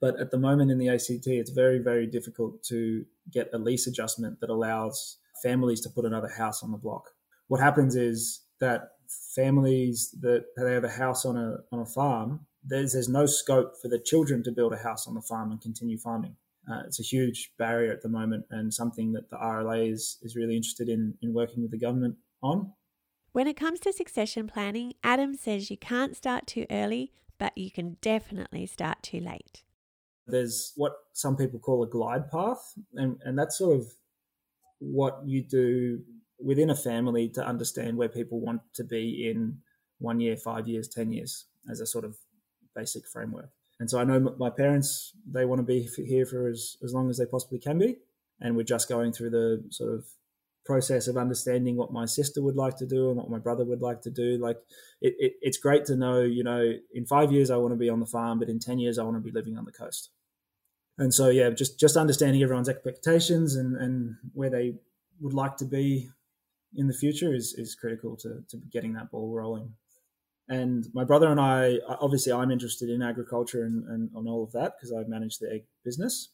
But 0.00 0.18
at 0.18 0.30
the 0.30 0.38
moment 0.38 0.70
in 0.70 0.78
the 0.78 0.88
ACT, 0.88 1.26
it's 1.26 1.50
very, 1.50 1.78
very 1.78 2.06
difficult 2.06 2.62
to 2.64 3.04
get 3.30 3.50
a 3.52 3.58
lease 3.58 3.86
adjustment 3.86 4.40
that 4.40 4.50
allows 4.50 5.18
families 5.42 5.80
to 5.82 5.90
put 5.90 6.04
another 6.04 6.28
house 6.28 6.62
on 6.62 6.72
the 6.72 6.78
block. 6.78 7.10
What 7.48 7.60
happens 7.60 7.96
is 7.96 8.42
that 8.60 8.92
families 9.34 10.14
that 10.20 10.44
they 10.56 10.72
have 10.72 10.84
a 10.84 10.88
house 10.88 11.24
on 11.24 11.36
a 11.36 11.58
on 11.72 11.80
a 11.80 11.86
farm, 11.86 12.46
there's 12.64 12.92
there's 12.92 13.08
no 13.08 13.26
scope 13.26 13.74
for 13.80 13.88
the 13.88 13.98
children 13.98 14.42
to 14.44 14.52
build 14.52 14.72
a 14.72 14.76
house 14.76 15.06
on 15.06 15.14
the 15.14 15.22
farm 15.22 15.50
and 15.50 15.60
continue 15.60 15.98
farming. 15.98 16.36
Uh, 16.70 16.82
it's 16.86 17.00
a 17.00 17.02
huge 17.02 17.52
barrier 17.58 17.92
at 17.92 18.02
the 18.02 18.08
moment 18.08 18.44
and 18.50 18.72
something 18.72 19.12
that 19.12 19.28
the 19.30 19.36
RLA 19.36 19.90
is, 19.92 20.18
is 20.22 20.36
really 20.36 20.56
interested 20.56 20.88
in, 20.88 21.14
in 21.22 21.32
working 21.32 21.62
with 21.62 21.70
the 21.70 21.78
government 21.78 22.16
on. 22.42 22.72
When 23.32 23.46
it 23.46 23.56
comes 23.56 23.80
to 23.80 23.92
succession 23.92 24.46
planning, 24.46 24.92
Adam 25.02 25.34
says 25.34 25.70
you 25.70 25.78
can't 25.78 26.16
start 26.16 26.46
too 26.46 26.66
early, 26.70 27.12
but 27.38 27.56
you 27.56 27.70
can 27.70 27.96
definitely 28.00 28.66
start 28.66 29.02
too 29.02 29.20
late. 29.20 29.62
There's 30.30 30.72
what 30.76 30.92
some 31.12 31.36
people 31.36 31.58
call 31.58 31.82
a 31.82 31.86
glide 31.86 32.30
path, 32.30 32.74
and, 32.94 33.18
and 33.24 33.38
that's 33.38 33.58
sort 33.58 33.78
of 33.78 33.86
what 34.78 35.20
you 35.24 35.42
do 35.42 36.00
within 36.38 36.70
a 36.70 36.74
family 36.74 37.28
to 37.28 37.46
understand 37.46 37.96
where 37.96 38.08
people 38.08 38.40
want 38.40 38.62
to 38.74 38.82
be 38.84 39.30
in 39.30 39.58
one 39.98 40.20
year, 40.20 40.36
five 40.36 40.66
years, 40.66 40.88
10 40.88 41.12
years 41.12 41.44
as 41.70 41.80
a 41.80 41.86
sort 41.86 42.04
of 42.04 42.16
basic 42.74 43.06
framework. 43.06 43.50
And 43.78 43.88
so 43.88 43.98
I 43.98 44.04
know 44.04 44.34
my 44.38 44.50
parents, 44.50 45.12
they 45.30 45.44
want 45.44 45.60
to 45.60 45.62
be 45.62 45.88
here 45.96 46.26
for 46.26 46.48
as, 46.48 46.76
as 46.82 46.92
long 46.92 47.08
as 47.10 47.18
they 47.18 47.26
possibly 47.26 47.58
can 47.58 47.78
be. 47.78 47.96
And 48.40 48.56
we're 48.56 48.62
just 48.62 48.88
going 48.88 49.12
through 49.12 49.30
the 49.30 49.64
sort 49.70 49.94
of 49.94 50.06
process 50.64 51.08
of 51.08 51.16
understanding 51.16 51.76
what 51.76 51.92
my 51.92 52.04
sister 52.04 52.42
would 52.42 52.56
like 52.56 52.76
to 52.76 52.86
do 52.86 53.08
and 53.08 53.16
what 53.16 53.30
my 53.30 53.38
brother 53.38 53.64
would 53.64 53.80
like 53.80 54.02
to 54.02 54.10
do. 54.10 54.38
Like 54.38 54.58
it, 55.00 55.14
it, 55.18 55.32
it's 55.40 55.58
great 55.58 55.84
to 55.86 55.96
know, 55.96 56.20
you 56.20 56.44
know, 56.44 56.72
in 56.94 57.06
five 57.06 57.32
years 57.32 57.50
I 57.50 57.56
want 57.56 57.72
to 57.72 57.78
be 57.78 57.88
on 57.88 58.00
the 58.00 58.06
farm, 58.06 58.38
but 58.38 58.48
in 58.48 58.58
10 58.58 58.78
years 58.78 58.98
I 58.98 59.02
want 59.02 59.16
to 59.16 59.20
be 59.20 59.30
living 59.30 59.58
on 59.58 59.64
the 59.64 59.72
coast 59.72 60.10
and 61.00 61.14
so 61.14 61.30
yeah, 61.30 61.48
just 61.48 61.80
just 61.80 61.96
understanding 61.96 62.42
everyone's 62.42 62.68
expectations 62.68 63.56
and 63.56 63.74
and 63.74 64.16
where 64.34 64.50
they 64.50 64.74
would 65.20 65.32
like 65.32 65.56
to 65.56 65.64
be 65.64 66.10
in 66.76 66.86
the 66.88 66.94
future 66.94 67.34
is 67.34 67.54
is 67.54 67.74
critical 67.74 68.16
to 68.18 68.44
to 68.50 68.58
getting 68.70 68.92
that 68.92 69.10
ball 69.10 69.32
rolling. 69.32 69.72
And 70.48 70.86
my 70.92 71.04
brother 71.04 71.30
and 71.30 71.40
I, 71.40 71.78
obviously, 72.00 72.32
I'm 72.32 72.50
interested 72.50 72.90
in 72.90 73.02
agriculture 73.02 73.62
and, 73.62 73.86
and 73.86 74.10
on 74.16 74.26
all 74.26 74.42
of 74.42 74.52
that 74.52 74.74
because 74.76 74.92
I 74.92 75.08
manage 75.08 75.38
the 75.38 75.50
egg 75.50 75.62
business. 75.84 76.32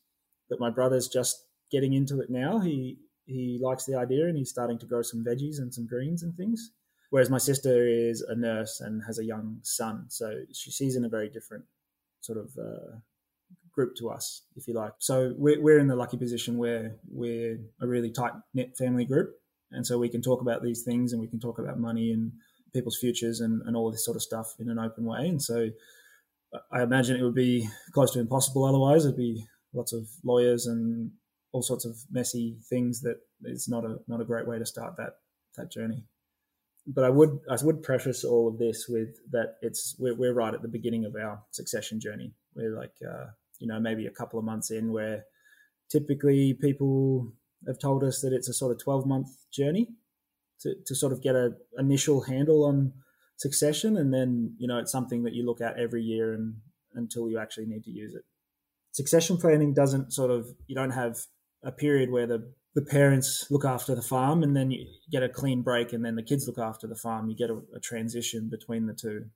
But 0.48 0.58
my 0.58 0.70
brother's 0.70 1.06
just 1.06 1.44
getting 1.70 1.92
into 1.92 2.20
it 2.20 2.28
now. 2.28 2.58
He 2.58 2.98
he 3.24 3.60
likes 3.62 3.84
the 3.84 3.96
idea 3.96 4.26
and 4.26 4.36
he's 4.36 4.50
starting 4.50 4.80
to 4.80 4.86
grow 4.86 5.02
some 5.02 5.24
veggies 5.24 5.58
and 5.58 5.72
some 5.72 5.86
greens 5.86 6.24
and 6.24 6.34
things. 6.34 6.72
Whereas 7.10 7.30
my 7.30 7.38
sister 7.38 7.86
is 7.86 8.20
a 8.22 8.34
nurse 8.34 8.80
and 8.80 9.02
has 9.06 9.20
a 9.20 9.24
young 9.24 9.58
son, 9.62 10.06
so 10.08 10.40
she 10.52 10.72
sees 10.72 10.96
in 10.96 11.04
a 11.04 11.08
very 11.08 11.28
different 11.28 11.66
sort 12.20 12.38
of 12.38 12.50
uh, 12.58 12.96
group 13.76 13.94
to 13.96 14.10
us, 14.10 14.42
if 14.56 14.66
you 14.66 14.74
like. 14.74 14.92
So 14.98 15.34
we're, 15.36 15.60
we're 15.60 15.78
in 15.78 15.86
the 15.86 15.94
lucky 15.94 16.16
position 16.16 16.58
where 16.58 16.96
we're 17.08 17.60
a 17.80 17.86
really 17.86 18.10
tight 18.10 18.32
knit 18.54 18.76
family 18.76 19.04
group. 19.04 19.36
And 19.70 19.86
so 19.86 19.98
we 19.98 20.08
can 20.08 20.22
talk 20.22 20.40
about 20.40 20.62
these 20.62 20.82
things 20.82 21.12
and 21.12 21.20
we 21.20 21.28
can 21.28 21.38
talk 21.38 21.58
about 21.58 21.78
money 21.78 22.10
and 22.10 22.32
people's 22.72 22.98
futures 22.98 23.40
and, 23.40 23.62
and 23.66 23.76
all 23.76 23.90
this 23.90 24.04
sort 24.04 24.16
of 24.16 24.22
stuff 24.22 24.54
in 24.58 24.70
an 24.70 24.78
open 24.78 25.04
way. 25.04 25.28
And 25.28 25.40
so 25.40 25.68
I 26.72 26.82
imagine 26.82 27.16
it 27.16 27.22
would 27.22 27.34
be 27.34 27.68
close 27.92 28.12
to 28.12 28.20
impossible 28.20 28.64
otherwise. 28.64 29.04
It'd 29.04 29.16
be 29.16 29.44
lots 29.74 29.92
of 29.92 30.08
lawyers 30.24 30.66
and 30.66 31.10
all 31.52 31.62
sorts 31.62 31.84
of 31.84 31.96
messy 32.10 32.56
things 32.68 33.02
that 33.02 33.18
it's 33.44 33.68
not 33.68 33.84
a 33.84 33.98
not 34.08 34.20
a 34.20 34.24
great 34.24 34.46
way 34.46 34.58
to 34.58 34.66
start 34.66 34.96
that 34.96 35.18
that 35.56 35.70
journey. 35.70 36.04
But 36.86 37.04
I 37.04 37.10
would 37.10 37.40
I 37.50 37.56
would 37.62 37.82
preface 37.82 38.24
all 38.24 38.48
of 38.48 38.58
this 38.58 38.86
with 38.88 39.18
that 39.32 39.56
it's 39.60 39.96
we're, 39.98 40.14
we're 40.14 40.32
right 40.32 40.54
at 40.54 40.62
the 40.62 40.68
beginning 40.68 41.04
of 41.04 41.14
our 41.16 41.42
succession 41.50 42.00
journey. 42.00 42.32
We're 42.54 42.76
like 42.76 42.94
uh, 43.06 43.26
you 43.58 43.66
know, 43.66 43.80
maybe 43.80 44.06
a 44.06 44.10
couple 44.10 44.38
of 44.38 44.44
months 44.44 44.70
in 44.70 44.92
where 44.92 45.24
typically 45.90 46.54
people 46.54 47.32
have 47.66 47.78
told 47.78 48.04
us 48.04 48.20
that 48.20 48.32
it's 48.32 48.48
a 48.48 48.54
sort 48.54 48.72
of 48.72 48.82
12 48.82 49.06
month 49.06 49.28
journey 49.52 49.88
to, 50.60 50.74
to 50.86 50.94
sort 50.94 51.12
of 51.12 51.22
get 51.22 51.34
an 51.34 51.56
initial 51.78 52.22
handle 52.22 52.64
on 52.64 52.92
succession. 53.36 53.96
And 53.96 54.12
then, 54.12 54.54
you 54.58 54.68
know, 54.68 54.78
it's 54.78 54.92
something 54.92 55.22
that 55.24 55.34
you 55.34 55.44
look 55.44 55.60
at 55.60 55.78
every 55.78 56.02
year 56.02 56.32
and 56.34 56.56
until 56.94 57.28
you 57.28 57.38
actually 57.38 57.66
need 57.66 57.84
to 57.84 57.90
use 57.90 58.14
it. 58.14 58.22
Succession 58.92 59.36
planning 59.36 59.74
doesn't 59.74 60.12
sort 60.12 60.30
of, 60.30 60.48
you 60.66 60.74
don't 60.74 60.90
have 60.90 61.18
a 61.62 61.70
period 61.70 62.10
where 62.10 62.26
the, 62.26 62.50
the 62.74 62.82
parents 62.82 63.46
look 63.50 63.64
after 63.64 63.94
the 63.94 64.02
farm 64.02 64.42
and 64.42 64.56
then 64.56 64.70
you 64.70 64.86
get 65.10 65.22
a 65.22 65.28
clean 65.28 65.62
break 65.62 65.92
and 65.92 66.04
then 66.04 66.16
the 66.16 66.22
kids 66.22 66.46
look 66.46 66.58
after 66.58 66.86
the 66.86 66.94
farm. 66.94 67.28
You 67.28 67.36
get 67.36 67.50
a, 67.50 67.60
a 67.74 67.80
transition 67.80 68.48
between 68.50 68.86
the 68.86 68.94
two. 68.94 69.26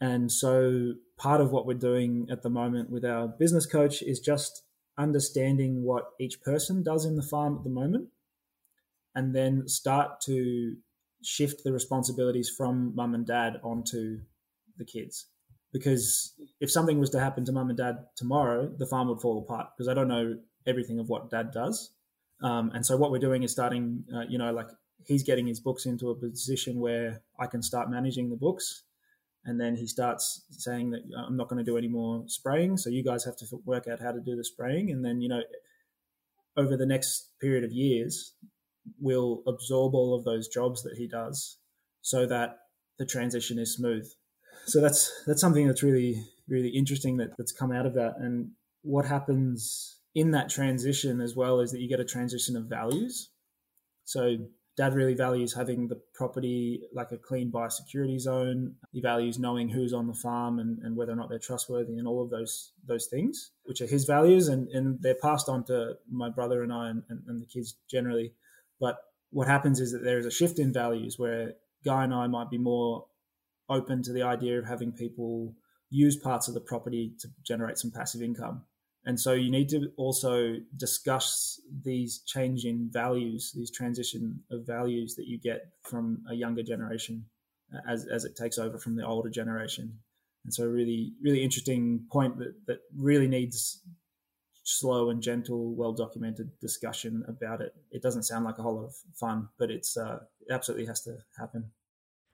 And 0.00 0.30
so 0.30 0.94
part 1.16 1.40
of 1.40 1.50
what 1.50 1.66
we're 1.66 1.74
doing 1.74 2.28
at 2.30 2.42
the 2.42 2.50
moment 2.50 2.90
with 2.90 3.04
our 3.04 3.28
business 3.28 3.66
coach 3.66 4.02
is 4.02 4.20
just 4.20 4.62
understanding 4.98 5.82
what 5.82 6.10
each 6.20 6.42
person 6.42 6.82
does 6.82 7.04
in 7.04 7.16
the 7.16 7.22
farm 7.22 7.56
at 7.56 7.64
the 7.64 7.70
moment 7.70 8.08
and 9.14 9.34
then 9.34 9.66
start 9.66 10.20
to 10.22 10.76
shift 11.22 11.64
the 11.64 11.72
responsibilities 11.72 12.50
from 12.54 12.94
mum 12.94 13.14
and 13.14 13.26
dad 13.26 13.58
onto 13.62 14.20
the 14.76 14.84
kids. 14.84 15.26
Because 15.72 16.34
if 16.60 16.70
something 16.70 16.98
was 16.98 17.10
to 17.10 17.20
happen 17.20 17.44
to 17.46 17.52
mum 17.52 17.70
and 17.70 17.78
dad 17.78 17.96
tomorrow, 18.16 18.70
the 18.78 18.86
farm 18.86 19.08
would 19.08 19.20
fall 19.20 19.38
apart 19.38 19.68
because 19.76 19.88
I 19.88 19.94
don't 19.94 20.08
know 20.08 20.36
everything 20.66 20.98
of 20.98 21.08
what 21.08 21.30
dad 21.30 21.50
does. 21.50 21.92
Um, 22.42 22.70
and 22.74 22.84
so 22.84 22.96
what 22.96 23.10
we're 23.10 23.18
doing 23.18 23.42
is 23.42 23.52
starting, 23.52 24.04
uh, 24.14 24.24
you 24.28 24.38
know, 24.38 24.52
like 24.52 24.68
he's 25.04 25.22
getting 25.22 25.46
his 25.46 25.60
books 25.60 25.86
into 25.86 26.10
a 26.10 26.14
position 26.14 26.80
where 26.80 27.22
I 27.38 27.46
can 27.46 27.62
start 27.62 27.90
managing 27.90 28.30
the 28.30 28.36
books 28.36 28.84
and 29.46 29.60
then 29.60 29.76
he 29.76 29.86
starts 29.86 30.44
saying 30.50 30.90
that 30.90 31.02
I'm 31.16 31.36
not 31.36 31.48
going 31.48 31.64
to 31.64 31.70
do 31.70 31.78
any 31.78 31.88
more 31.88 32.24
spraying. 32.26 32.76
So 32.76 32.90
you 32.90 33.04
guys 33.04 33.24
have 33.24 33.36
to 33.36 33.46
work 33.64 33.86
out 33.88 34.02
how 34.02 34.12
to 34.12 34.20
do 34.20 34.36
the 34.36 34.44
spraying, 34.44 34.90
and 34.90 35.04
then 35.04 35.20
you 35.20 35.28
know, 35.28 35.42
over 36.56 36.76
the 36.76 36.86
next 36.86 37.30
period 37.40 37.64
of 37.64 37.72
years, 37.72 38.34
we'll 39.00 39.42
absorb 39.46 39.94
all 39.94 40.14
of 40.14 40.24
those 40.24 40.48
jobs 40.48 40.82
that 40.82 40.96
he 40.96 41.06
does, 41.06 41.58
so 42.02 42.26
that 42.26 42.58
the 42.98 43.06
transition 43.06 43.58
is 43.58 43.74
smooth. 43.74 44.06
So 44.66 44.80
that's 44.80 45.12
that's 45.26 45.40
something 45.40 45.66
that's 45.66 45.82
really 45.82 46.24
really 46.48 46.68
interesting 46.68 47.16
that, 47.16 47.36
that's 47.38 47.52
come 47.52 47.72
out 47.72 47.86
of 47.86 47.94
that, 47.94 48.14
and 48.18 48.50
what 48.82 49.06
happens 49.06 50.00
in 50.14 50.30
that 50.30 50.48
transition 50.48 51.20
as 51.20 51.36
well 51.36 51.60
is 51.60 51.72
that 51.72 51.80
you 51.80 51.88
get 51.88 52.00
a 52.00 52.04
transition 52.04 52.56
of 52.56 52.64
values. 52.64 53.30
So 54.04 54.36
Dad 54.76 54.94
really 54.94 55.14
values 55.14 55.54
having 55.54 55.88
the 55.88 55.98
property 56.12 56.82
like 56.92 57.10
a 57.10 57.16
clean 57.16 57.50
biosecurity 57.50 58.20
zone. 58.20 58.74
He 58.92 59.00
values 59.00 59.38
knowing 59.38 59.70
who's 59.70 59.94
on 59.94 60.06
the 60.06 60.12
farm 60.12 60.58
and, 60.58 60.78
and 60.82 60.94
whether 60.96 61.12
or 61.12 61.16
not 61.16 61.30
they're 61.30 61.38
trustworthy 61.38 61.96
and 61.96 62.06
all 62.06 62.22
of 62.22 62.28
those 62.28 62.72
those 62.86 63.06
things, 63.06 63.52
which 63.64 63.80
are 63.80 63.86
his 63.86 64.04
values 64.04 64.48
and, 64.48 64.68
and 64.68 65.00
they're 65.00 65.14
passed 65.14 65.48
on 65.48 65.64
to 65.64 65.94
my 66.10 66.28
brother 66.28 66.62
and 66.62 66.72
I 66.72 66.90
and, 66.90 67.02
and, 67.08 67.22
and 67.26 67.40
the 67.40 67.46
kids 67.46 67.76
generally. 67.90 68.34
But 68.78 68.98
what 69.30 69.48
happens 69.48 69.80
is 69.80 69.92
that 69.92 70.04
there 70.04 70.18
is 70.18 70.26
a 70.26 70.30
shift 70.30 70.58
in 70.58 70.72
values 70.72 71.18
where 71.18 71.54
Guy 71.84 72.04
and 72.04 72.12
I 72.12 72.26
might 72.26 72.50
be 72.50 72.58
more 72.58 73.06
open 73.70 74.02
to 74.02 74.12
the 74.12 74.22
idea 74.22 74.58
of 74.58 74.66
having 74.66 74.92
people 74.92 75.54
use 75.88 76.16
parts 76.16 76.48
of 76.48 76.54
the 76.54 76.60
property 76.60 77.14
to 77.20 77.28
generate 77.42 77.78
some 77.78 77.90
passive 77.90 78.22
income 78.22 78.64
and 79.06 79.18
so 79.18 79.34
you 79.34 79.52
need 79.52 79.68
to 79.68 79.92
also 79.96 80.56
discuss 80.76 81.60
these 81.84 82.18
change 82.26 82.64
in 82.64 82.90
values, 82.92 83.52
these 83.54 83.70
transition 83.70 84.42
of 84.50 84.66
values 84.66 85.14
that 85.14 85.28
you 85.28 85.38
get 85.38 85.68
from 85.82 86.24
a 86.28 86.34
younger 86.34 86.64
generation 86.64 87.24
as, 87.88 88.06
as 88.06 88.24
it 88.24 88.36
takes 88.36 88.58
over 88.58 88.78
from 88.78 88.96
the 88.96 89.06
older 89.06 89.30
generation. 89.30 89.96
And 90.44 90.52
so 90.52 90.66
really, 90.66 91.12
really 91.22 91.42
interesting 91.44 92.04
point 92.10 92.36
that, 92.38 92.54
that 92.66 92.80
really 92.96 93.28
needs 93.28 93.80
slow 94.64 95.10
and 95.10 95.22
gentle, 95.22 95.72
well 95.76 95.92
documented 95.92 96.50
discussion 96.60 97.24
about 97.28 97.60
it. 97.60 97.74
It 97.92 98.02
doesn't 98.02 98.24
sound 98.24 98.44
like 98.44 98.58
a 98.58 98.62
whole 98.62 98.74
lot 98.74 98.86
of 98.86 98.96
fun, 99.14 99.48
but 99.56 99.70
it's 99.70 99.96
uh, 99.96 100.18
it 100.40 100.52
absolutely 100.52 100.86
has 100.86 101.02
to 101.02 101.18
happen. 101.38 101.70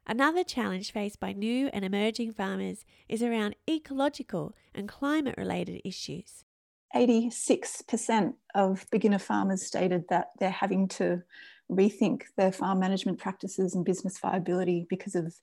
Another 0.06 0.42
challenge 0.42 0.90
faced 0.90 1.20
by 1.20 1.32
new 1.32 1.68
and 1.72 1.84
emerging 1.84 2.32
farmers 2.32 2.86
is 3.10 3.22
around 3.22 3.56
ecological 3.68 4.56
and 4.74 4.88
climate 4.88 5.34
related 5.36 5.82
issues. 5.84 6.44
86% 6.94 8.34
of 8.54 8.86
beginner 8.90 9.18
farmers 9.18 9.66
stated 9.66 10.04
that 10.08 10.30
they're 10.38 10.50
having 10.50 10.88
to 10.88 11.22
rethink 11.70 12.22
their 12.36 12.52
farm 12.52 12.80
management 12.80 13.18
practices 13.18 13.74
and 13.74 13.84
business 13.84 14.18
viability 14.18 14.86
because 14.88 15.14
of 15.14 15.34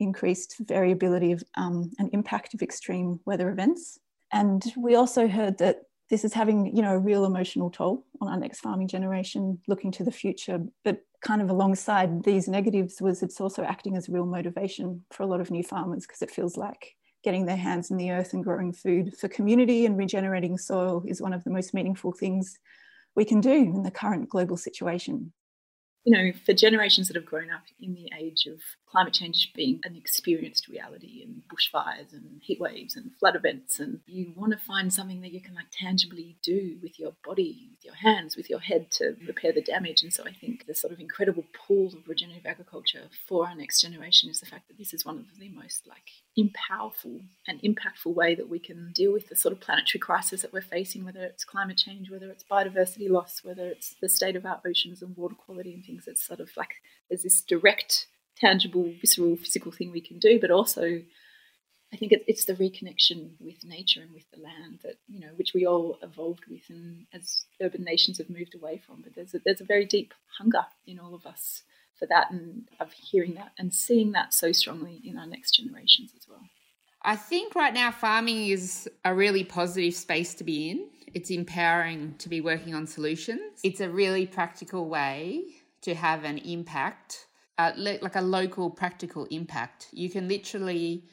increased 0.00 0.56
variability 0.60 1.32
of, 1.32 1.42
um, 1.56 1.90
and 1.98 2.10
impact 2.12 2.54
of 2.54 2.62
extreme 2.62 3.20
weather 3.24 3.50
events. 3.50 3.98
And 4.32 4.62
we 4.76 4.94
also 4.94 5.28
heard 5.28 5.58
that 5.58 5.82
this 6.10 6.24
is 6.24 6.34
having, 6.34 6.74
you 6.76 6.82
know, 6.82 6.94
a 6.94 6.98
real 6.98 7.24
emotional 7.24 7.70
toll 7.70 8.04
on 8.20 8.28
our 8.28 8.38
next 8.38 8.60
farming 8.60 8.88
generation 8.88 9.58
looking 9.66 9.90
to 9.92 10.04
the 10.04 10.10
future. 10.10 10.60
But 10.84 11.02
kind 11.22 11.40
of 11.40 11.48
alongside 11.48 12.24
these 12.24 12.48
negatives 12.48 13.00
was 13.00 13.22
it's 13.22 13.40
also 13.40 13.62
acting 13.62 13.96
as 13.96 14.08
a 14.08 14.12
real 14.12 14.26
motivation 14.26 15.04
for 15.10 15.22
a 15.22 15.26
lot 15.26 15.40
of 15.40 15.50
new 15.50 15.62
farmers 15.62 16.06
because 16.06 16.20
it 16.20 16.30
feels 16.30 16.56
like 16.56 16.96
getting 17.22 17.46
their 17.46 17.56
hands 17.56 17.90
in 17.90 17.96
the 17.96 18.10
earth 18.10 18.32
and 18.32 18.44
growing 18.44 18.72
food 18.72 19.16
for 19.16 19.28
community 19.28 19.86
and 19.86 19.96
regenerating 19.96 20.58
soil 20.58 21.02
is 21.06 21.22
one 21.22 21.32
of 21.32 21.44
the 21.44 21.50
most 21.50 21.74
meaningful 21.74 22.12
things 22.12 22.58
we 23.14 23.24
can 23.24 23.40
do 23.40 23.52
in 23.52 23.82
the 23.82 23.90
current 23.90 24.28
global 24.28 24.56
situation 24.56 25.32
you 26.04 26.12
know, 26.12 26.32
for 26.44 26.52
generations 26.52 27.06
that 27.08 27.14
have 27.14 27.24
grown 27.24 27.50
up 27.50 27.62
in 27.80 27.94
the 27.94 28.10
age 28.18 28.46
of 28.46 28.60
climate 28.86 29.12
change 29.12 29.52
being 29.54 29.80
an 29.84 29.94
experienced 29.94 30.66
reality 30.66 31.22
and 31.22 31.42
bushfires 31.48 32.12
and 32.12 32.40
heat 32.42 32.60
waves 32.60 32.96
and 32.96 33.12
flood 33.20 33.36
events, 33.36 33.78
and 33.78 34.00
you 34.06 34.32
want 34.34 34.52
to 34.52 34.58
find 34.58 34.92
something 34.92 35.20
that 35.20 35.32
you 35.32 35.40
can 35.40 35.54
like 35.54 35.70
tangibly 35.70 36.36
do 36.42 36.76
with 36.82 36.98
your 36.98 37.12
body, 37.24 37.68
with 37.70 37.84
your 37.84 37.94
hands, 37.94 38.36
with 38.36 38.50
your 38.50 38.58
head 38.58 38.90
to 38.90 39.14
repair 39.28 39.52
the 39.52 39.62
damage. 39.62 40.02
And 40.02 40.12
so 40.12 40.24
I 40.24 40.32
think 40.32 40.66
the 40.66 40.74
sort 40.74 40.92
of 40.92 40.98
incredible 40.98 41.44
pool 41.54 41.86
of 41.88 42.08
regenerative 42.08 42.46
agriculture 42.46 43.08
for 43.28 43.46
our 43.46 43.54
next 43.54 43.80
generation 43.80 44.28
is 44.28 44.40
the 44.40 44.46
fact 44.46 44.66
that 44.68 44.78
this 44.78 44.92
is 44.92 45.06
one 45.06 45.18
of 45.18 45.38
the 45.38 45.50
most 45.50 45.86
like 45.86 46.10
powerful 46.68 47.20
and 47.46 47.60
impactful 47.62 48.14
way 48.14 48.34
that 48.34 48.48
we 48.48 48.58
can 48.58 48.92
deal 48.94 49.12
with 49.12 49.28
the 49.28 49.36
sort 49.36 49.52
of 49.52 49.60
planetary 49.60 50.00
crisis 50.00 50.42
that 50.42 50.52
we're 50.52 50.62
facing, 50.62 51.04
whether 51.04 51.22
it's 51.22 51.44
climate 51.44 51.76
change, 51.76 52.10
whether 52.10 52.30
it's 52.30 52.44
biodiversity 52.50 53.10
loss, 53.10 53.40
whether 53.42 53.66
it's 53.66 53.94
the 54.00 54.08
state 54.08 54.36
of 54.36 54.46
our 54.46 54.60
oceans 54.66 55.02
and 55.02 55.16
water 55.16 55.34
quality 55.34 55.74
and 55.74 55.84
things. 55.84 56.04
It's 56.06 56.26
sort 56.26 56.40
of 56.40 56.50
like 56.56 56.76
there's 57.08 57.22
this 57.22 57.42
direct, 57.42 58.06
tangible, 58.36 58.92
visceral, 59.00 59.36
physical 59.36 59.72
thing 59.72 59.92
we 59.92 60.00
can 60.00 60.18
do, 60.18 60.40
but 60.40 60.50
also 60.50 61.02
I 61.92 61.96
think 61.98 62.12
it's 62.26 62.46
the 62.46 62.54
reconnection 62.54 63.32
with 63.38 63.64
nature 63.64 64.00
and 64.00 64.12
with 64.14 64.24
the 64.32 64.40
land 64.40 64.80
that 64.82 64.96
you 65.08 65.20
know, 65.20 65.32
which 65.36 65.52
we 65.54 65.66
all 65.66 65.98
evolved 66.02 66.44
with, 66.48 66.62
and 66.70 67.04
as 67.12 67.44
urban 67.60 67.84
nations 67.84 68.16
have 68.16 68.30
moved 68.30 68.54
away 68.54 68.80
from. 68.86 69.02
But 69.02 69.14
there's 69.14 69.34
a, 69.34 69.40
there's 69.44 69.60
a 69.60 69.66
very 69.66 69.84
deep 69.84 70.14
hunger 70.38 70.64
in 70.86 70.98
all 70.98 71.14
of 71.14 71.26
us 71.26 71.62
for 71.98 72.06
that 72.06 72.30
and 72.30 72.68
of 72.80 72.92
hearing 72.92 73.34
that 73.34 73.52
and 73.58 73.72
seeing 73.72 74.12
that 74.12 74.34
so 74.34 74.52
strongly 74.52 75.00
in 75.04 75.18
our 75.18 75.26
next 75.26 75.52
generations 75.52 76.12
as 76.16 76.28
well. 76.28 76.42
I 77.04 77.16
think 77.16 77.54
right 77.54 77.74
now 77.74 77.90
farming 77.90 78.48
is 78.48 78.88
a 79.04 79.14
really 79.14 79.44
positive 79.44 79.94
space 79.94 80.34
to 80.34 80.44
be 80.44 80.70
in. 80.70 80.88
It's 81.14 81.30
empowering 81.30 82.14
to 82.18 82.28
be 82.28 82.40
working 82.40 82.74
on 82.74 82.86
solutions. 82.86 83.60
It's 83.64 83.80
a 83.80 83.90
really 83.90 84.26
practical 84.26 84.88
way 84.88 85.44
to 85.82 85.94
have 85.94 86.24
an 86.24 86.38
impact, 86.38 87.26
uh, 87.58 87.72
like 87.76 88.14
a 88.14 88.20
local 88.20 88.70
practical 88.70 89.26
impact. 89.26 89.88
You 89.92 90.08
can 90.10 90.28
literally 90.28 91.04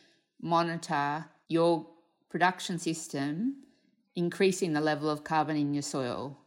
monitor 0.41 1.25
your 1.47 1.87
production 2.29 2.77
system 2.77 3.63
increasing 4.15 4.73
the 4.73 4.81
level 4.81 5.09
of 5.09 5.23
carbon 5.23 5.57
in 5.57 5.73
your 5.73 5.81
soil. 5.81 6.37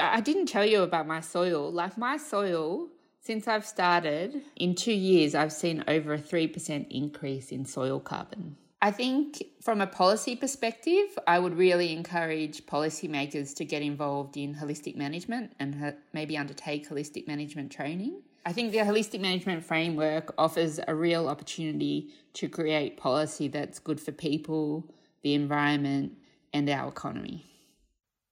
I 0.00 0.20
didn't 0.20 0.46
tell 0.46 0.64
you 0.64 0.82
about 0.82 1.06
my 1.06 1.20
soil. 1.20 1.70
Like 1.70 1.98
my 1.98 2.16
soil 2.16 2.88
since 3.22 3.46
I've 3.46 3.64
started, 3.64 4.42
in 4.56 4.74
two 4.74 4.92
years, 4.92 5.36
I've 5.36 5.52
seen 5.52 5.84
over 5.86 6.14
a 6.14 6.18
3% 6.18 6.86
increase 6.90 7.52
in 7.52 7.64
soil 7.64 8.00
carbon. 8.00 8.56
I 8.82 8.90
think 8.90 9.44
from 9.60 9.80
a 9.80 9.86
policy 9.86 10.34
perspective, 10.34 11.16
I 11.28 11.38
would 11.38 11.56
really 11.56 11.92
encourage 11.92 12.66
policymakers 12.66 13.54
to 13.56 13.64
get 13.64 13.80
involved 13.80 14.36
in 14.36 14.56
holistic 14.56 14.96
management 14.96 15.52
and 15.60 15.94
maybe 16.12 16.36
undertake 16.36 16.88
holistic 16.88 17.28
management 17.28 17.70
training. 17.70 18.22
I 18.44 18.52
think 18.52 18.72
the 18.72 18.78
holistic 18.78 19.20
management 19.20 19.64
framework 19.64 20.34
offers 20.36 20.80
a 20.88 20.94
real 20.96 21.28
opportunity 21.28 22.08
to 22.34 22.48
create 22.48 22.96
policy 22.96 23.46
that's 23.46 23.78
good 23.78 24.00
for 24.00 24.10
people, 24.10 24.92
the 25.22 25.34
environment, 25.34 26.14
and 26.52 26.68
our 26.68 26.88
economy. 26.88 27.46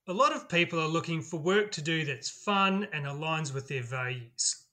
A 0.08 0.12
lot 0.12 0.34
of 0.34 0.48
people 0.48 0.80
are 0.80 0.88
looking 0.88 1.22
for 1.22 1.38
work 1.38 1.70
to 1.72 1.80
do 1.80 2.04
that's 2.04 2.28
fun 2.28 2.88
and 2.92 3.06
aligns 3.06 3.54
with 3.54 3.68
their 3.68 3.84
values. 3.84 4.66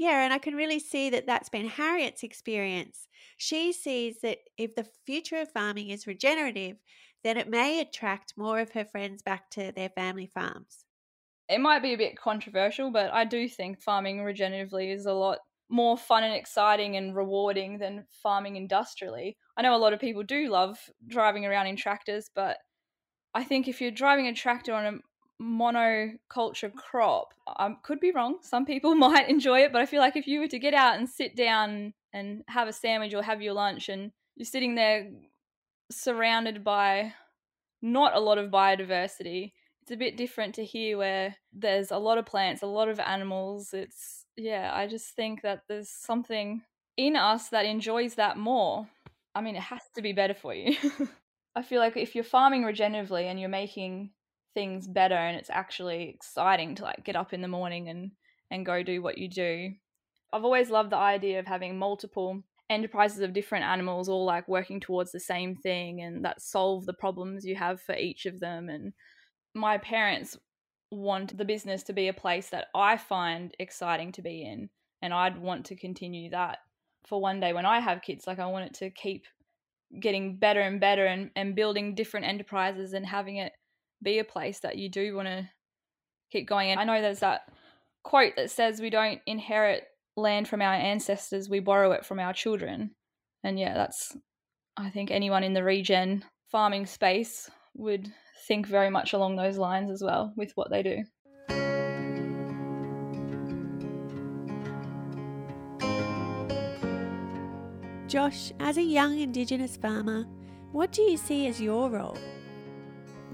Yeah, 0.00 0.24
and 0.24 0.32
I 0.32 0.38
can 0.38 0.56
really 0.56 0.78
see 0.80 1.10
that 1.10 1.26
that's 1.26 1.48
been 1.48 1.68
Harriet's 1.68 2.22
experience. 2.24 3.06
She 3.36 3.72
sees 3.72 4.20
that 4.22 4.38
if 4.56 4.74
the 4.74 4.82
future 5.04 5.36
of 5.36 5.52
farming 5.52 5.90
is 5.90 6.06
regenerative, 6.08 6.78
then 7.22 7.36
it 7.36 7.48
may 7.48 7.78
attract 7.80 8.36
more 8.36 8.58
of 8.60 8.72
her 8.72 8.84
friends 8.84 9.22
back 9.22 9.48
to 9.50 9.70
their 9.72 9.90
family 9.90 10.26
farms. 10.26 10.86
It 11.48 11.58
might 11.60 11.80
be 11.80 11.92
a 11.92 11.98
bit 11.98 12.16
controversial, 12.16 12.90
but 12.90 13.12
I 13.12 13.24
do 13.24 13.48
think 13.48 13.80
farming 13.80 14.18
regeneratively 14.18 14.92
is 14.92 15.04
a 15.06 15.12
lot 15.12 15.40
more 15.68 15.96
fun 15.98 16.24
and 16.24 16.34
exciting 16.34 16.96
and 16.96 17.14
rewarding 17.14 17.78
than 17.78 18.06
farming 18.10 18.56
industrially. 18.56 19.36
I 19.56 19.62
know 19.62 19.74
a 19.74 19.78
lot 19.78 19.92
of 19.92 20.00
people 20.00 20.22
do 20.22 20.48
love 20.48 20.90
driving 21.06 21.44
around 21.44 21.66
in 21.66 21.76
tractors, 21.76 22.30
but 22.34 22.58
I 23.34 23.44
think 23.44 23.68
if 23.68 23.80
you're 23.80 23.92
driving 23.92 24.26
a 24.28 24.34
tractor 24.34 24.74
on 24.74 24.86
a 24.86 25.00
monoculture 25.40 26.72
crop. 26.74 27.32
I 27.46 27.74
could 27.82 28.00
be 28.00 28.12
wrong. 28.12 28.38
Some 28.42 28.66
people 28.66 28.94
might 28.96 29.28
enjoy 29.28 29.60
it, 29.60 29.72
but 29.72 29.80
I 29.80 29.86
feel 29.86 30.00
like 30.00 30.16
if 30.16 30.26
you 30.26 30.40
were 30.40 30.48
to 30.48 30.58
get 30.58 30.74
out 30.74 30.98
and 30.98 31.08
sit 31.08 31.36
down 31.36 31.94
and 32.12 32.42
have 32.48 32.68
a 32.68 32.72
sandwich 32.72 33.14
or 33.14 33.22
have 33.22 33.42
your 33.42 33.54
lunch 33.54 33.88
and 33.88 34.12
you're 34.36 34.46
sitting 34.46 34.74
there 34.74 35.10
surrounded 35.90 36.62
by 36.62 37.14
not 37.82 38.14
a 38.14 38.20
lot 38.20 38.38
of 38.38 38.50
biodiversity, 38.50 39.52
it's 39.82 39.90
a 39.90 39.96
bit 39.96 40.16
different 40.16 40.54
to 40.56 40.64
here 40.64 40.98
where 40.98 41.34
there's 41.52 41.90
a 41.90 41.98
lot 41.98 42.18
of 42.18 42.26
plants, 42.26 42.62
a 42.62 42.66
lot 42.66 42.88
of 42.88 43.00
animals. 43.00 43.70
It's, 43.72 44.26
yeah, 44.36 44.70
I 44.72 44.86
just 44.86 45.14
think 45.16 45.42
that 45.42 45.62
there's 45.68 45.88
something 45.88 46.62
in 46.96 47.16
us 47.16 47.48
that 47.48 47.64
enjoys 47.64 48.14
that 48.14 48.36
more. 48.36 48.86
I 49.34 49.40
mean, 49.40 49.56
it 49.56 49.62
has 49.62 49.82
to 49.94 50.02
be 50.02 50.12
better 50.12 50.34
for 50.34 50.54
you. 50.54 50.76
I 51.56 51.62
feel 51.62 51.80
like 51.80 51.96
if 51.96 52.14
you're 52.14 52.24
farming 52.24 52.62
regeneratively 52.62 53.24
and 53.24 53.40
you're 53.40 53.48
making 53.48 54.10
things 54.54 54.86
better 54.86 55.14
and 55.14 55.36
it's 55.36 55.50
actually 55.50 56.08
exciting 56.08 56.74
to 56.76 56.84
like 56.84 57.04
get 57.04 57.16
up 57.16 57.32
in 57.32 57.40
the 57.40 57.48
morning 57.48 57.88
and 57.88 58.10
and 58.50 58.66
go 58.66 58.82
do 58.82 59.00
what 59.00 59.18
you 59.18 59.28
do. 59.28 59.70
I've 60.32 60.44
always 60.44 60.70
loved 60.70 60.90
the 60.90 60.96
idea 60.96 61.38
of 61.38 61.46
having 61.46 61.78
multiple 61.78 62.42
enterprises 62.68 63.20
of 63.20 63.32
different 63.32 63.64
animals 63.64 64.08
all 64.08 64.24
like 64.24 64.46
working 64.46 64.80
towards 64.80 65.10
the 65.10 65.20
same 65.20 65.56
thing 65.56 66.02
and 66.02 66.24
that 66.24 66.40
solve 66.40 66.86
the 66.86 66.94
problems 66.94 67.44
you 67.44 67.56
have 67.56 67.80
for 67.80 67.96
each 67.96 68.26
of 68.26 68.38
them 68.38 68.68
and 68.68 68.92
my 69.54 69.76
parents 69.78 70.36
want 70.92 71.36
the 71.36 71.44
business 71.44 71.82
to 71.82 71.92
be 71.92 72.08
a 72.08 72.12
place 72.12 72.48
that 72.50 72.66
I 72.74 72.96
find 72.96 73.52
exciting 73.58 74.12
to 74.12 74.22
be 74.22 74.42
in 74.42 74.70
and 75.02 75.12
I'd 75.12 75.36
want 75.36 75.66
to 75.66 75.76
continue 75.76 76.30
that 76.30 76.58
for 77.06 77.20
one 77.20 77.40
day 77.40 77.52
when 77.52 77.66
I 77.66 77.80
have 77.80 78.02
kids 78.02 78.26
like 78.26 78.38
I 78.38 78.46
want 78.46 78.66
it 78.66 78.74
to 78.74 78.90
keep 78.90 79.24
getting 80.00 80.36
better 80.36 80.60
and 80.60 80.80
better 80.80 81.06
and, 81.06 81.30
and 81.34 81.56
building 81.56 81.96
different 81.96 82.26
enterprises 82.26 82.92
and 82.92 83.04
having 83.04 83.36
it 83.36 83.52
be 84.02 84.18
a 84.18 84.24
place 84.24 84.60
that 84.60 84.78
you 84.78 84.88
do 84.88 85.14
want 85.14 85.28
to 85.28 85.48
keep 86.30 86.48
going. 86.48 86.70
And 86.70 86.80
I 86.80 86.84
know 86.84 87.00
there's 87.00 87.20
that 87.20 87.42
quote 88.02 88.34
that 88.36 88.50
says 88.50 88.80
we 88.80 88.90
don't 88.90 89.20
inherit 89.26 89.84
land 90.16 90.48
from 90.48 90.62
our 90.62 90.74
ancestors, 90.74 91.48
we 91.48 91.60
borrow 91.60 91.92
it 91.92 92.04
from 92.04 92.18
our 92.18 92.32
children. 92.32 92.90
And 93.42 93.58
yeah, 93.58 93.74
that's, 93.74 94.16
I 94.76 94.90
think 94.90 95.10
anyone 95.10 95.44
in 95.44 95.54
the 95.54 95.64
regen 95.64 96.24
farming 96.50 96.86
space 96.86 97.50
would 97.74 98.12
think 98.46 98.66
very 98.66 98.90
much 98.90 99.12
along 99.12 99.36
those 99.36 99.56
lines 99.56 99.90
as 99.90 100.02
well 100.02 100.32
with 100.36 100.52
what 100.54 100.70
they 100.70 100.82
do. 100.82 101.04
Josh, 108.08 108.52
as 108.58 108.76
a 108.76 108.82
young 108.82 109.20
Indigenous 109.20 109.76
farmer, 109.76 110.26
what 110.72 110.90
do 110.90 111.02
you 111.02 111.16
see 111.16 111.46
as 111.46 111.60
your 111.60 111.88
role? 111.88 112.18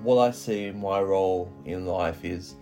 What 0.07 0.19
I 0.19 0.31
see 0.31 0.71
my 0.71 1.01
role 1.01 1.53
in 1.65 1.85
life 1.85 2.25
is 2.25 2.55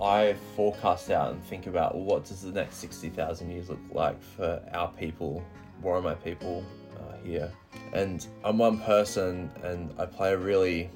I 0.00 0.34
forecast 0.56 1.12
out 1.12 1.30
and 1.30 1.40
think 1.44 1.68
about 1.68 1.94
well, 1.94 2.02
what 2.02 2.24
does 2.24 2.42
the 2.42 2.50
next 2.50 2.78
60,000 2.78 3.48
years 3.48 3.68
look 3.68 3.78
like 3.92 4.20
for 4.20 4.60
our 4.72 4.88
people, 4.88 5.44
Worimi 5.80 6.20
people 6.24 6.64
uh, 6.98 7.16
here. 7.24 7.52
And 7.92 8.26
I'm 8.42 8.58
one 8.58 8.80
person 8.80 9.48
and 9.62 9.94
I 9.96 10.06
play 10.06 10.32
a 10.32 10.36
really 10.36 10.90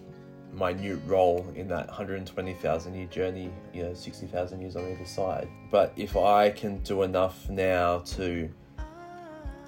minute 0.53 0.99
role 1.07 1.47
in 1.55 1.69
that 1.69 1.87
120,000 1.87 2.95
year 2.97 3.07
journey, 3.07 3.53
you 3.73 3.85
know, 3.85 3.95
60,000 3.95 4.61
years 4.61 4.75
on 4.75 4.91
either 4.91 5.07
side. 5.07 5.49
But 5.71 5.93
if 5.95 6.17
I 6.17 6.51
can 6.51 6.79
do 6.79 7.03
enough 7.03 7.49
now 7.49 7.99
to 8.17 8.51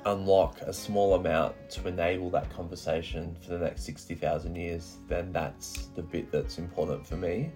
unlock 0.07 0.61
a 0.63 0.73
small 0.73 1.15
amount 1.15 1.55
to 1.71 1.89
enable 1.89 2.31
that 2.31 2.51
conversation 2.51 3.37
for 3.41 3.51
the 3.51 3.59
next 3.59 3.85
60,000 3.85 4.55
years, 4.55 4.99
then 5.09 5.33
that's 5.33 5.87
the 5.95 6.03
bit 6.03 6.31
that's 6.31 6.59
important 6.59 7.07
for 7.07 7.17
me. 7.17 7.51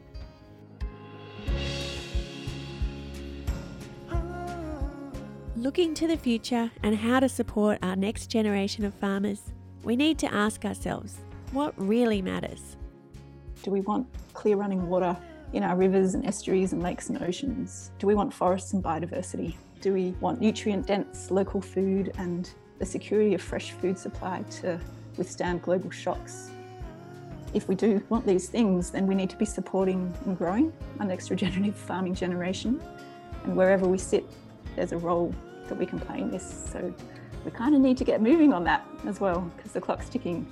Looking 5.57 5.93
to 5.95 6.07
the 6.07 6.17
future 6.17 6.71
and 6.83 6.97
how 6.97 7.21
to 7.21 7.29
support 7.29 7.79
our 7.83 7.97
next 7.97 8.29
generation 8.29 8.85
of 8.85 8.95
farmers, 8.95 9.41
we 9.83 9.97
need 9.97 10.19
to 10.21 10.33
ask 10.33 10.65
ourselves 10.65 11.19
what 11.53 11.75
really 11.77 12.23
matters. 12.23 12.77
Do 13.65 13.73
we 13.73 13.81
want 13.81 14.07
clear 14.35 14.57
running 14.57 14.89
water 14.89 15.17
in 15.53 15.65
our 15.65 15.77
rivers 15.77 16.15
and 16.15 16.25
estuaries 16.25 16.73
and 16.73 16.83
lakes 16.83 17.09
and 17.09 17.21
oceans? 17.23 17.91
Do 17.99 18.07
we 18.07 18.15
want 18.15 18.33
forests 18.33 18.73
and 18.73 18.85
biodiversity? 18.85 19.57
Do 19.81 19.93
we 19.93 20.11
want 20.21 20.41
nutrient 20.41 20.89
dense 20.89 21.31
local 21.31 21.61
food 21.61 22.13
and 22.19 22.51
the 22.81 22.87
security 22.87 23.35
of 23.35 23.41
fresh 23.41 23.71
food 23.71 23.97
supply 23.97 24.43
to 24.61 24.81
withstand 25.17 25.63
global 25.63 25.91
shocks? 25.91 26.51
If 27.55 27.69
we 27.69 27.77
do 27.77 28.03
want 28.09 28.27
these 28.27 28.49
things, 28.49 28.91
then 28.91 29.07
we 29.07 29.15
need 29.15 29.31
to 29.31 29.37
be 29.37 29.45
supporting 29.45 30.13
and 30.27 30.37
growing 30.37 30.73
our 30.99 31.07
next 31.07 31.31
regenerative 31.31 31.77
farming 31.77 32.15
generation. 32.15 32.83
And 33.45 33.57
wherever 33.57 33.87
we 33.87 33.99
sit, 33.99 34.25
there's 34.75 34.91
a 34.91 34.99
role 34.99 35.33
that 35.69 35.79
we 35.79 35.87
can 35.87 36.01
play 36.01 36.21
in 36.23 36.31
this. 36.31 36.69
So 36.73 36.93
we 37.45 37.53
kind 37.53 37.75
of 37.77 37.81
need 37.81 37.97
to 37.99 38.05
get 38.05 38.21
moving 38.21 38.53
on 38.53 38.65
that 38.65 38.85
as 39.07 39.21
well 39.21 39.41
because 39.57 39.73
the 39.73 39.81
clock's 39.81 40.09
ticking. 40.09 40.45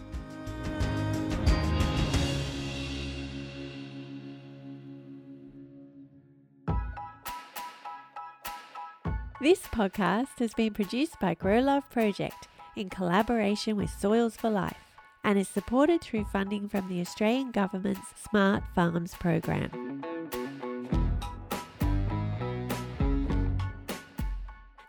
This 9.46 9.62
podcast 9.68 10.40
has 10.40 10.52
been 10.54 10.74
produced 10.74 11.20
by 11.20 11.34
Grow 11.34 11.60
Love 11.60 11.88
Project 11.90 12.48
in 12.74 12.90
collaboration 12.90 13.76
with 13.76 13.90
Soils 13.90 14.34
for 14.34 14.50
Life 14.50 14.90
and 15.22 15.38
is 15.38 15.46
supported 15.46 16.00
through 16.00 16.24
funding 16.24 16.68
from 16.68 16.88
the 16.88 17.00
Australian 17.00 17.52
Government's 17.52 18.08
Smart 18.28 18.64
Farms 18.74 19.14
program. 19.14 20.02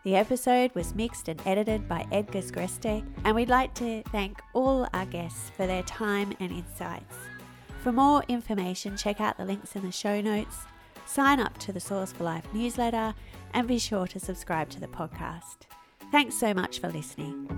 The 0.02 0.16
episode 0.16 0.74
was 0.74 0.92
mixed 0.92 1.28
and 1.28 1.40
edited 1.46 1.88
by 1.88 2.04
Edgar 2.10 2.40
Sgreste, 2.40 3.06
and 3.24 3.36
we'd 3.36 3.48
like 3.48 3.74
to 3.74 4.02
thank 4.10 4.42
all 4.54 4.88
our 4.92 5.06
guests 5.06 5.52
for 5.56 5.68
their 5.68 5.84
time 5.84 6.34
and 6.40 6.50
insights. 6.50 7.14
For 7.84 7.92
more 7.92 8.24
information, 8.26 8.96
check 8.96 9.20
out 9.20 9.36
the 9.36 9.44
links 9.44 9.76
in 9.76 9.82
the 9.82 9.92
show 9.92 10.20
notes, 10.20 10.56
sign 11.08 11.40
up 11.40 11.56
to 11.58 11.72
the 11.72 11.80
Soils 11.80 12.12
for 12.12 12.24
Life 12.24 12.44
newsletter, 12.52 13.14
and 13.54 13.66
be 13.66 13.78
sure 13.78 14.06
to 14.06 14.20
subscribe 14.20 14.68
to 14.70 14.80
the 14.80 14.88
podcast. 14.88 15.66
Thanks 16.12 16.36
so 16.36 16.52
much 16.52 16.80
for 16.80 16.88
listening. 16.88 17.48